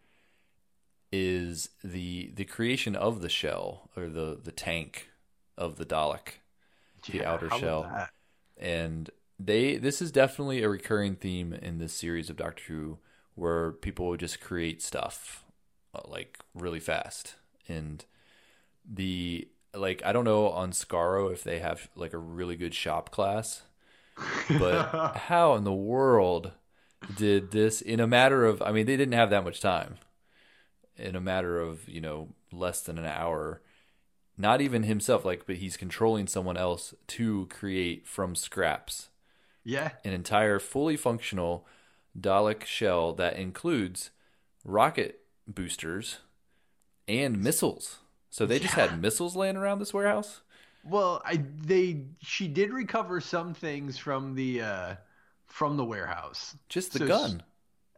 is 1.12 1.70
the 1.84 2.32
the 2.36 2.46
creation 2.46 2.96
of 2.96 3.22
the 3.22 3.30
shell 3.30 3.90
or 3.96 4.08
the 4.08 4.40
the 4.42 4.52
tank 4.52 5.10
of 5.58 5.76
the 5.78 5.86
Dalek, 5.86 6.40
the 7.10 7.24
Yeah, 7.24 7.26
outer 7.26 7.50
shell, 7.50 7.96
and 8.58 9.10
they 9.40 9.78
this 9.78 10.02
is 10.02 10.12
definitely 10.12 10.62
a 10.62 10.70
recurring 10.70 11.16
theme 11.16 11.54
in 11.54 11.80
this 11.80 11.94
series 11.94 12.30
of 12.30 12.38
Doctor 12.38 12.64
Who, 12.68 12.98
where 13.36 13.72
people 13.72 14.08
would 14.08 14.20
just 14.20 14.40
create 14.40 14.82
stuff 14.82 15.44
uh, 15.94 16.02
like 16.08 16.40
really 16.54 16.80
fast, 16.80 17.36
and 17.68 18.06
the 18.90 19.48
like 19.74 20.02
I 20.06 20.14
don't 20.14 20.26
know 20.26 20.50
on 20.50 20.72
Skaro 20.72 21.32
if 21.32 21.44
they 21.44 21.60
have 21.60 21.90
like 21.96 22.14
a 22.14 22.18
really 22.18 22.56
good 22.56 22.74
shop 22.74 23.12
class, 23.12 23.64
but 24.58 25.16
how 25.28 25.56
in 25.56 25.64
the 25.64 25.74
world 25.74 26.52
did 27.18 27.52
this 27.52 27.82
in 27.82 28.00
a 28.00 28.08
matter 28.08 28.46
of 28.46 28.62
I 28.62 28.72
mean 28.72 28.86
they 28.86 28.98
didn't 28.98 29.14
have 29.14 29.30
that 29.32 29.44
much 29.44 29.60
time. 29.62 29.96
In 30.96 31.16
a 31.16 31.22
matter 31.22 31.60
of, 31.60 31.90
you 31.90 32.00
know, 32.00 32.30
less 32.52 32.82
than 32.82 33.00
an 33.00 33.06
hour, 33.06 33.64
not 34.38 34.62
even 34.62 34.84
himself 34.84 35.26
like 35.26 35.48
but 35.48 35.56
he's 35.56 35.76
controlling 35.76 36.28
someone 36.28 36.56
else 36.56 36.94
to 37.08 37.48
create 37.48 38.08
from 38.08 38.36
scraps 38.36 39.10
Yeah. 39.64 39.92
an 40.04 40.14
entire 40.14 40.60
fully 40.60 40.98
functional 40.98 41.66
Dalek 42.20 42.64
shell 42.66 43.14
that 43.14 43.38
includes 43.38 44.12
rocket 44.64 45.22
boosters 45.48 46.20
and 47.08 47.42
missiles. 47.42 48.00
So 48.30 48.46
they 48.46 48.60
just 48.60 48.76
Yeah. 48.78 48.88
had 48.88 49.02
missiles 49.02 49.36
laying 49.36 49.58
around 49.58 49.80
this 49.80 49.94
warehouse? 49.94 50.42
Well, 50.84 51.22
I 51.26 51.38
they 51.62 52.06
she 52.20 52.48
did 52.48 52.72
recover 52.72 53.22
some 53.22 53.54
things 53.54 53.98
from 53.98 54.36
the 54.36 54.62
uh 54.62 54.96
from 55.48 55.78
the 55.78 55.86
warehouse. 55.86 56.56
Just 56.68 56.94
the 56.94 57.00
So 57.00 57.08
gun. 57.08 57.44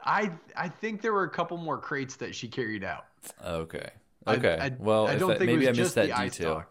I 0.03 0.32
I 0.55 0.70
think 0.70 1.01
there 1.01 1.13
were 1.13 1.24
a 1.24 1.30
couple 1.30 1.57
more 1.57 1.78
crates 1.80 2.16
that 2.18 2.36
she 2.36 2.47
carried 2.47 2.84
out. 2.84 3.05
Okay. 3.43 3.89
Okay. 4.28 4.57
I, 4.61 4.70
well, 4.80 5.07
I 5.07 5.16
don't 5.16 5.30
that- 5.30 5.39
think 5.39 5.51
maybe 5.51 5.68
I 5.68 5.72
missed 5.72 5.78
just 5.80 5.95
that 5.95 6.16
detail. 6.18 6.63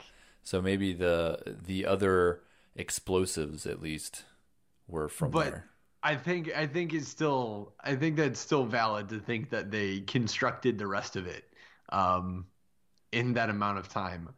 So 0.45 0.61
maybe 0.63 0.93
the 0.93 1.57
the 1.67 1.85
other 1.87 2.43
explosives 2.77 3.67
at 3.67 3.81
least 3.83 4.25
were 4.89 5.09
from 5.09 5.33
But 5.33 5.37
there. 5.37 5.71
I 6.03 6.17
think 6.17 6.53
I 6.55 6.67
think 6.67 6.93
it's 6.93 7.09
still 7.09 7.75
I 7.81 7.95
think 7.97 8.17
that's 8.17 8.41
still 8.41 8.65
valid 8.67 9.09
to 9.11 9.21
think 9.21 9.51
that 9.51 9.71
they 9.71 10.01
constructed 10.03 10.79
the 10.79 10.87
rest 10.87 11.17
of 11.17 11.27
it 11.27 11.45
um, 11.91 12.47
in 13.13 13.35
that 13.35 13.51
amount 13.51 13.79
of 13.79 13.89
time. 13.89 14.31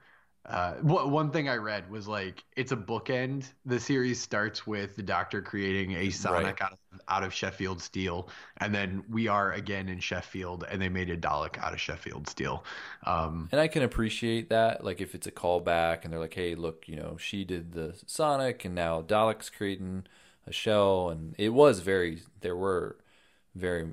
Uh, 0.46 0.74
what 0.76 1.10
one 1.10 1.30
thing 1.32 1.48
I 1.48 1.56
read 1.56 1.90
was 1.90 2.08
like 2.08 2.44
it's 2.56 2.72
a 2.72 2.76
bookend. 2.76 3.52
The 3.66 3.80
series 3.80 4.20
starts 4.20 4.66
with 4.66 4.96
the 4.96 5.02
Doctor 5.02 5.42
creating 5.42 5.92
a 5.94 6.10
Sonic 6.10 6.62
out 6.62 6.72
of 6.74 6.78
out 7.08 7.24
of 7.24 7.34
Sheffield 7.34 7.82
steel, 7.82 8.30
and 8.58 8.74
then 8.74 9.04
we 9.10 9.28
are 9.28 9.52
again 9.52 9.88
in 9.88 10.00
Sheffield, 10.00 10.64
and 10.70 10.80
they 10.82 10.88
made 10.88 11.10
a 11.10 11.16
Dalek 11.18 11.58
out 11.58 11.72
of 11.74 11.80
Sheffield 11.80 12.28
steel. 12.28 12.64
Um, 13.04 13.52
And 13.52 13.60
I 13.60 13.68
can 13.68 13.82
appreciate 13.82 14.48
that, 14.50 14.84
like 14.84 15.00
if 15.00 15.14
it's 15.14 15.26
a 15.26 15.30
callback 15.32 16.02
and 16.04 16.12
they're 16.12 16.20
like, 16.20 16.34
"Hey, 16.34 16.54
look, 16.54 16.88
you 16.88 16.96
know, 16.96 17.16
she 17.16 17.44
did 17.44 17.72
the 17.72 17.94
Sonic, 18.06 18.64
and 18.64 18.74
now 18.74 19.02
Dalek's 19.02 19.50
creating 19.50 20.06
a 20.46 20.52
shell," 20.52 21.10
and 21.10 21.34
it 21.38 21.50
was 21.50 21.80
very, 21.80 22.22
there 22.40 22.56
were 22.56 22.98
very 23.54 23.88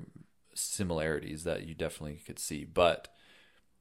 similarities 0.54 1.44
that 1.44 1.64
you 1.66 1.74
definitely 1.74 2.16
could 2.26 2.38
see, 2.38 2.64
but 2.64 3.08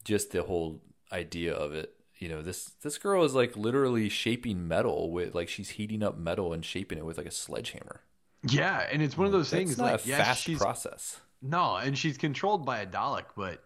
just 0.06 0.32
the 0.32 0.44
whole 0.44 0.82
idea 1.12 1.54
of 1.54 1.74
it, 1.74 1.96
you 2.20 2.30
know, 2.30 2.42
this 2.42 2.66
this 2.84 2.98
girl 2.98 3.24
is 3.26 3.36
like 3.36 3.58
literally 3.58 4.10
shaping 4.10 4.68
metal 4.68 5.12
with, 5.12 5.36
like 5.36 5.50
she's 5.50 5.72
heating 5.72 6.04
up 6.04 6.18
metal 6.18 6.54
and 6.54 6.66
shaping 6.66 6.98
it 6.98 7.06
with 7.06 7.18
like 7.18 7.28
a 7.28 7.32
sledgehammer. 7.32 8.02
yeah, 8.44 8.88
and 8.92 9.02
it's 9.02 9.18
one 9.18 9.26
of 9.26 9.32
those 9.34 9.50
That's 9.50 9.52
things 9.52 9.78
not 9.78 9.86
like 9.92 10.00
a 10.06 10.08
yes, 10.08 10.14
fast 10.16 10.44
she's 10.44 10.58
process. 10.58 11.22
No, 11.42 11.76
and 11.78 11.98
she's 11.98 12.18
controlled 12.18 12.66
by 12.66 12.80
a 12.82 12.88
Dalek, 12.88 13.26
but 13.36 13.64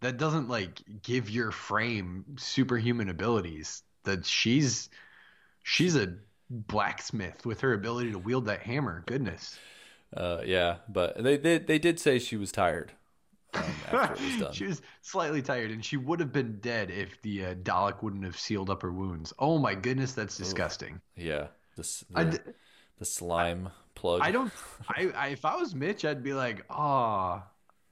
that 0.00 0.18
doesn't 0.18 0.48
like 0.48 0.82
give 1.02 1.30
your 1.30 1.50
frame 1.52 2.36
superhuman 2.38 3.08
abilities. 3.10 3.82
That 4.04 4.26
she's 4.26 4.90
she's 5.62 5.96
a 5.96 6.16
blacksmith 6.50 7.44
with 7.44 7.60
her 7.60 7.72
ability 7.72 8.12
to 8.12 8.18
wield 8.18 8.46
that 8.46 8.60
hammer. 8.60 9.02
Goodness. 9.06 9.58
Uh, 10.16 10.40
yeah, 10.44 10.76
but 10.88 11.22
they, 11.22 11.36
they 11.36 11.58
they 11.58 11.78
did 11.78 11.98
say 11.98 12.18
she 12.18 12.36
was 12.36 12.52
tired 12.52 12.92
um, 13.54 13.64
after 13.92 14.14
it 14.14 14.20
was 14.20 14.40
done. 14.40 14.52
she 14.52 14.66
was 14.66 14.82
slightly 15.02 15.42
tired, 15.42 15.70
and 15.70 15.84
she 15.84 15.96
would 15.96 16.20
have 16.20 16.32
been 16.32 16.58
dead 16.60 16.90
if 16.90 17.20
the 17.22 17.46
uh, 17.46 17.54
Dalek 17.54 18.02
wouldn't 18.02 18.24
have 18.24 18.38
sealed 18.38 18.70
up 18.70 18.82
her 18.82 18.92
wounds. 18.92 19.32
Oh 19.38 19.58
my 19.58 19.74
goodness, 19.74 20.12
that's 20.12 20.36
disgusting. 20.36 21.00
Yeah, 21.16 21.48
this 21.76 22.04
the, 22.10 22.24
d- 22.24 22.38
the 22.98 23.04
slime 23.04 23.70
plug. 23.94 24.20
I 24.22 24.30
don't. 24.30 24.52
I, 24.88 25.10
I 25.16 25.28
if 25.28 25.44
I 25.44 25.56
was 25.56 25.74
Mitch, 25.74 26.04
I'd 26.04 26.22
be 26.22 26.34
like, 26.34 26.64
oh, 26.70 27.42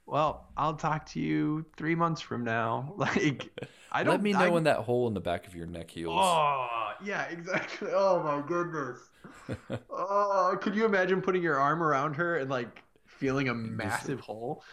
well, 0.05 0.47
I'll 0.55 0.75
talk 0.75 1.07
to 1.07 1.19
you 1.19 1.65
three 1.77 1.95
months 1.95 2.21
from 2.21 2.43
now. 2.43 2.93
Like, 2.97 3.49
I 3.91 4.03
don't. 4.03 4.13
Let 4.13 4.21
me 4.21 4.33
know 4.33 4.39
I, 4.39 4.49
when 4.49 4.63
that 4.63 4.79
hole 4.79 5.07
in 5.07 5.13
the 5.13 5.21
back 5.21 5.47
of 5.47 5.55
your 5.55 5.67
neck 5.67 5.91
heals. 5.91 6.19
Oh, 6.21 6.84
yeah, 6.99 7.23
exactly. 7.25 7.89
Oh 7.93 8.21
my 8.23 8.45
goodness. 8.45 8.99
oh, 9.89 10.57
could 10.61 10.75
you 10.75 10.85
imagine 10.85 11.21
putting 11.21 11.43
your 11.43 11.59
arm 11.59 11.83
around 11.83 12.15
her 12.15 12.37
and 12.37 12.49
like 12.49 12.83
feeling 13.07 13.49
a 13.49 13.53
massive 13.53 14.19
hole? 14.21 14.63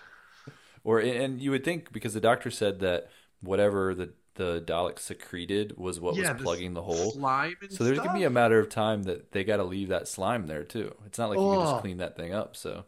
Or 0.84 1.00
and 1.00 1.40
you 1.40 1.50
would 1.50 1.64
think 1.64 1.92
because 1.92 2.14
the 2.14 2.20
doctor 2.20 2.50
said 2.50 2.80
that 2.80 3.08
whatever 3.40 3.94
the 3.94 4.14
the 4.34 4.62
Dalek 4.62 4.98
secreted 4.98 5.76
was 5.76 6.00
what 6.00 6.16
yeah, 6.16 6.16
was 6.16 6.30
plugging 6.30 6.72
the 6.74 6.82
hole. 6.82 7.20
Slime 7.20 7.56
and 7.62 7.78
So 7.78 7.84
there's 7.84 8.00
stuff? 8.00 8.00
gonna 8.00 8.18
be 8.18 8.24
a 8.24 8.30
matter 8.30 8.58
of 8.58 8.68
time 8.68 9.02
that 9.04 9.32
they 9.32 9.44
got 9.44 9.58
to 9.58 9.64
leave 9.64 9.88
that 9.88 10.08
slime 10.08 10.46
there 10.46 10.64
too. 10.64 10.94
It's 11.06 11.18
not 11.18 11.30
like 11.30 11.44
you 11.44 11.50
can 11.50 11.60
Oh. 11.60 11.60
just 11.60 11.76
clean 11.76 11.98
that 11.98 12.16
thing 12.16 12.32
up. 12.32 12.56
So 12.56 12.86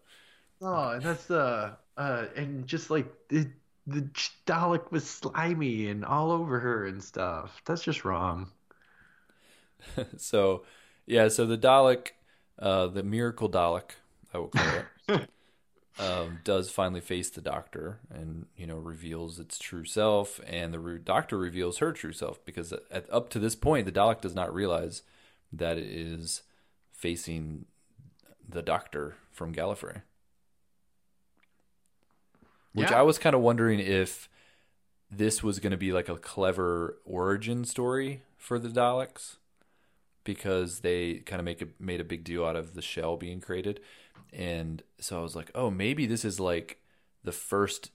Oh, 0.60 0.90
and 0.90 1.04
that's 1.04 1.26
the 1.26 1.78
uh, 1.96 2.26
and 2.36 2.66
just 2.66 2.90
like 2.90 3.06
the 3.28 3.52
the 3.86 4.00
Dalek 4.46 4.90
was 4.90 5.08
slimy 5.08 5.88
and 5.88 6.04
all 6.04 6.30
over 6.32 6.58
her 6.60 6.86
and 6.86 7.02
stuff. 7.04 7.62
That's 7.66 7.82
just 7.84 8.04
wrong. 8.04 8.50
so 10.16 10.64
yeah, 11.06 11.28
so 11.28 11.46
the 11.46 11.58
Dalek, 11.58 12.08
uh, 12.58 12.86
the 12.86 13.02
miracle 13.02 13.50
Dalek, 13.50 13.90
I 14.32 14.38
will 14.38 14.48
call 14.48 14.82
it, 15.08 15.28
um, 15.98 16.40
does 16.44 16.70
finally 16.70 17.00
face 17.00 17.30
the 17.30 17.40
Doctor 17.40 18.00
and 18.10 18.46
you 18.56 18.66
know 18.66 18.76
reveals 18.76 19.38
its 19.38 19.58
true 19.58 19.84
self, 19.84 20.40
and 20.46 20.72
the 20.72 20.78
re- 20.78 20.98
Doctor 20.98 21.38
reveals 21.38 21.78
her 21.78 21.92
true 21.92 22.12
self 22.12 22.44
because 22.44 22.72
at, 22.90 23.10
up 23.12 23.28
to 23.30 23.38
this 23.38 23.54
point, 23.54 23.86
the 23.86 23.92
Dalek 23.92 24.20
does 24.20 24.34
not 24.34 24.54
realize 24.54 25.02
that 25.52 25.78
it 25.78 25.86
is 25.86 26.42
facing 26.92 27.66
the 28.48 28.62
Doctor 28.62 29.16
from 29.30 29.54
Gallifrey. 29.54 30.02
Which 32.72 32.90
Yeah. 32.90 32.98
I 33.00 33.02
was 33.02 33.18
kind 33.18 33.34
of 33.36 33.42
wondering 33.42 33.78
if 33.78 34.28
this 35.10 35.42
was 35.42 35.60
going 35.60 35.70
to 35.70 35.76
be 35.76 35.92
like 35.92 36.08
a 36.08 36.16
clever 36.16 36.98
origin 37.04 37.64
story 37.64 38.22
for 38.36 38.58
the 38.58 38.68
Daleks 38.68 39.36
because 40.24 40.80
they 40.80 41.16
kind 41.26 41.38
of 41.38 41.44
make 41.44 41.62
a, 41.62 41.68
made 41.78 42.00
a 42.00 42.04
big 42.04 42.24
deal 42.24 42.44
out 42.44 42.56
of 42.56 42.74
the 42.74 42.82
shell 42.82 43.16
being 43.16 43.40
created, 43.40 43.80
and 44.32 44.82
so 44.98 45.18
I 45.18 45.22
was 45.22 45.36
like, 45.36 45.50
oh, 45.54 45.70
maybe 45.70 46.06
this 46.06 46.24
is 46.24 46.40
like 46.40 46.78
the 47.22 47.32
first, 47.32 47.90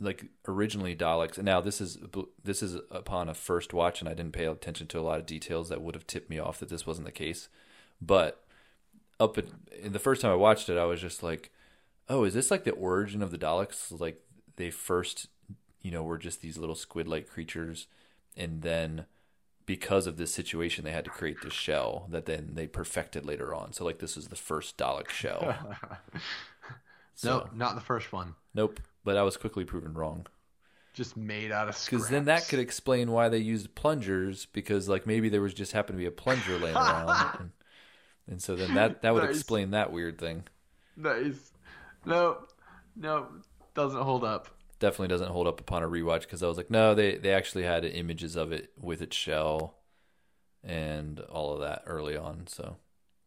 like 0.00 0.26
originally 0.48 0.96
Daleks. 0.96 1.36
And 1.36 1.44
now 1.44 1.60
this 1.60 1.80
is 1.80 1.98
this 2.42 2.62
is 2.62 2.76
upon 2.90 3.28
a 3.28 3.34
first 3.34 3.72
watch, 3.72 4.00
and 4.00 4.08
I 4.08 4.14
didn't 4.14 4.32
pay 4.32 4.46
attention 4.46 4.86
to 4.88 4.98
a 4.98 5.02
lot 5.02 5.20
of 5.20 5.26
details 5.26 5.68
that 5.68 5.82
would 5.82 5.94
have 5.94 6.06
tipped 6.06 6.30
me 6.30 6.38
off 6.38 6.58
that 6.58 6.68
this 6.68 6.86
wasn't 6.86 7.06
the 7.06 7.12
case. 7.12 7.48
But 8.00 8.44
up 9.18 9.38
at, 9.38 9.46
in 9.82 9.92
the 9.92 9.98
first 9.98 10.20
time 10.20 10.32
I 10.32 10.36
watched 10.36 10.68
it, 10.68 10.78
I 10.78 10.84
was 10.84 11.00
just 11.00 11.22
like, 11.22 11.50
oh, 12.08 12.24
is 12.24 12.34
this 12.34 12.50
like 12.50 12.64
the 12.64 12.72
origin 12.72 13.22
of 13.22 13.30
the 13.30 13.38
Daleks? 13.38 13.98
Like 13.98 14.20
they 14.56 14.70
first, 14.70 15.28
you 15.80 15.90
know, 15.90 16.02
were 16.02 16.18
just 16.18 16.40
these 16.40 16.58
little 16.58 16.74
squid-like 16.74 17.28
creatures, 17.28 17.86
and 18.36 18.62
then 18.62 19.06
because 19.66 20.06
of 20.06 20.16
this 20.16 20.32
situation, 20.32 20.84
they 20.84 20.92
had 20.92 21.04
to 21.04 21.10
create 21.10 21.42
this 21.42 21.52
shell 21.52 22.06
that 22.10 22.26
then 22.26 22.50
they 22.54 22.66
perfected 22.66 23.26
later 23.26 23.54
on. 23.54 23.72
So 23.72 23.84
like 23.84 23.98
this 23.98 24.16
is 24.16 24.28
the 24.28 24.36
first 24.36 24.76
Dalek 24.76 25.08
shell. 25.10 25.56
So, 27.18 27.28
no, 27.38 27.50
not 27.54 27.74
the 27.76 27.80
first 27.80 28.12
one. 28.12 28.34
nope. 28.54 28.78
But 29.02 29.16
I 29.16 29.22
was 29.22 29.38
quickly 29.38 29.64
proven 29.64 29.94
wrong 29.94 30.26
Just 30.92 31.16
made 31.16 31.50
out 31.50 31.68
of 31.68 31.82
because 31.82 32.08
then 32.10 32.26
that 32.26 32.46
could 32.48 32.58
explain 32.58 33.10
why 33.10 33.28
they 33.30 33.38
used 33.38 33.74
plungers 33.74 34.46
because 34.52 34.86
like 34.88 35.06
maybe 35.06 35.28
there 35.30 35.40
was 35.40 35.54
just 35.54 35.72
happened 35.72 35.96
to 35.96 36.02
be 36.02 36.06
a 36.06 36.10
plunger 36.10 36.58
laying 36.58 36.76
around, 36.84 37.38
and, 37.40 37.50
and 38.28 38.42
so 38.42 38.54
then 38.54 38.74
that 38.74 39.00
that 39.02 39.14
would 39.14 39.24
explain 39.24 39.70
that 39.70 39.92
weird 39.92 40.18
thing. 40.18 40.44
nice. 40.96 41.52
No, 42.04 42.44
no, 42.94 43.28
doesn't 43.74 44.02
hold 44.02 44.24
up. 44.24 44.48
Definitely 44.78 45.08
doesn't 45.08 45.30
hold 45.30 45.46
up 45.46 45.60
upon 45.60 45.82
a 45.82 45.88
rewatch 45.88 46.22
because 46.22 46.42
I 46.42 46.48
was 46.48 46.56
like, 46.56 46.70
no, 46.70 46.94
they 46.94 47.16
they 47.16 47.32
actually 47.32 47.64
had 47.64 47.84
images 47.84 48.36
of 48.36 48.52
it 48.52 48.72
with 48.80 49.02
its 49.02 49.16
shell 49.16 49.78
and 50.64 51.20
all 51.20 51.54
of 51.54 51.60
that 51.60 51.82
early 51.86 52.16
on. 52.16 52.46
So 52.48 52.76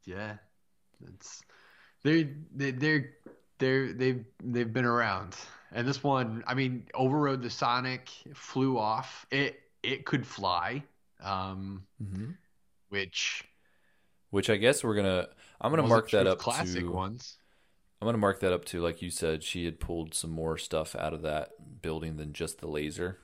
Yeah, 0.05 0.37
it's 1.07 1.43
they 2.03 2.29
they 2.55 2.71
they're 2.71 3.11
they're 3.59 3.93
they've 3.93 4.25
they've 4.43 4.73
been 4.73 4.85
around. 4.85 5.35
And 5.71 5.87
this 5.87 6.03
one, 6.03 6.43
I 6.47 6.55
mean, 6.55 6.87
overrode 6.95 7.41
the 7.43 7.49
Sonic, 7.49 8.09
flew 8.33 8.77
off. 8.77 9.25
It 9.31 9.61
it 9.83 10.05
could 10.05 10.25
fly, 10.27 10.83
um, 11.21 11.85
Mm-hmm. 12.01 12.31
which 12.89 13.43
Which 14.29 14.49
I 14.49 14.57
guess 14.57 14.83
we're 14.83 14.95
gonna. 14.95 15.27
I'm 15.61 15.71
gonna 15.71 15.87
mark 15.87 16.11
that 16.11 16.27
up 16.27 16.39
Classic 16.39 16.81
to. 16.81 16.91
ones. 16.91 17.38
I'm 18.01 18.05
gonna 18.07 18.17
mark 18.17 18.39
that 18.39 18.53
up 18.53 18.65
too. 18.65 18.81
like 18.81 19.01
you 19.01 19.09
said. 19.09 19.43
She 19.43 19.65
had 19.65 19.79
pulled 19.79 20.13
some 20.13 20.31
more 20.31 20.57
stuff 20.57 20.95
out 20.95 21.13
of 21.13 21.21
that 21.23 21.81
building 21.81 22.17
than 22.17 22.33
just 22.33 22.59
the 22.59 22.67
laser. 22.67 23.19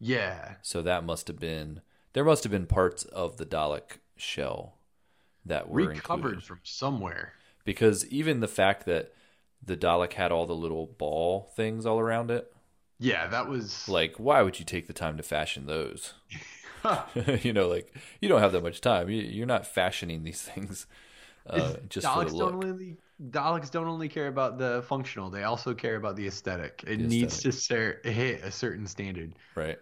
Yeah, 0.00 0.54
So 0.62 0.80
that 0.82 1.04
must 1.04 1.26
have 1.28 1.38
been. 1.40 1.80
There 2.12 2.24
must 2.24 2.44
have 2.44 2.52
been 2.52 2.66
parts 2.66 3.04
of 3.04 3.36
the 3.36 3.46
Dalek 3.46 3.98
shell 4.16 4.78
that 5.44 5.68
were 5.68 5.80
recovered 5.86 6.34
included. 6.34 6.42
from 6.44 6.60
somewhere. 6.62 7.32
because 7.64 8.06
even 8.08 8.40
the 8.40 8.48
fact 8.48 8.86
that 8.86 9.12
the 9.64 9.76
Dalek 9.76 10.12
had 10.12 10.30
all 10.32 10.46
the 10.46 10.54
little 10.54 10.86
ball 10.86 11.50
things 11.56 11.84
all 11.84 11.98
around 11.98 12.30
it, 12.30 12.52
Yeah, 13.00 13.26
that 13.28 13.48
was 13.48 13.88
like 13.88 14.16
why 14.18 14.42
would 14.42 14.58
you 14.58 14.64
take 14.64 14.86
the 14.86 14.92
time 14.92 15.16
to 15.16 15.22
fashion 15.22 15.66
those? 15.66 16.14
you 17.42 17.52
know, 17.52 17.66
like 17.68 17.92
you 18.20 18.28
don't 18.28 18.40
have 18.40 18.52
that 18.52 18.62
much 18.62 18.80
time. 18.80 19.08
You, 19.10 19.20
you're 19.20 19.46
not 19.46 19.66
fashioning 19.66 20.22
these 20.22 20.42
things 20.42 20.86
uh, 21.48 21.74
just 21.88 22.06
for 22.06 22.12
Daleks 22.24 22.30
the 22.30 22.38
don't 22.38 22.60
look. 22.60 22.76
Daleks 23.30 23.70
don't 23.70 23.88
only 23.88 24.08
care 24.08 24.28
about 24.28 24.58
the 24.58 24.84
functional; 24.86 25.30
they 25.30 25.42
also 25.42 25.74
care 25.74 25.96
about 25.96 26.16
the 26.16 26.26
aesthetic. 26.26 26.84
It 26.86 26.98
The 26.98 27.04
needs 27.04 27.42
to 27.42 27.52
ser- 27.52 28.00
hit 28.04 28.42
a 28.44 28.50
certain 28.52 28.86
standard. 28.86 29.34
Right. 29.54 29.78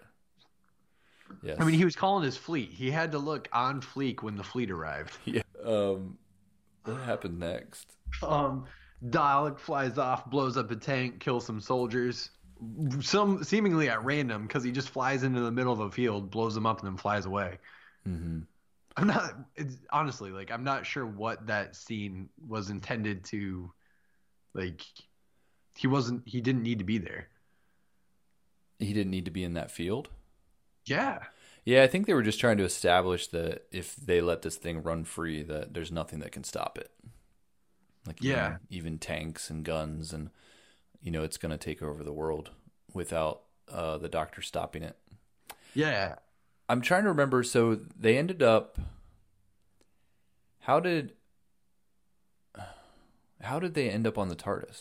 Yes. 1.42 1.58
I 1.60 1.64
mean, 1.64 1.74
he 1.74 1.84
was 1.84 1.96
calling 1.96 2.24
his 2.24 2.36
fleet. 2.36 2.70
He 2.70 2.90
had 2.90 3.12
to 3.12 3.18
look 3.18 3.48
on 3.52 3.80
fleek 3.80 4.22
when 4.22 4.36
the 4.36 4.44
fleet 4.44 4.70
arrived. 4.70 5.18
yeah. 5.24 5.42
Um, 5.64 6.16
what 6.84 7.00
happened 7.00 7.38
next? 7.38 7.96
Um, 8.22 8.66
Dalek 9.04 9.58
flies 9.58 9.98
off, 9.98 10.30
blows 10.30 10.56
up 10.56 10.70
a 10.70 10.76
tank, 10.76 11.20
kills 11.20 11.44
some 11.44 11.60
soldiers, 11.60 12.30
some 13.00 13.42
seemingly 13.44 13.88
at 13.88 14.04
random 14.04 14.46
because 14.46 14.64
he 14.64 14.70
just 14.70 14.88
flies 14.88 15.24
into 15.24 15.40
the 15.40 15.50
middle 15.50 15.72
of 15.72 15.80
a 15.80 15.90
field, 15.90 16.30
blows 16.30 16.54
them 16.54 16.64
up, 16.64 16.78
and 16.80 16.88
then 16.88 16.96
flies 16.96 17.26
away. 17.26 17.58
hmm 18.04 18.40
I'm 18.96 19.06
not 19.06 19.34
it's, 19.56 19.76
honestly 19.90 20.30
like 20.30 20.50
I'm 20.50 20.64
not 20.64 20.86
sure 20.86 21.06
what 21.06 21.46
that 21.46 21.76
scene 21.76 22.28
was 22.46 22.70
intended 22.70 23.24
to 23.26 23.72
like. 24.54 24.82
He 25.76 25.86
wasn't. 25.86 26.22
He 26.26 26.40
didn't 26.40 26.62
need 26.62 26.78
to 26.78 26.84
be 26.84 26.96
there. 26.98 27.28
He 28.78 28.92
didn't 28.92 29.10
need 29.10 29.26
to 29.26 29.30
be 29.30 29.44
in 29.44 29.54
that 29.54 29.70
field. 29.70 30.08
Yeah. 30.86 31.18
Yeah, 31.64 31.82
I 31.82 31.88
think 31.88 32.06
they 32.06 32.14
were 32.14 32.22
just 32.22 32.40
trying 32.40 32.58
to 32.58 32.64
establish 32.64 33.26
that 33.28 33.66
if 33.72 33.96
they 33.96 34.20
let 34.20 34.42
this 34.42 34.56
thing 34.56 34.82
run 34.82 35.04
free, 35.04 35.42
that 35.42 35.74
there's 35.74 35.90
nothing 35.90 36.20
that 36.20 36.32
can 36.32 36.44
stop 36.44 36.78
it. 36.78 36.90
Like 38.06 38.22
Yeah. 38.22 38.56
even, 38.70 38.92
even 38.92 38.98
tanks 38.98 39.50
and 39.50 39.64
guns, 39.64 40.12
and 40.12 40.30
you 41.02 41.10
know 41.10 41.22
it's 41.22 41.38
going 41.38 41.50
to 41.50 41.58
take 41.58 41.82
over 41.82 42.04
the 42.04 42.12
world 42.12 42.50
without 42.94 43.42
uh, 43.70 43.98
the 43.98 44.08
Doctor 44.08 44.42
stopping 44.42 44.82
it. 44.82 44.96
Yeah. 45.74 46.14
I'm 46.68 46.80
trying 46.80 47.04
to 47.04 47.08
remember. 47.10 47.42
So 47.42 47.78
they 47.98 48.18
ended 48.18 48.42
up. 48.42 48.78
How 50.60 50.80
did? 50.80 51.12
How 53.40 53.60
did 53.60 53.74
they 53.74 53.90
end 53.90 54.06
up 54.06 54.18
on 54.18 54.28
the 54.28 54.36
TARDIS? 54.36 54.80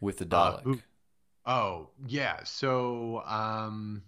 With 0.00 0.18
the 0.18 0.24
Uh, 0.24 0.58
Dalek. 0.58 0.62
who- 0.62 0.80
Oh 1.46 1.90
yeah. 2.06 2.42
So 2.44 3.22
um, 3.26 4.02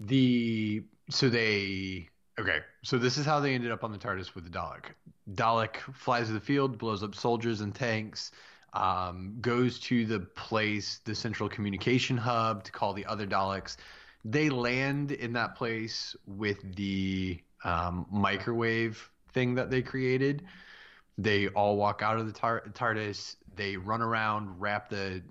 the 0.00 0.84
so 1.10 1.28
they 1.28 2.08
okay. 2.38 2.60
So 2.82 2.98
this 2.98 3.16
is 3.18 3.24
how 3.26 3.40
they 3.40 3.54
ended 3.54 3.72
up 3.72 3.84
on 3.84 3.92
the 3.92 3.98
TARDIS 3.98 4.34
with 4.34 4.44
the 4.44 4.50
Dalek. 4.50 4.92
Dalek 5.32 5.76
flies 5.94 6.28
to 6.28 6.32
the 6.34 6.40
field, 6.40 6.78
blows 6.78 7.02
up 7.02 7.14
soldiers 7.14 7.60
and 7.62 7.74
tanks. 7.74 8.30
Um, 8.74 9.38
goes 9.40 9.80
to 9.80 10.04
the 10.04 10.20
place, 10.20 11.00
the 11.04 11.14
central 11.14 11.48
communication 11.48 12.16
hub, 12.18 12.62
to 12.64 12.72
call 12.72 12.92
the 12.92 13.06
other 13.06 13.26
Daleks. 13.26 13.76
They 14.28 14.50
land 14.50 15.12
in 15.12 15.34
that 15.34 15.54
place 15.54 16.16
with 16.26 16.74
the 16.74 17.40
um, 17.62 18.06
microwave 18.10 19.08
thing 19.32 19.54
that 19.54 19.70
they 19.70 19.82
created. 19.82 20.44
They 21.16 21.46
all 21.48 21.76
walk 21.76 22.02
out 22.02 22.18
of 22.18 22.26
the 22.26 22.32
tar- 22.32 22.64
TARDIS. 22.74 23.36
They 23.54 23.76
run 23.76 24.02
around, 24.02 24.60
wrap 24.60 24.88
the 24.90 25.22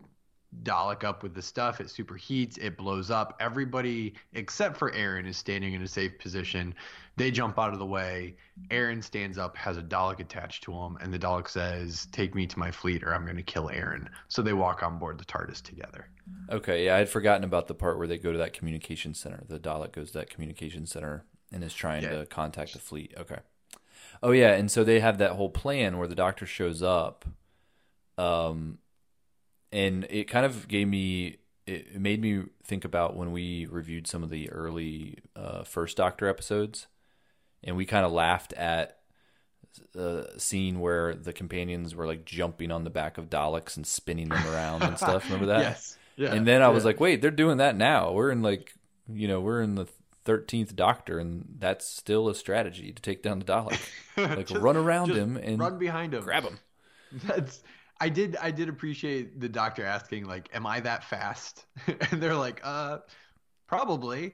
Dalek 0.64 1.04
up 1.04 1.24
with 1.24 1.34
the 1.34 1.42
stuff. 1.42 1.80
It 1.82 1.88
superheats. 1.88 2.58
It 2.58 2.78
blows 2.78 3.12
up. 3.12 3.36
Everybody 3.40 4.14
except 4.34 4.78
for 4.78 4.92
Aaron 4.94 5.26
is 5.26 5.38
standing 5.38 5.74
in 5.74 5.82
a 5.82 5.88
safe 5.88 6.18
position. 6.20 6.74
They 7.18 7.32
jump 7.32 7.58
out 7.58 7.72
of 7.74 7.80
the 7.80 7.86
way. 7.86 8.36
Aaron 8.72 9.02
stands 9.02 9.38
up, 9.38 9.56
has 9.58 9.78
a 9.78 9.82
Dalek 9.82 10.20
attached 10.20 10.64
to 10.66 10.74
him, 10.74 10.98
and 11.02 11.14
the 11.14 11.20
Dalek 11.20 11.48
says, 11.48 12.08
"Take 12.12 12.36
me 12.36 12.46
to 12.48 12.60
my 12.60 12.72
fleet, 12.72 13.04
or 13.04 13.14
I'm 13.14 13.24
going 13.26 13.38
to 13.38 13.44
kill 13.44 13.70
Aaron." 13.70 14.10
So 14.28 14.42
they 14.42 14.54
walk 14.54 14.84
on 14.84 15.00
board 15.00 15.18
the 15.18 15.26
TARDIS 15.26 15.62
together. 15.62 16.10
Okay, 16.50 16.86
yeah, 16.86 16.96
I 16.96 16.98
had 17.00 17.10
forgotten 17.10 17.44
about 17.44 17.68
the 17.68 17.76
part 17.76 17.98
where 17.98 18.08
they 18.08 18.18
go 18.18 18.32
to 18.32 18.38
that 18.40 18.54
communication 18.54 19.14
center. 19.14 19.44
The 19.48 19.60
Dalek 19.60 19.94
goes 19.94 20.12
to 20.12 20.18
that 20.20 20.30
communication 20.30 20.86
center 20.86 21.24
and 21.52 21.64
is 21.64 21.74
trying 21.74 22.04
Yeah. 22.04 22.20
to 22.20 22.26
contact 22.26 22.74
the 22.74 22.80
fleet. 22.80 23.14
Okay. 23.18 23.40
Oh 24.24 24.32
yeah, 24.32 24.54
and 24.54 24.70
so 24.72 24.84
they 24.84 25.00
have 25.00 25.18
that 25.20 25.32
whole 25.34 25.50
plan 25.50 25.98
where 25.98 26.08
the 26.08 26.16
doctor 26.16 26.46
shows 26.46 26.82
up, 26.82 27.26
um, 28.18 28.80
and 29.76 30.06
it 30.10 30.26
kind 30.30 30.46
of 30.46 30.68
gave 30.68 30.88
me 30.88 31.38
it 31.68 32.00
made 32.00 32.22
me 32.22 32.44
think 32.64 32.86
about 32.86 33.16
when 33.16 33.32
we 33.32 33.66
reviewed 33.66 34.08
some 34.08 34.24
of 34.24 34.30
the 34.30 34.50
early 34.52 35.18
uh, 35.36 35.64
first 35.64 35.98
Doctor 35.98 36.28
episodes, 36.28 36.88
and 37.64 37.76
we 37.76 37.86
kind 37.86 38.06
of 38.06 38.12
laughed 38.12 38.54
at 38.54 39.00
the 39.94 40.30
scene 40.38 40.80
where 40.80 41.14
the 41.16 41.34
companions 41.34 41.96
were 41.96 42.06
like 42.06 42.24
jumping 42.24 42.72
on 42.72 42.84
the 42.84 42.90
back 42.90 43.18
of 43.18 43.30
Daleks 43.30 43.76
and 43.76 43.86
spinning 43.86 44.30
them 44.30 44.46
around 44.48 44.84
and 44.84 44.98
stuff. 44.98 45.24
Remember 45.30 45.48
that? 45.48 45.62
Yes. 45.62 45.98
Yeah. 46.18 46.34
and 46.34 46.48
then 46.48 46.62
I 46.62 46.70
was 46.70 46.86
like, 46.86 47.02
wait, 47.02 47.22
they're 47.22 47.30
doing 47.30 47.58
that 47.58 47.76
now. 47.76 48.14
We're 48.14 48.32
in 48.32 48.42
like, 48.42 48.74
you 49.12 49.28
know, 49.28 49.42
we're 49.42 49.62
in 49.62 49.76
the 49.76 49.88
thirteenth 50.24 50.76
Doctor, 50.76 51.20
and 51.20 51.56
that's 51.60 51.86
still 51.88 52.30
a 52.30 52.36
strategy 52.36 52.92
to 52.94 53.02
take 53.02 53.22
down 53.22 53.40
the 53.40 53.46
Dalek. 53.46 53.80
Like 54.18 54.48
Just- 54.48 54.62
run 54.62 54.78
around 54.78 55.12
him 55.12 55.36
and 55.36 55.60
run 55.60 55.78
behind 55.78 56.14
him, 56.14 56.24
grab 56.24 56.44
him. 56.44 56.60
That's 57.26 57.62
I 58.00 58.10
did 58.10 58.36
I 58.38 58.52
did 58.52 58.70
appreciate 58.70 59.40
the 59.40 59.50
doctor 59.50 59.86
asking 59.86 60.26
like, 60.26 60.50
"Am 60.54 60.66
I 60.66 60.80
that 60.82 61.04
fast?" 61.04 61.66
and 62.12 62.22
they're 62.22 62.36
like, 62.36 62.62
"Uh, 62.64 63.00
probably." 63.68 64.34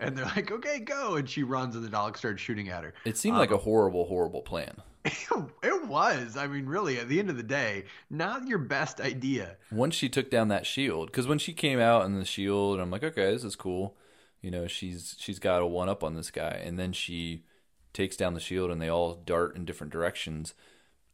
And 0.00 0.16
they're 0.16 0.24
like, 0.24 0.50
"Okay, 0.50 0.80
go!" 0.80 1.16
And 1.16 1.28
she 1.28 1.42
runs, 1.42 1.76
and 1.76 1.84
the 1.84 1.90
dog 1.90 2.16
starts 2.18 2.42
shooting 2.42 2.68
at 2.68 2.84
her. 2.84 2.94
It 3.04 3.16
seemed 3.16 3.38
like 3.38 3.52
a 3.52 3.58
horrible, 3.58 4.06
horrible 4.06 4.42
plan. 4.42 4.82
it 5.04 5.86
was. 5.86 6.36
I 6.36 6.46
mean, 6.46 6.66
really, 6.66 6.98
at 6.98 7.08
the 7.08 7.18
end 7.18 7.28
of 7.28 7.36
the 7.36 7.42
day, 7.42 7.84
not 8.08 8.48
your 8.48 8.58
best 8.58 9.00
idea. 9.00 9.56
Once 9.70 9.94
she 9.94 10.08
took 10.08 10.30
down 10.30 10.48
that 10.48 10.66
shield, 10.66 11.08
because 11.08 11.26
when 11.26 11.38
she 11.38 11.52
came 11.52 11.78
out 11.78 12.06
in 12.06 12.18
the 12.18 12.24
shield, 12.24 12.80
I'm 12.80 12.90
like, 12.90 13.04
okay, 13.04 13.30
this 13.30 13.44
is 13.44 13.54
cool. 13.54 13.96
You 14.40 14.50
know, 14.50 14.66
she's 14.66 15.14
she's 15.18 15.38
got 15.38 15.62
a 15.62 15.66
one 15.66 15.88
up 15.88 16.02
on 16.02 16.14
this 16.14 16.30
guy, 16.30 16.60
and 16.64 16.78
then 16.78 16.92
she 16.92 17.44
takes 17.92 18.16
down 18.16 18.34
the 18.34 18.40
shield, 18.40 18.70
and 18.70 18.80
they 18.80 18.88
all 18.88 19.14
dart 19.14 19.56
in 19.56 19.64
different 19.64 19.92
directions. 19.92 20.54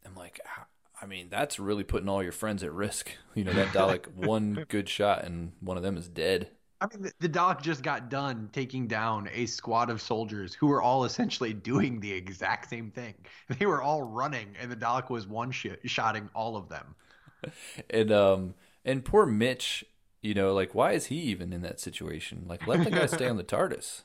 I'm 0.07 0.15
like, 0.15 0.41
"Ah, 0.47 0.67
I 1.03 1.07
mean, 1.07 1.29
that's 1.31 1.59
really 1.59 1.85
putting 1.85 2.09
all 2.09 2.23
your 2.23 2.33
friends 2.33 2.63
at 2.63 2.73
risk. 2.73 3.11
You 3.35 3.45
know, 3.45 3.53
that 3.53 3.69
Dalek 3.73 4.15
one 4.15 4.67
good 4.69 4.89
shot, 4.89 5.25
and 5.25 5.53
one 5.61 5.77
of 5.77 5.83
them 5.83 5.97
is 5.97 6.09
dead. 6.09 6.51
I 6.81 6.87
mean, 6.87 7.03
the, 7.03 7.13
the 7.21 7.29
Dalek 7.29 7.61
just 7.61 7.83
got 7.83 8.09
done 8.09 8.49
taking 8.53 8.87
down 8.87 9.29
a 9.33 9.47
squad 9.47 9.91
of 9.91 10.01
soldiers 10.01 10.55
who 10.55 10.67
were 10.67 10.81
all 10.81 11.05
essentially 11.05 11.53
doing 11.55 12.01
the 12.01 12.13
exact 12.13 12.71
same 12.71 12.91
thing. 12.91 13.15
They 13.59 13.67
were 13.67 13.83
all 13.83 14.03
running, 14.03 14.55
and 14.61 14.71
the 14.71 14.77
Dalek 14.77 15.11
was 15.11 15.27
one 15.27 15.51
sh- 15.51 15.67
shotting 15.85 16.29
all 16.35 16.57
of 16.57 16.69
them. 16.69 16.95
and 17.91 18.13
um 18.13 18.55
and 18.85 19.05
poor 19.05 19.27
Mitch, 19.27 19.85
you 20.23 20.35
know, 20.35 20.53
like 20.53 20.75
why 20.75 20.93
is 20.93 21.07
he 21.07 21.17
even 21.17 21.53
in 21.53 21.63
that 21.63 21.81
situation? 21.81 22.45
Like 22.47 22.67
let 22.67 22.85
the 22.85 22.91
guy 22.91 23.07
stay 23.07 23.29
on 23.29 23.37
the 23.37 23.45
TARDIS. 23.45 24.03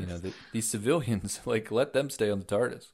You 0.00 0.06
know, 0.06 0.18
the, 0.18 0.32
these 0.52 0.68
civilians, 0.68 1.40
like 1.44 1.70
let 1.70 1.92
them 1.92 2.10
stay 2.10 2.30
on 2.30 2.40
the 2.40 2.44
TARDIS. 2.44 2.88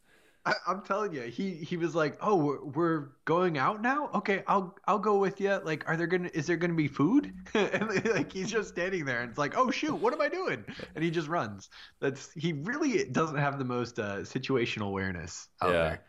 I, 0.45 0.55
I'm 0.67 0.83
telling 0.83 1.13
you, 1.13 1.23
he 1.23 1.55
he 1.55 1.77
was 1.77 1.95
like, 1.95 2.17
"Oh, 2.21 2.35
we're, 2.37 2.65
we're 2.65 3.09
going 3.25 3.59
out 3.59 3.81
now. 3.81 4.11
Okay, 4.15 4.43
I'll 4.49 4.77
I'll 4.87 4.99
go 4.99 5.19
with 5.19 5.41
you. 5.41 5.61
Like, 5.65 5.89
are 5.89 5.97
there 5.97 6.09
gonna 6.09 6.31
is 6.35 6.47
there 6.47 6.57
gonna 6.57 6.75
be 6.75 6.89
food?" 6.89 7.33
and 7.55 8.05
like 8.13 8.33
he's 8.33 8.51
just 8.51 8.71
standing 8.71 9.05
there, 9.05 9.21
and 9.21 9.31
it's 9.31 9.39
like, 9.39 9.57
"Oh 9.57 9.71
shoot, 9.71 9.95
what 9.95 10.13
am 10.13 10.21
I 10.21 10.29
doing?" 10.29 10.65
And 10.97 11.05
he 11.05 11.11
just 11.11 11.29
runs. 11.29 11.71
That's 12.01 12.33
he 12.33 12.55
really 12.55 13.05
doesn't 13.05 13.37
have 13.37 13.59
the 13.59 13.65
most 13.65 13.99
uh, 14.01 14.19
situational 14.19 14.89
awareness 14.89 15.49
out 15.61 15.73
Yeah. 15.73 15.83
there. 15.83 16.03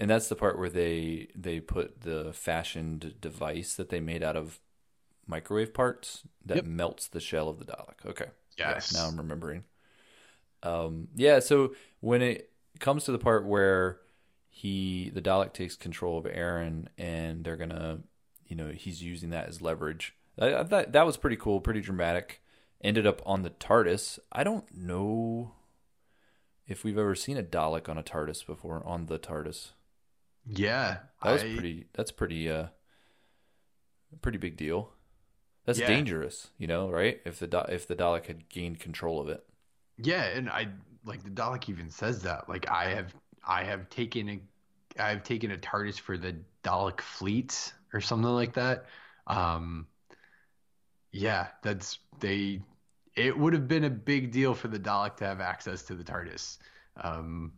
And 0.00 0.10
that's 0.10 0.28
the 0.28 0.36
part 0.36 0.58
where 0.58 0.70
they 0.70 1.28
they 1.36 1.60
put 1.60 2.00
the 2.02 2.32
fashioned 2.32 3.20
device 3.20 3.74
that 3.76 3.88
they 3.88 4.00
made 4.00 4.22
out 4.22 4.36
of 4.36 4.60
microwave 5.26 5.74
parts 5.74 6.24
that 6.46 6.56
Yep. 6.56 6.66
melts 6.66 7.08
the 7.08 7.20
shell 7.20 7.48
of 7.48 7.58
the 7.58 7.64
Dalek. 7.64 8.06
Okay. 8.06 8.26
Yes. 8.58 8.92
now 8.92 9.06
I'm 9.08 9.16
remembering. 9.16 9.64
Um, 10.62 11.08
yeah. 11.14 11.40
So 11.40 11.74
when 12.00 12.22
it 12.22 12.51
comes 12.82 13.04
to 13.04 13.12
the 13.12 13.18
part 13.18 13.46
where 13.46 14.00
he 14.50 15.10
the 15.14 15.22
Dalek 15.22 15.54
takes 15.54 15.76
control 15.76 16.18
of 16.18 16.26
Aaron 16.26 16.90
and 16.98 17.42
they're 17.44 17.56
gonna, 17.56 18.00
you 18.46 18.54
know, 18.54 18.68
he's 18.68 19.02
using 19.02 19.30
that 19.30 19.48
as 19.48 19.62
leverage. 19.62 20.14
I, 20.38 20.54
I 20.56 20.64
thought 20.64 20.92
that 20.92 21.06
was 21.06 21.16
pretty 21.16 21.36
cool, 21.36 21.60
pretty 21.62 21.80
dramatic. 21.80 22.42
Ended 22.82 23.06
up 23.06 23.22
on 23.24 23.42
the 23.42 23.50
TARDIS. 23.50 24.18
I 24.32 24.44
don't 24.44 24.66
know 24.76 25.52
if 26.66 26.84
we've 26.84 26.98
ever 26.98 27.14
seen 27.14 27.36
a 27.38 27.42
Dalek 27.42 27.88
on 27.88 27.96
a 27.96 28.02
TARDIS 28.02 28.44
before 28.46 28.82
on 28.84 29.06
the 29.06 29.18
TARDIS. 29.18 29.70
Yeah, 30.46 30.98
That 31.22 31.32
was 31.32 31.42
I- 31.44 31.54
pretty. 31.54 31.86
That's 31.94 32.10
pretty. 32.10 32.50
Uh, 32.50 32.66
pretty 34.20 34.38
big 34.38 34.56
deal. 34.56 34.92
That's 35.64 35.78
Yeah. 35.78 35.86
dangerous, 35.86 36.50
you 36.58 36.66
know, 36.66 36.90
right? 36.90 37.20
If 37.24 37.38
the 37.38 37.64
if 37.68 37.86
the 37.86 37.94
Dalek 37.96 38.26
had 38.26 38.48
gained 38.48 38.80
control 38.80 39.20
of 39.20 39.28
it, 39.28 39.46
Yeah, 39.96 40.24
and 40.24 40.50
I 40.50 40.68
like 41.04 41.22
the 41.22 41.30
Dalek 41.30 41.68
even 41.68 41.90
says 41.90 42.22
that. 42.22 42.48
Like 42.48 42.68
I 42.70 42.90
have 42.90 43.14
I 43.46 43.64
have 43.64 43.88
taken 43.90 44.28
a 44.28 44.40
I've 44.98 45.22
taken 45.24 45.50
a 45.50 45.56
TARDIS 45.58 45.98
for 45.98 46.16
the 46.18 46.36
Dalek 46.64 47.00
fleet 47.00 47.72
or 47.92 48.00
something 48.00 48.30
like 48.30 48.54
that. 48.54 48.86
Um 49.26 49.86
yeah, 51.12 51.48
that's 51.62 51.98
they 52.20 52.62
it 53.14 53.38
would 53.38 53.52
have 53.52 53.68
been 53.68 53.84
a 53.84 53.90
big 53.90 54.32
deal 54.32 54.54
for 54.54 54.68
the 54.68 54.78
Dalek 54.78 55.16
to 55.16 55.26
have 55.26 55.40
access 55.40 55.82
to 55.84 55.94
the 55.94 56.04
TARDIS. 56.04 56.58
Um 56.96 57.52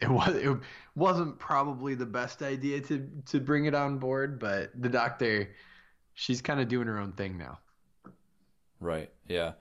it 0.00 0.10
was 0.10 0.34
it 0.36 0.58
wasn't 0.94 1.38
probably 1.38 1.94
the 1.94 2.06
best 2.06 2.42
idea 2.42 2.80
to 2.82 3.08
to 3.26 3.40
bring 3.40 3.66
it 3.66 3.74
on 3.74 3.98
board, 3.98 4.38
but 4.38 4.70
the 4.80 4.88
doctor 4.88 5.54
she's 6.14 6.42
kind 6.42 6.60
of 6.60 6.68
doing 6.68 6.86
her 6.88 6.98
own 6.98 7.12
thing 7.12 7.38
now. 7.38 7.58
right? 8.80 9.10
Yeah, 9.28 9.52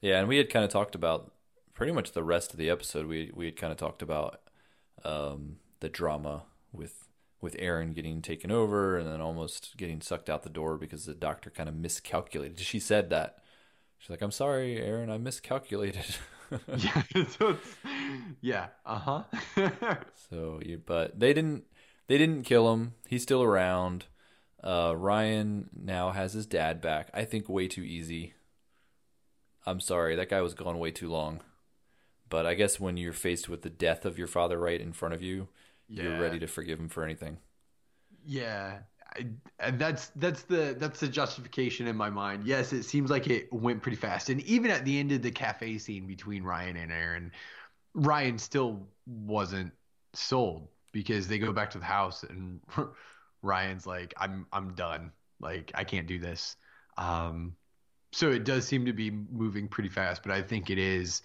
yeah. 0.00 0.20
And 0.20 0.28
we 0.28 0.36
had 0.36 0.50
kind 0.50 0.64
of 0.64 0.70
talked 0.70 0.94
about 0.94 1.32
pretty 1.78 1.92
much 1.92 2.10
the 2.10 2.24
rest 2.24 2.50
of 2.50 2.58
the 2.58 2.68
episode. 2.68 3.06
We 3.06 3.30
we 3.32 3.44
had 3.46 3.56
kind 3.56 3.70
of 3.70 3.78
talked 3.78 4.02
about 4.02 4.40
um, 5.04 5.58
the 5.78 5.88
drama 5.88 6.42
with 6.72 7.08
with 7.40 7.54
Aaron 7.60 7.92
getting 7.92 8.20
taken 8.20 8.50
over 8.50 8.98
and 8.98 9.06
then 9.06 9.20
almost 9.20 9.76
getting 9.76 10.00
sucked 10.00 10.28
out 10.28 10.42
the 10.42 10.50
door 10.50 10.76
because 10.76 11.06
the 11.06 11.14
doctor 11.14 11.50
kind 11.50 11.68
of 11.68 11.76
miscalculated. 11.76 12.58
She 12.58 12.80
said 12.80 13.10
that. 13.10 13.38
She's 13.96 14.10
like, 14.10 14.22
"I'm 14.22 14.32
sorry, 14.32 14.80
Aaron, 14.80 15.08
I 15.08 15.18
miscalculated." 15.18 16.16
yeah, 16.76 17.02
so 17.38 17.56
yeah, 18.40 18.66
uh-huh. 18.84 19.22
So, 20.28 20.60
you, 20.64 20.82
but 20.84 21.20
they 21.20 21.32
didn't. 21.32 21.62
They 22.08 22.18
didn't 22.18 22.42
kill 22.42 22.72
him. 22.72 22.94
He's 23.06 23.22
still 23.22 23.42
around. 23.42 24.06
Uh, 24.64 24.94
Ryan 24.96 25.70
now 25.72 26.10
has 26.10 26.32
his 26.32 26.46
dad 26.46 26.80
back. 26.80 27.08
I 27.14 27.24
think 27.24 27.48
way 27.48 27.68
too 27.68 27.82
easy. 27.82 28.34
I'm 29.64 29.78
sorry, 29.78 30.16
that 30.16 30.30
guy 30.30 30.40
was 30.40 30.54
gone 30.54 30.78
way 30.80 30.90
too 30.90 31.08
long. 31.08 31.42
But 32.28 32.46
I 32.46 32.54
guess 32.54 32.78
when 32.80 32.96
you're 32.96 33.12
faced 33.12 33.48
with 33.48 33.62
the 33.62 33.70
death 33.70 34.04
of 34.04 34.18
your 34.18 34.26
father 34.26 34.58
right 34.58 34.80
in 34.80 34.92
front 34.92 35.14
of 35.14 35.22
you, 35.22 35.48
you're 35.88 36.14
ready 36.14 36.38
to 36.40 36.46
forgive 36.46 36.78
him 36.78 36.88
for 36.88 37.04
anything. 37.04 37.38
Yeah, 38.24 38.78
I, 39.16 39.26
and 39.58 39.78
that's 39.78 40.08
that's 40.16 40.42
the 40.42 40.76
that's 40.78 41.00
the 41.00 41.08
justification 41.08 41.86
in 41.86 41.96
my 41.96 42.10
mind. 42.10 42.44
Yes, 42.44 42.72
it 42.72 42.82
seems 42.84 43.10
like 43.10 43.26
it 43.28 43.52
went 43.52 43.82
pretty 43.82 43.96
fast, 43.96 44.28
and 44.28 44.40
even 44.42 44.70
at 44.70 44.84
the 44.84 44.98
end 44.98 45.12
of 45.12 45.22
the 45.22 45.30
cafe 45.30 45.78
scene 45.78 46.06
between 46.06 46.42
Ryan 46.42 46.76
and 46.76 46.92
Aaron, 46.92 47.32
Ryan 47.94 48.38
still 48.38 48.88
wasn't 49.06 49.72
sold 50.14 50.68
because 50.92 51.28
they 51.28 51.38
go 51.38 51.52
back 51.52 51.70
to 51.70 51.78
the 51.78 51.84
house 51.84 52.24
and 52.24 52.60
Ryan's 53.42 53.86
like, 53.86 54.14
"I'm 54.18 54.46
I'm 54.52 54.74
done. 54.74 55.12
Like 55.40 55.72
I 55.74 55.84
can't 55.84 56.06
do 56.06 56.18
this." 56.18 56.56
Um, 56.96 57.56
so 58.12 58.30
it 58.30 58.44
does 58.44 58.66
seem 58.66 58.86
to 58.86 58.92
be 58.92 59.10
moving 59.10 59.68
pretty 59.68 59.88
fast, 59.90 60.22
but 60.22 60.32
I 60.32 60.42
think 60.42 60.70
it 60.70 60.78
is 60.78 61.22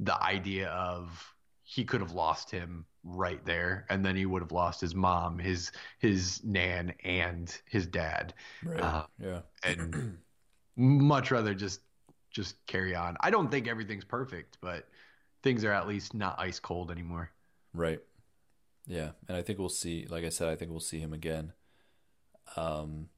the 0.00 0.20
idea 0.22 0.68
of 0.68 1.34
he 1.62 1.84
could 1.84 2.00
have 2.00 2.12
lost 2.12 2.50
him 2.50 2.84
right 3.04 3.44
there, 3.44 3.86
and 3.90 4.04
then 4.04 4.16
he 4.16 4.26
would 4.26 4.42
have 4.42 4.52
lost 4.52 4.80
his 4.80 4.94
mom, 4.94 5.38
his 5.38 5.72
his 5.98 6.42
nan, 6.44 6.92
and 7.04 7.56
his 7.66 7.86
dad, 7.86 8.34
Right. 8.62 8.80
Uh, 8.80 9.06
yeah. 9.20 9.40
and 9.62 10.18
much 10.76 11.30
rather 11.30 11.54
just 11.54 11.80
just 12.30 12.64
carry 12.66 12.94
on. 12.94 13.16
I 13.20 13.30
don't 13.30 13.50
think 13.50 13.68
everything's 13.68 14.04
perfect, 14.04 14.58
but 14.60 14.88
things 15.42 15.64
are 15.64 15.72
at 15.72 15.86
least 15.86 16.14
not 16.14 16.38
ice 16.38 16.58
cold 16.58 16.90
anymore. 16.90 17.30
Right. 17.72 18.00
Yeah, 18.86 19.10
and 19.28 19.36
I 19.36 19.42
think 19.42 19.58
we'll 19.58 19.68
see. 19.68 20.06
Like 20.08 20.24
I 20.24 20.28
said, 20.28 20.48
I 20.48 20.56
think 20.56 20.70
we'll 20.70 20.80
see 20.80 20.98
him 20.98 21.12
again. 21.12 21.52
Um, 22.56 23.08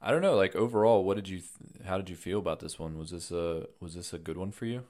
I 0.00 0.10
don't 0.12 0.22
know. 0.22 0.36
Like 0.36 0.54
overall, 0.54 1.04
what 1.04 1.16
did 1.16 1.28
you? 1.28 1.40
How 1.84 1.96
did 1.96 2.08
you 2.08 2.16
feel 2.16 2.38
about 2.38 2.60
this 2.60 2.78
one? 2.78 2.96
Was 2.98 3.10
this 3.10 3.30
a 3.32 3.66
was 3.80 3.94
this 3.94 4.12
a 4.12 4.18
good 4.18 4.36
one 4.36 4.52
for 4.52 4.66
you? 4.66 4.84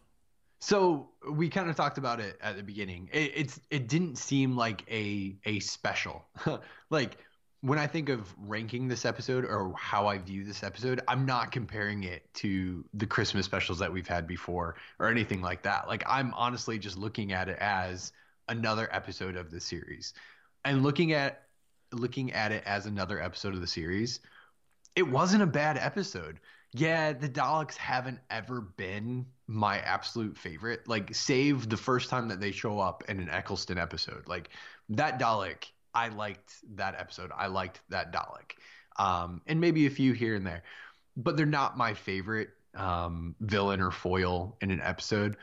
So 0.61 1.11
we 1.31 1.49
kind 1.49 1.71
of 1.71 1.77
talked 1.77 1.99
about 1.99 2.21
it 2.21 2.39
at 2.41 2.57
the 2.57 2.63
beginning. 2.63 3.09
It, 3.13 3.33
it's 3.35 3.61
it 3.71 3.89
didn't 3.89 4.17
seem 4.17 4.57
like 4.57 4.85
a 4.91 5.37
a 5.45 5.61
special. 5.61 6.27
like 6.91 7.19
when 7.61 7.79
I 7.79 7.87
think 7.87 8.09
of 8.09 8.33
ranking 8.39 8.87
this 8.87 9.05
episode 9.05 9.45
or 9.45 9.75
how 9.77 10.07
I 10.07 10.19
view 10.19 10.45
this 10.45 10.63
episode, 10.63 11.01
I'm 11.09 11.27
not 11.27 11.51
comparing 11.51 12.05
it 12.05 12.33
to 12.35 12.85
the 12.95 13.07
Christmas 13.07 13.47
specials 13.47 13.81
that 13.81 13.93
we've 13.93 14.07
had 14.07 14.27
before 14.27 14.77
or 15.01 15.09
anything 15.09 15.41
like 15.43 15.63
that. 15.63 15.89
Like 15.89 16.05
I'm 16.07 16.33
honestly 16.35 16.79
just 16.79 16.97
looking 16.97 17.33
at 17.33 17.49
it 17.49 17.59
as 17.61 18.13
another 18.49 18.89
episode 18.93 19.37
of 19.37 19.51
the 19.51 19.61
series. 19.61 20.15
And 20.65 20.83
looking 20.83 21.13
at 21.13 21.43
looking 21.93 22.33
at 22.33 22.53
it 22.53 22.63
as 22.67 22.87
another 22.87 23.21
episode 23.21 23.55
of 23.55 23.61
the 23.61 23.67
series, 23.67 24.21
it 24.95 25.03
wasn't 25.03 25.43
a 25.43 25.47
bad 25.47 25.79
episode. 25.79 26.41
Yeah, 26.73 27.13
the 27.13 27.29
Daleks 27.29 27.77
haven't 27.77 28.21
ever 28.31 28.61
been 28.61 29.27
my 29.49 29.79
absolute 29.81 30.37
favorite. 30.37 30.87
Like, 30.87 31.15
save 31.15 31.69
the 31.69 31.77
first 31.77 32.11
time 32.11 32.29
that 32.29 32.41
they 32.41 32.53
show 32.53 32.79
up 32.79 33.03
in 33.09 33.19
an 33.19 33.29
Eccleston 33.31 33.79
episode. 33.79 34.29
Like, 34.29 34.51
that 34.91 35.19
Dalek, 35.19 35.65
I 35.95 36.09
liked 36.09 36.55
that 36.77 36.95
episode. 37.01 37.33
I 37.37 37.49
liked 37.49 37.81
that 37.89 38.13
Dalek. 38.13 38.53
Um, 38.99 39.41
and 39.47 39.61
maybe 39.61 39.87
a 39.87 39.91
few 39.91 40.13
here 40.13 40.35
and 40.35 40.47
there. 40.47 40.63
But 41.17 41.37
they're 41.37 41.47
not 41.47 41.77
my 41.77 41.95
favorite 41.95 42.51
um, 42.75 43.35
villain 43.41 43.81
or 43.81 43.91
foil 43.91 44.57
in 44.61 44.71
an 44.71 44.81
episode. 44.81 45.37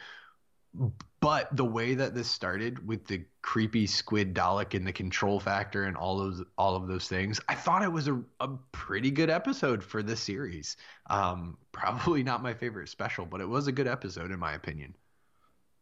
But 1.22 1.56
the 1.56 1.66
way 1.66 1.96
that 1.96 2.14
this 2.14 2.30
started 2.30 2.86
with 2.88 3.08
the 3.08 3.26
creepy 3.42 3.88
squid 3.88 4.36
Dalek 4.36 4.76
and 4.76 4.86
the 4.86 4.94
control 4.94 5.40
factor 5.40 5.86
and 5.86 5.98
all 5.98 6.18
those 6.18 6.44
all 6.58 6.76
of 6.76 6.88
those 6.88 7.08
things, 7.08 7.40
I 7.50 7.56
thought 7.56 7.82
it 7.82 7.92
was 7.92 8.08
a, 8.08 8.22
a 8.40 8.50
pretty 8.72 9.10
good 9.10 9.30
episode 9.30 9.84
for 9.84 10.04
this 10.04 10.20
series. 10.20 10.78
Um, 11.10 11.58
probably 11.72 12.22
not 12.22 12.44
my 12.44 12.54
favorite 12.54 12.90
special, 12.90 13.26
but 13.26 13.42
it 13.42 13.50
was 13.50 13.68
a 13.68 13.72
good 13.72 13.88
episode 13.88 14.32
in 14.32 14.38
my 14.38 14.54
opinion. 14.54 14.94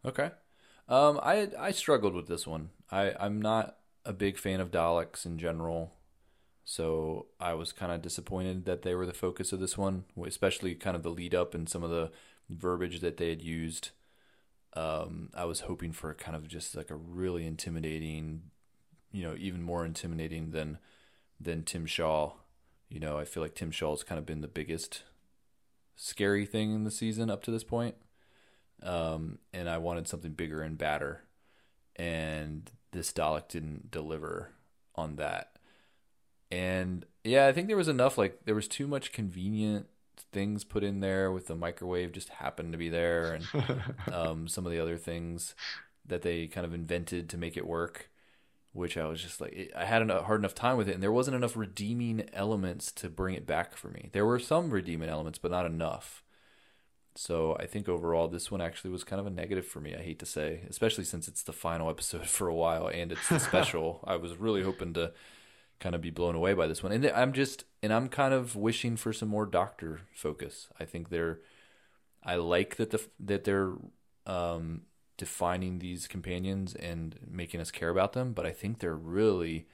Okay. 0.05 0.31
Um, 0.87 1.19
I 1.21 1.49
I 1.59 1.71
struggled 1.71 2.13
with 2.13 2.27
this 2.27 2.47
one. 2.47 2.69
I 2.89 3.13
I'm 3.19 3.41
not 3.41 3.77
a 4.05 4.13
big 4.13 4.37
fan 4.37 4.59
of 4.59 4.71
Daleks 4.71 5.25
in 5.25 5.37
general, 5.37 5.93
so 6.63 7.27
I 7.39 7.53
was 7.53 7.71
kind 7.71 7.91
of 7.91 8.01
disappointed 8.01 8.65
that 8.65 8.83
they 8.83 8.95
were 8.95 9.05
the 9.05 9.13
focus 9.13 9.51
of 9.51 9.59
this 9.59 9.77
one, 9.77 10.05
especially 10.25 10.75
kind 10.75 10.95
of 10.95 11.03
the 11.03 11.09
lead 11.09 11.35
up 11.35 11.53
and 11.53 11.67
some 11.67 11.83
of 11.83 11.89
the 11.89 12.11
verbiage 12.49 13.01
that 13.01 13.17
they 13.17 13.29
had 13.29 13.41
used. 13.41 13.91
Um, 14.75 15.29
I 15.35 15.45
was 15.45 15.61
hoping 15.61 15.91
for 15.91 16.13
kind 16.13 16.35
of 16.35 16.47
just 16.47 16.75
like 16.75 16.89
a 16.89 16.95
really 16.95 17.45
intimidating, 17.45 18.43
you 19.11 19.23
know, 19.23 19.35
even 19.37 19.61
more 19.61 19.85
intimidating 19.85 20.51
than 20.51 20.79
than 21.39 21.63
Tim 21.63 21.85
Shaw. 21.85 22.33
You 22.89 22.99
know, 22.99 23.17
I 23.17 23.25
feel 23.25 23.43
like 23.43 23.55
Tim 23.55 23.71
Shaw's 23.71 24.03
kind 24.03 24.19
of 24.19 24.25
been 24.25 24.41
the 24.41 24.47
biggest 24.47 25.03
scary 25.95 26.45
thing 26.45 26.73
in 26.73 26.83
the 26.83 26.91
season 26.91 27.29
up 27.29 27.43
to 27.43 27.51
this 27.51 27.63
point 27.63 27.95
um, 28.83 29.39
and 29.53 29.69
I 29.69 29.77
wanted 29.77 30.07
something 30.07 30.33
bigger 30.33 30.61
and 30.61 30.77
badder, 30.77 31.21
and 31.95 32.69
this 32.91 33.13
Dalek 33.13 33.47
didn't 33.47 33.89
deliver 33.91 34.51
on 34.95 35.15
that. 35.15 35.57
And 36.51 37.05
yeah, 37.23 37.47
I 37.47 37.53
think 37.53 37.67
there 37.67 37.77
was 37.77 37.87
enough. 37.87 38.17
Like 38.17 38.41
there 38.45 38.55
was 38.55 38.67
too 38.67 38.87
much 38.87 39.11
convenient 39.11 39.87
things 40.31 40.63
put 40.63 40.83
in 40.83 40.99
there 40.99 41.31
with 41.31 41.47
the 41.47 41.55
microwave 41.55 42.11
just 42.11 42.29
happened 42.29 42.71
to 42.71 42.77
be 42.77 42.89
there, 42.89 43.33
and 43.33 43.83
um, 44.11 44.47
some 44.47 44.65
of 44.65 44.71
the 44.71 44.79
other 44.79 44.97
things 44.97 45.55
that 46.05 46.21
they 46.21 46.47
kind 46.47 46.65
of 46.65 46.73
invented 46.73 47.29
to 47.29 47.37
make 47.37 47.57
it 47.57 47.67
work. 47.67 48.09
Which 48.71 48.97
I 48.97 49.05
was 49.05 49.21
just 49.21 49.39
like, 49.39 49.53
it, 49.53 49.71
I 49.75 49.85
had 49.85 50.09
a 50.09 50.23
hard 50.23 50.41
enough 50.41 50.55
time 50.55 50.77
with 50.77 50.89
it, 50.89 50.95
and 50.95 51.03
there 51.03 51.11
wasn't 51.11 51.35
enough 51.35 51.55
redeeming 51.55 52.27
elements 52.33 52.91
to 52.93 53.07
bring 53.07 53.35
it 53.35 53.45
back 53.45 53.77
for 53.77 53.89
me. 53.89 54.09
There 54.13 54.25
were 54.25 54.39
some 54.39 54.71
redeeming 54.71 55.09
elements, 55.09 55.37
but 55.37 55.51
not 55.51 55.67
enough. 55.67 56.23
So 57.15 57.55
I 57.59 57.65
think 57.65 57.87
overall, 57.87 58.27
this 58.27 58.49
one 58.49 58.61
actually 58.61 58.91
was 58.91 59.03
kind 59.03 59.19
of 59.19 59.27
a 59.27 59.29
negative 59.29 59.67
for 59.67 59.79
me. 59.79 59.95
I 59.95 60.01
hate 60.01 60.19
to 60.19 60.25
say, 60.25 60.61
especially 60.69 61.03
since 61.03 61.27
it's 61.27 61.43
the 61.43 61.53
final 61.53 61.89
episode 61.89 62.27
for 62.27 62.47
a 62.47 62.55
while 62.55 62.87
and 62.87 63.11
it's 63.11 63.29
the 63.29 63.39
special. 63.51 64.03
I 64.05 64.15
was 64.15 64.35
really 64.37 64.63
hoping 64.63 64.93
to 64.93 65.11
kind 65.83 65.95
of 65.95 66.01
be 66.01 66.09
blown 66.09 66.33
away 66.33 66.53
by 66.53 66.65
this 66.65 66.81
one, 66.81 66.93
and 66.93 67.05
I'm 67.07 67.33
just 67.33 67.65
and 67.83 67.93
I'm 67.93 68.07
kind 68.07 68.33
of 68.33 68.55
wishing 68.55 68.95
for 68.95 69.11
some 69.11 69.27
more 69.27 69.45
Doctor 69.45 69.99
focus. 70.15 70.69
I 70.79 70.85
think 70.85 71.09
they're, 71.09 71.41
I 72.23 72.35
like 72.35 72.77
that 72.77 72.91
the 72.91 73.05
that 73.19 73.43
they're 73.43 73.73
um, 74.25 74.83
defining 75.17 75.79
these 75.79 76.07
companions 76.07 76.73
and 76.73 77.19
making 77.29 77.59
us 77.59 77.69
care 77.69 77.89
about 77.89 78.13
them, 78.13 78.31
but 78.31 78.45
I 78.45 78.51
think 78.51 78.79
they're 78.79 78.95
really 78.95 79.67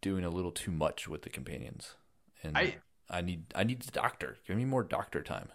doing 0.00 0.24
a 0.24 0.30
little 0.30 0.52
too 0.52 0.70
much 0.70 1.06
with 1.08 1.22
the 1.22 1.30
companions, 1.30 1.94
and 2.42 2.56
I- 2.56 2.76
I 3.10 3.20
need 3.20 3.44
I 3.54 3.64
need 3.64 3.82
the 3.82 3.90
Doctor. 3.90 4.38
Give 4.46 4.56
me 4.56 4.64
more 4.64 4.82
Doctor 4.82 5.22
time. 5.22 5.50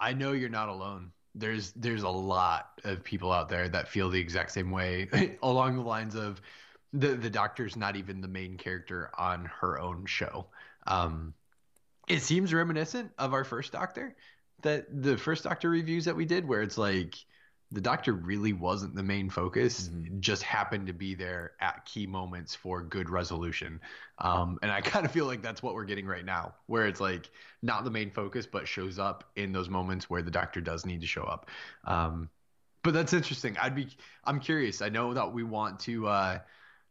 I 0.00 0.12
know 0.14 0.32
you're 0.32 0.48
not 0.48 0.68
alone. 0.68 1.12
There's 1.36 1.70
there's 1.76 2.02
a 2.02 2.08
lot 2.08 2.80
of 2.82 3.04
people 3.04 3.30
out 3.30 3.48
there 3.48 3.68
that 3.68 3.86
feel 3.86 4.10
the 4.10 4.18
exact 4.18 4.50
same 4.50 4.72
way 4.72 5.08
along 5.42 5.76
the 5.76 5.82
lines 5.82 6.16
of 6.16 6.40
the 7.00 7.14
the 7.14 7.30
doctor's 7.30 7.76
not 7.76 7.96
even 7.96 8.20
the 8.20 8.28
main 8.28 8.56
character 8.56 9.10
on 9.16 9.46
her 9.60 9.78
own 9.78 10.06
show. 10.06 10.46
Um, 10.86 11.34
it 12.08 12.22
seems 12.22 12.54
reminiscent 12.54 13.12
of 13.18 13.34
our 13.34 13.44
first 13.44 13.72
Doctor, 13.72 14.14
that 14.62 14.86
the 15.02 15.16
first 15.16 15.44
Doctor 15.44 15.68
reviews 15.70 16.04
that 16.04 16.16
we 16.16 16.24
did, 16.24 16.46
where 16.46 16.62
it's 16.62 16.78
like 16.78 17.16
the 17.72 17.80
doctor 17.80 18.12
really 18.12 18.52
wasn't 18.52 18.94
the 18.94 19.02
main 19.02 19.28
focus 19.28 19.88
mm-hmm. 19.88 20.20
just 20.20 20.42
happened 20.42 20.86
to 20.86 20.92
be 20.92 21.14
there 21.14 21.52
at 21.60 21.84
key 21.84 22.06
moments 22.06 22.54
for 22.54 22.82
good 22.82 23.10
resolution 23.10 23.80
um, 24.18 24.58
and 24.62 24.70
i 24.70 24.80
kind 24.92 25.04
of 25.04 25.10
feel 25.10 25.26
like 25.26 25.42
that's 25.42 25.62
what 25.62 25.74
we're 25.74 25.84
getting 25.84 26.06
right 26.06 26.24
now 26.24 26.54
where 26.66 26.86
it's 26.86 27.00
like 27.00 27.28
not 27.62 27.84
the 27.84 27.90
main 27.90 28.10
focus 28.10 28.46
but 28.46 28.68
shows 28.68 28.98
up 28.98 29.24
in 29.34 29.52
those 29.52 29.68
moments 29.68 30.08
where 30.08 30.22
the 30.22 30.30
doctor 30.30 30.60
does 30.60 30.86
need 30.86 31.00
to 31.00 31.06
show 31.06 31.24
up 31.24 31.50
um, 31.84 32.28
but 32.82 32.94
that's 32.94 33.12
interesting 33.12 33.56
i'd 33.60 33.74
be 33.74 33.88
i'm 34.24 34.38
curious 34.38 34.80
i 34.80 34.88
know 34.88 35.12
that 35.12 35.32
we 35.32 35.42
want 35.42 35.80
to 35.80 36.06
uh, 36.06 36.38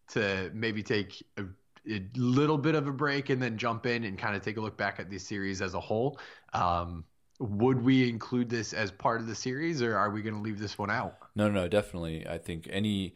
to 0.09 0.51
maybe 0.53 0.83
take 0.83 1.23
a, 1.37 1.43
a, 1.89 2.01
little 2.15 2.57
bit 2.57 2.75
of 2.75 2.87
a 2.87 2.91
break 2.91 3.29
and 3.29 3.41
then 3.41 3.57
jump 3.57 3.85
in 3.85 4.03
and 4.03 4.17
kind 4.17 4.35
of 4.35 4.41
take 4.41 4.57
a 4.57 4.61
look 4.61 4.77
back 4.77 4.99
at 4.99 5.09
the 5.09 5.17
series 5.17 5.61
as 5.61 5.73
a 5.73 5.79
whole. 5.79 6.19
Um, 6.53 7.05
would 7.39 7.83
we 7.83 8.07
include 8.09 8.49
this 8.49 8.73
as 8.73 8.91
part 8.91 9.19
of 9.19 9.27
the 9.27 9.35
series 9.35 9.81
or 9.81 9.97
are 9.97 10.09
we 10.09 10.21
going 10.21 10.35
to 10.35 10.41
leave 10.41 10.59
this 10.59 10.77
one 10.77 10.89
out? 10.89 11.15
No 11.35 11.49
no 11.49 11.67
definitely. 11.67 12.25
I 12.27 12.37
think 12.37 12.67
any 12.71 13.13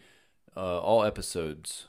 uh, 0.58 0.80
all 0.80 1.04
episodes 1.04 1.88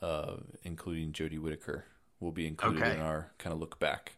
uh, 0.00 0.36
including 0.62 1.12
jodie 1.12 1.40
whittaker 1.40 1.86
will 2.20 2.32
be 2.32 2.46
included 2.46 2.82
okay. 2.82 2.94
in 2.94 3.00
our 3.00 3.32
kind 3.38 3.52
of 3.52 3.58
look 3.58 3.78
back. 3.80 4.12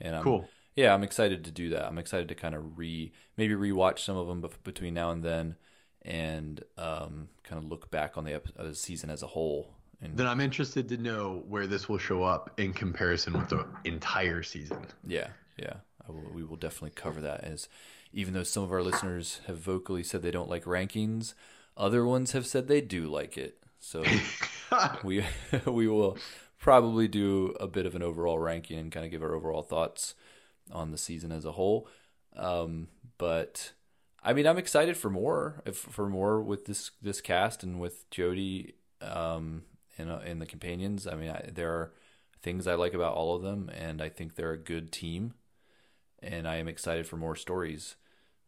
And 0.00 0.14
I'm, 0.14 0.22
cool. 0.22 0.48
Yeah 0.76 0.94
i'm 0.94 1.02
excited 1.02 1.44
to 1.44 1.50
do 1.50 1.70
that. 1.70 1.86
I'm 1.86 1.98
excited 1.98 2.28
to 2.28 2.34
kind 2.36 2.54
of 2.54 2.78
re 2.78 3.12
maybe 3.36 3.54
rewatch 3.54 3.98
some 3.98 4.16
of 4.16 4.28
them 4.28 4.44
between 4.62 4.94
now 4.94 5.10
and 5.10 5.24
then 5.24 5.56
and 6.02 6.62
um, 6.76 7.28
kind 7.42 7.62
of 7.62 7.68
look 7.68 7.90
back 7.90 8.16
on 8.16 8.24
the, 8.24 8.32
episode, 8.32 8.64
the 8.64 8.74
season 8.74 9.10
as 9.10 9.22
a 9.22 9.26
whole 9.26 9.74
and 10.02 10.16
then 10.16 10.26
i'm 10.26 10.40
interested 10.40 10.88
to 10.88 10.96
know 10.96 11.42
where 11.48 11.66
this 11.66 11.88
will 11.88 11.98
show 11.98 12.22
up 12.22 12.50
in 12.58 12.72
comparison 12.72 13.32
with 13.32 13.48
the 13.48 13.66
entire 13.84 14.42
season 14.42 14.84
yeah 15.06 15.28
yeah 15.56 15.74
will, 16.08 16.30
we 16.32 16.44
will 16.44 16.56
definitely 16.56 16.90
cover 16.90 17.20
that 17.20 17.44
as 17.44 17.68
even 18.12 18.34
though 18.34 18.42
some 18.42 18.62
of 18.62 18.72
our 18.72 18.82
listeners 18.82 19.40
have 19.46 19.58
vocally 19.58 20.02
said 20.02 20.22
they 20.22 20.30
don't 20.30 20.48
like 20.48 20.64
rankings, 20.64 21.34
other 21.76 22.04
ones 22.04 22.32
have 22.32 22.46
said 22.46 22.66
they 22.66 22.80
do 22.80 23.06
like 23.08 23.36
it. 23.36 23.58
So 23.80 24.02
we 25.04 25.24
we 25.66 25.88
will 25.88 26.18
probably 26.58 27.08
do 27.08 27.54
a 27.60 27.66
bit 27.66 27.86
of 27.86 27.94
an 27.94 28.02
overall 28.02 28.38
ranking 28.38 28.78
and 28.78 28.90
kind 28.90 29.04
of 29.04 29.12
give 29.12 29.22
our 29.22 29.34
overall 29.34 29.62
thoughts 29.62 30.14
on 30.72 30.90
the 30.90 30.98
season 30.98 31.32
as 31.32 31.44
a 31.44 31.52
whole. 31.52 31.88
Um, 32.36 32.88
but 33.18 33.72
I 34.22 34.32
mean, 34.32 34.46
I'm 34.46 34.58
excited 34.58 34.96
for 34.96 35.10
more, 35.10 35.62
if, 35.64 35.76
for 35.76 36.08
more 36.08 36.42
with 36.42 36.64
this 36.64 36.90
this 37.02 37.20
cast 37.20 37.62
and 37.62 37.78
with 37.78 38.08
Jodie. 38.10 38.74
um, 39.02 39.62
and 39.98 40.10
uh, 40.10 40.20
and 40.24 40.40
the 40.40 40.46
companions. 40.46 41.06
I 41.06 41.14
mean, 41.16 41.30
I, 41.30 41.50
there 41.52 41.70
are 41.72 41.92
things 42.40 42.66
I 42.66 42.74
like 42.74 42.94
about 42.94 43.14
all 43.14 43.34
of 43.34 43.42
them, 43.42 43.70
and 43.74 44.00
I 44.00 44.08
think 44.08 44.34
they're 44.34 44.52
a 44.52 44.58
good 44.58 44.92
team 44.92 45.34
and 46.20 46.48
I 46.48 46.56
am 46.56 46.68
excited 46.68 47.06
for 47.06 47.16
more 47.16 47.36
stories 47.36 47.96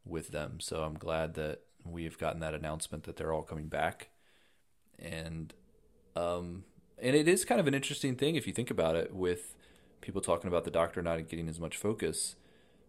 with 0.05 0.29
them. 0.29 0.61
So 0.61 0.83
I'm 0.83 0.95
glad 0.95 1.35
that 1.35 1.61
we 1.85 2.05
have 2.05 2.19
gotten 2.19 2.41
that 2.41 2.55
announcement 2.55 3.05
that 3.05 3.17
they're 3.17 3.33
all 3.33 3.43
coming 3.43 3.69
back, 3.69 4.11
and 4.99 5.55
um, 6.17 6.65
and 6.99 7.17
it 7.17 7.29
is 7.29 7.45
kind 7.45 7.61
of 7.61 7.67
an 7.67 7.75
interesting 7.75 8.17
thing 8.17 8.35
if 8.35 8.47
you 8.47 8.53
think 8.53 8.71
about 8.71 8.97
it 8.97 9.15
with 9.15 9.55
people 10.01 10.21
talking 10.21 10.49
about 10.49 10.65
the 10.65 10.71
doctor 10.71 11.03
not 11.03 11.29
getting 11.29 11.49
as 11.49 11.61
much 11.61 11.77
focus 11.77 12.37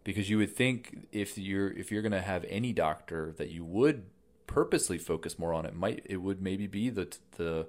because 0.03 0.29
you 0.29 0.37
would 0.37 0.55
think 0.55 1.07
if 1.11 1.37
you're 1.37 1.71
if 1.71 1.91
you're 1.91 2.01
going 2.01 2.11
to 2.11 2.21
have 2.21 2.45
any 2.49 2.73
doctor 2.73 3.33
that 3.37 3.49
you 3.49 3.63
would 3.63 4.05
purposely 4.47 4.97
focus 4.97 5.37
more 5.37 5.53
on 5.53 5.65
it 5.65 5.75
might 5.75 6.01
it 6.05 6.17
would 6.17 6.41
maybe 6.41 6.67
be 6.67 6.89
the 6.89 7.15
the 7.37 7.67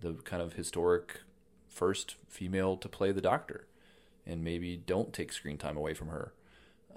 the 0.00 0.14
kind 0.14 0.42
of 0.42 0.54
historic 0.54 1.20
first 1.68 2.16
female 2.28 2.76
to 2.76 2.88
play 2.88 3.12
the 3.12 3.20
doctor 3.20 3.66
and 4.26 4.42
maybe 4.42 4.76
don't 4.76 5.12
take 5.12 5.32
screen 5.32 5.56
time 5.56 5.76
away 5.76 5.94
from 5.94 6.08
her 6.08 6.32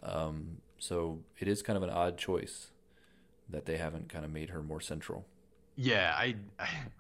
um, 0.04 0.58
so 0.80 1.20
it 1.40 1.48
is 1.48 1.62
kind 1.62 1.78
of 1.78 1.84
an 1.84 1.90
odd 1.90 2.18
choice 2.18 2.68
that 3.50 3.66
they 3.66 3.78
haven't 3.78 4.10
kind 4.10 4.26
of 4.26 4.32
made 4.32 4.50
her 4.50 4.62
more 4.62 4.82
central. 4.82 5.26
Yeah, 5.76 6.14
I, 6.16 6.36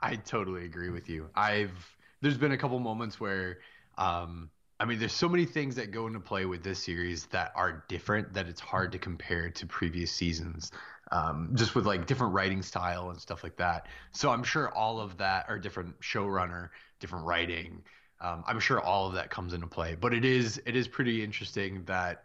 I, 0.01 0.15
totally 0.15 0.65
agree 0.65 0.89
with 0.89 1.09
you. 1.09 1.29
I've 1.35 1.95
there's 2.21 2.37
been 2.37 2.53
a 2.53 2.57
couple 2.57 2.79
moments 2.79 3.19
where 3.19 3.59
um, 3.97 4.49
I 4.79 4.85
mean, 4.85 4.99
there's 4.99 5.13
so 5.13 5.29
many 5.29 5.45
things 5.45 5.75
that 5.75 5.91
go 5.91 6.07
into 6.07 6.19
play 6.19 6.45
with 6.45 6.63
this 6.63 6.83
series 6.83 7.25
that 7.27 7.51
are 7.55 7.83
different 7.87 8.33
that 8.33 8.47
it's 8.47 8.61
hard 8.61 8.91
to 8.93 8.97
compare 8.97 9.49
to 9.49 9.65
previous 9.67 10.11
seasons. 10.11 10.71
Um, 11.13 11.51
just 11.53 11.75
with 11.75 11.85
like 11.85 12.07
different 12.07 12.33
writing 12.33 12.63
style 12.63 13.11
and 13.11 13.21
stuff 13.21 13.43
like 13.43 13.55
that. 13.57 13.85
So 14.13 14.31
I'm 14.31 14.43
sure 14.43 14.73
all 14.73 14.99
of 14.99 15.15
that 15.17 15.45
are 15.47 15.59
different 15.59 15.99
showrunner, 16.01 16.69
different 16.99 17.25
writing. 17.25 17.83
Um, 18.19 18.43
I'm 18.47 18.59
sure 18.59 18.81
all 18.81 19.05
of 19.07 19.13
that 19.13 19.29
comes 19.29 19.53
into 19.53 19.67
play. 19.67 19.95
But 19.95 20.15
it 20.15 20.25
is 20.25 20.59
it 20.65 20.75
is 20.75 20.87
pretty 20.87 21.23
interesting 21.23 21.83
that 21.85 22.23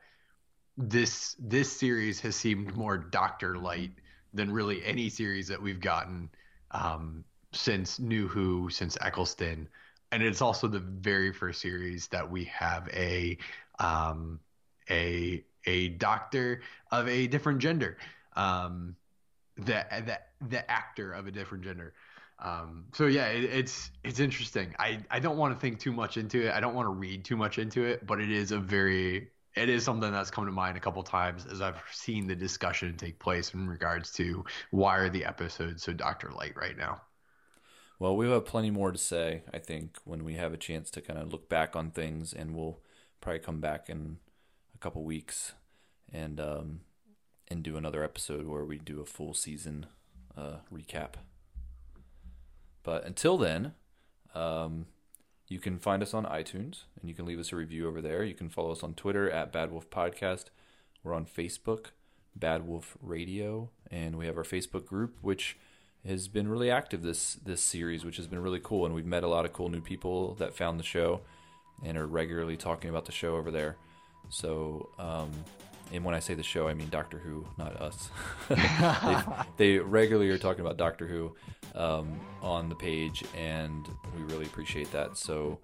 this 0.79 1.37
this 1.39 1.71
series 1.71 2.19
has 2.21 2.35
seemed 2.35 2.77
more 2.77 2.97
Doctor 2.97 3.59
Light 3.59 3.91
than 4.33 4.51
really 4.51 4.83
any 4.85 5.11
series 5.11 5.49
that 5.49 5.61
we've 5.61 5.81
gotten 5.81 6.31
um, 6.71 7.25
since 7.53 7.99
New 7.99 8.29
Who, 8.29 8.71
since 8.71 8.97
Eccleston, 9.01 9.69
and 10.13 10.23
it's 10.23 10.41
also 10.41 10.69
the 10.69 10.79
very 10.79 11.33
first 11.33 11.61
series 11.61 12.09
that 12.09 12.31
we 12.31 12.45
have 12.45 12.89
a 12.93 13.37
um, 13.79 14.41
a 14.89 15.45
a 15.67 15.89
doctor 15.91 16.63
of 16.91 17.09
a 17.09 17.27
different 17.27 17.59
gender, 17.59 17.99
um, 18.39 18.97
the 19.57 19.85
the 20.07 20.19
the 20.49 20.71
actor 20.71 21.13
of 21.13 21.27
a 21.27 21.31
different 21.31 21.65
gender. 21.65 21.93
Um, 22.39 22.85
so 22.95 23.07
yeah, 23.07 23.27
it, 23.27 23.45
it's 23.45 23.91
it's 24.05 24.21
interesting. 24.21 24.75
I 24.79 25.01
I 25.11 25.19
don't 25.19 25.37
want 25.37 25.55
to 25.55 25.61
think 25.61 25.81
too 25.81 25.93
much 25.93 26.17
into 26.17 26.47
it. 26.47 26.55
I 26.55 26.61
don't 26.61 26.75
want 26.75 26.87
to 26.87 26.93
read 26.93 27.25
too 27.25 27.37
much 27.37 27.59
into 27.59 27.85
it, 27.85 28.07
but 28.07 28.21
it 28.21 28.31
is 28.31 28.53
a 28.53 28.59
very 28.59 29.31
it 29.57 29.69
is 29.69 29.83
something 29.83 30.13
that's 30.13 30.31
come 30.31 30.47
to 30.47 30.53
mind 30.53 30.77
a 30.77 30.81
couple 30.81 31.03
times 31.03 31.45
as 31.51 31.61
I've 31.61 31.83
seen 31.91 32.29
the 32.29 32.37
discussion 32.37 32.97
take 32.97 33.19
place 33.19 33.53
in 33.55 33.69
regards 33.69 34.13
to 34.13 34.45
why 34.71 34.99
are 34.99 35.09
the 35.09 35.25
episodes 35.25 35.83
so 35.83 35.93
Doctor 35.93 36.31
Light 36.31 36.57
right 36.57 36.77
now. 36.77 37.01
Well, 37.99 38.17
we 38.17 38.31
have 38.31 38.45
plenty 38.45 38.71
more 38.71 38.93
to 38.93 38.99
say, 38.99 39.43
I 39.53 39.59
think, 39.59 39.99
when 40.05 40.23
we 40.23 40.35
have 40.35 40.53
a 40.53 40.57
chance 40.57 40.89
to 40.93 41.01
kind 41.01 41.19
of 41.19 41.33
look 41.33 41.49
back 41.49 41.75
on 41.75 41.91
things, 41.91 42.33
and 42.33 42.55
we'll 42.55 42.79
probably 43.21 43.41
come 43.41 43.61
back 43.61 43.91
in 43.91 44.19
a 44.73 44.79
couple 44.79 45.03
weeks 45.03 45.55
and 46.13 46.39
um, 46.39 46.81
and 47.51 47.63
do 47.63 47.77
another 47.77 48.05
episode 48.05 48.47
where 48.47 48.65
we 48.65 48.79
do 48.79 49.01
a 49.01 49.07
full 49.07 49.35
season 49.35 49.87
uh, 50.37 50.59
recap. 50.73 51.15
But 52.83 53.05
until 53.05 53.37
then, 53.37 53.73
um, 54.35 54.87
you 55.49 55.59
can 55.59 55.79
find 55.79 56.03
us 56.03 56.15
on 56.15 56.25
iTunes 56.25 56.83
and 57.01 57.09
you 57.09 57.15
can 57.15 57.27
leave 57.27 57.39
us 57.39 57.53
a 57.53 57.57
review 57.57 57.89
over 57.89 58.01
there. 58.01 58.23
You 58.23 58.35
can 58.35 58.49
follow 58.49 58.73
us 58.73 58.83
on 58.83 58.95
Twitter 58.95 59.31
at 59.31 59.53
Bad 59.53 59.73
Wolf 59.73 59.91
Podcast. 59.91 60.47
We're 61.03 61.15
on 61.15 61.25
Facebook, 61.25 61.87
Bad 62.37 62.67
Wolf 62.67 62.97
Radio, 63.03 63.71
and 63.91 64.17
we 64.17 64.27
have 64.27 64.37
our 64.37 64.45
Facebook 64.45 64.87
group, 64.87 65.17
which 65.23 65.57
has 66.07 66.29
been 66.29 66.49
really 66.49 66.71
active 66.71 67.03
this 67.03 67.35
this 67.35 67.63
series, 67.63 68.05
which 68.05 68.17
has 68.17 68.27
been 68.27 68.41
really 68.43 68.61
cool. 68.63 68.85
And 68.85 68.95
we've 68.95 69.07
met 69.07 69.25
a 69.25 69.29
lot 69.29 69.45
of 69.45 69.53
cool 69.53 69.69
new 69.69 69.81
people 69.81 70.35
that 70.35 70.55
found 70.55 70.79
the 70.79 70.85
show 70.85 71.23
and 71.85 71.97
are 71.97 72.07
regularly 72.07 72.57
talking 72.57 72.91
about 72.91 73.07
the 73.07 73.13
show 73.13 73.37
over 73.37 73.51
there. 73.51 73.77
So, 74.31 74.91
um, 74.99 75.31
and 75.93 76.05
when 76.05 76.15
I 76.15 76.19
say 76.19 76.35
the 76.35 76.43
show, 76.43 76.69
I 76.69 76.75
mean 76.75 76.89
Doctor 76.91 77.19
Who, 77.19 77.47
not 77.57 77.77
us. 77.81 78.11
they, 79.57 79.79
regularly 79.79 80.31
are 80.31 80.39
talking 80.39 80.61
about 80.61 80.77
Doctor 80.77 81.07
Who 81.07 81.35
um, 81.75 82.21
on 82.43 82.69
the 82.69 82.75
page, 82.75 83.25
and 83.37 83.89
we 84.17 84.23
really 84.25 84.45
appreciate 84.45 84.91
that. 84.93 85.17
So, 85.17 85.59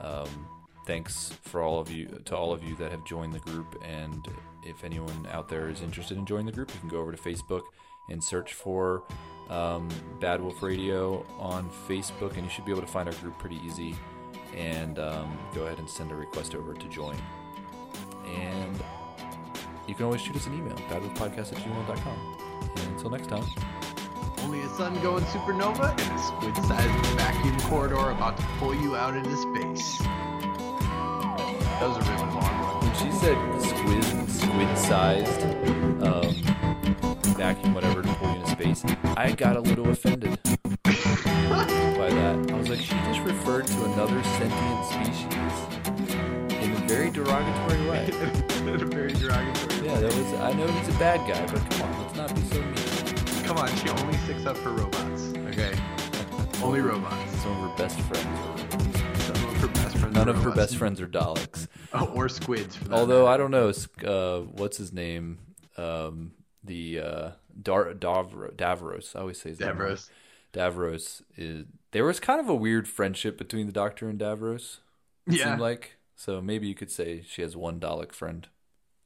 um, 0.00 0.46
thanks 0.86 1.32
for 1.42 1.62
all 1.62 1.80
of 1.80 1.90
you 1.90 2.06
to 2.24 2.36
all 2.36 2.52
of 2.52 2.62
you 2.64 2.74
that 2.76 2.90
have 2.90 3.04
joined 3.04 3.34
the 3.34 3.40
group. 3.40 3.76
And 3.84 4.26
if 4.64 4.84
anyone 4.84 5.28
out 5.32 5.48
there 5.48 5.68
is 5.68 5.82
interested 5.82 6.16
in 6.16 6.24
joining 6.24 6.46
the 6.46 6.52
group, 6.52 6.72
you 6.72 6.80
can 6.80 6.88
go 6.88 6.98
over 6.98 7.12
to 7.12 7.18
Facebook 7.18 7.62
and 8.08 8.24
search 8.24 8.54
for 8.54 9.02
um, 9.50 9.88
Bad 10.20 10.40
Wolf 10.40 10.62
Radio 10.62 11.26
on 11.38 11.70
Facebook, 11.86 12.34
and 12.36 12.44
you 12.44 12.50
should 12.50 12.64
be 12.64 12.70
able 12.70 12.82
to 12.82 12.88
find 12.88 13.08
our 13.08 13.14
group 13.16 13.38
pretty 13.38 13.60
easy. 13.66 13.94
And 14.56 14.98
um, 14.98 15.38
go 15.54 15.66
ahead 15.66 15.78
and 15.78 15.88
send 15.88 16.10
a 16.10 16.14
request 16.14 16.54
over 16.54 16.72
to 16.72 16.88
join. 16.88 17.16
And 18.26 18.82
you 19.88 19.94
can 19.94 20.04
always 20.04 20.20
shoot 20.20 20.36
us 20.36 20.46
an 20.46 20.54
email, 20.54 20.76
badwolfpodcast 20.90 21.52
at 21.52 21.58
gmail.com. 21.58 22.38
And 22.76 22.88
until 22.92 23.10
next 23.10 23.28
time. 23.28 23.44
Only 24.42 24.60
a 24.60 24.68
sun 24.68 24.94
going 25.02 25.24
supernova 25.24 25.90
and 25.90 26.00
a 26.00 26.22
squid-sized 26.22 27.06
vacuum 27.16 27.58
corridor 27.60 28.10
about 28.10 28.36
to 28.36 28.42
pull 28.58 28.74
you 28.74 28.94
out 28.94 29.16
into 29.16 29.36
space. 29.36 29.98
That 31.80 31.88
was 31.88 31.96
a 31.96 32.00
really 32.00 32.16
long 32.16 32.34
one. 32.34 32.84
When 32.84 32.94
she 32.94 33.10
said 33.18 33.36
squid, 33.62 34.30
squid-sized 34.30 35.42
um, 36.02 36.34
vacuum, 37.34 37.74
whatever, 37.74 38.02
to 38.02 38.08
pull 38.14 38.30
you 38.30 38.40
into 38.40 38.50
space, 38.50 38.84
I 39.16 39.32
got 39.32 39.56
a 39.56 39.60
little 39.60 39.88
offended 39.88 40.38
by 40.44 42.10
that. 42.10 42.50
I 42.50 42.54
was 42.54 42.68
like, 42.68 42.80
she 42.80 42.94
just 42.94 43.20
referred 43.20 43.66
to 43.66 43.84
another 43.86 44.22
sentient 44.22 44.84
species 44.86 46.37
very 46.88 47.10
derogatory 47.10 47.88
way. 47.88 48.10
very 48.10 49.12
derogatory. 49.12 49.86
Yeah, 49.86 50.00
that 50.00 50.14
was. 50.14 50.32
I 50.34 50.52
know 50.52 50.66
he's 50.66 50.88
a 50.94 50.98
bad 50.98 51.20
guy, 51.28 51.46
but 51.52 51.70
come 51.70 51.82
on, 51.82 52.02
let's 52.02 52.16
not 52.16 52.34
be 52.34 52.40
so 52.42 52.60
mean. 52.62 53.44
Come 53.44 53.58
on, 53.58 53.68
she 53.76 53.88
only 53.90 54.16
sticks 54.18 54.46
up 54.46 54.56
for 54.56 54.70
robots. 54.70 55.32
Okay, 55.48 55.72
only 56.62 56.80
robots. 56.80 57.32
Some 57.42 57.52
of 57.52 57.70
her 57.70 57.76
best 57.76 57.98
friends. 58.00 59.22
Some 59.22 59.36
of 59.36 59.56
her 59.60 59.68
best 59.68 59.96
friends. 59.98 60.14
None 60.14 60.28
of 60.28 60.42
her 60.42 60.50
best 60.50 60.76
friends 60.76 61.00
are 61.00 61.06
Daleks. 61.08 61.68
Oh, 61.92 62.06
or 62.14 62.28
squids. 62.28 62.78
Although 62.90 63.24
matter. 63.24 63.34
I 63.34 63.36
don't 63.36 63.50
know, 63.50 63.72
uh, 64.10 64.40
what's 64.52 64.76
his 64.78 64.92
name? 64.92 65.38
Um, 65.76 66.32
the 66.64 67.00
uh, 67.00 67.30
Dar- 67.62 67.94
Davro- 67.94 68.52
Davros. 68.54 69.14
I 69.16 69.20
always 69.20 69.40
say 69.40 69.50
his 69.50 69.60
name. 69.60 69.70
Davros. 69.76 70.10
Davros 70.52 71.22
is 71.36 71.66
there 71.92 72.04
was 72.04 72.20
kind 72.20 72.40
of 72.40 72.48
a 72.48 72.54
weird 72.54 72.88
friendship 72.88 73.38
between 73.38 73.66
the 73.66 73.72
Doctor 73.72 74.08
and 74.08 74.18
Davros. 74.18 74.78
It 75.26 75.34
Yeah. 75.34 75.44
seemed 75.44 75.60
like 75.60 75.97
so 76.18 76.42
maybe 76.42 76.68
you 76.68 76.74
could 76.74 76.90
say 76.90 77.22
she 77.22 77.40
has 77.42 77.56
one 77.56 77.80
Dalek 77.80 78.12
friend. 78.12 78.46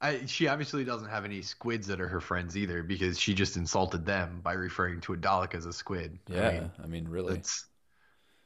I, 0.01 0.25
she 0.25 0.47
obviously 0.49 0.83
doesn't 0.83 1.07
have 1.07 1.23
any 1.23 1.41
squids 1.41 1.87
that 1.87 2.01
are 2.01 2.09
her 2.09 2.19
friends 2.19 2.57
either 2.57 2.83
because 2.83 3.17
she 3.17 3.33
just 3.33 3.55
insulted 3.55 4.05
them 4.05 4.41
by 4.43 4.53
referring 4.53 4.99
to 5.01 5.13
a 5.13 5.17
Dalek 5.17 5.55
as 5.55 5.65
a 5.65 5.71
squid. 5.71 6.19
I 6.29 6.33
Yeah, 6.33 6.51
mean, 6.51 6.71
I 6.83 6.87
mean, 6.87 7.07
really. 7.07 7.35
It's 7.35 7.65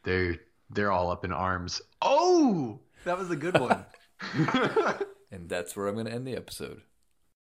they're 0.04 0.38
they're 0.70 0.92
all 0.92 1.12
up 1.12 1.26
in 1.26 1.32
arms. 1.32 1.82
Oh, 2.02 2.80
that 3.06 3.18
was 3.18 3.32
a 3.32 3.36
good 3.36 3.60
one. 3.60 3.86
And 5.32 5.50
that's 5.50 5.76
where 5.76 5.88
I'm 5.88 5.96
going 5.96 6.06
to 6.06 6.14
end 6.14 6.26
the 6.28 6.36
episode. 6.36 6.82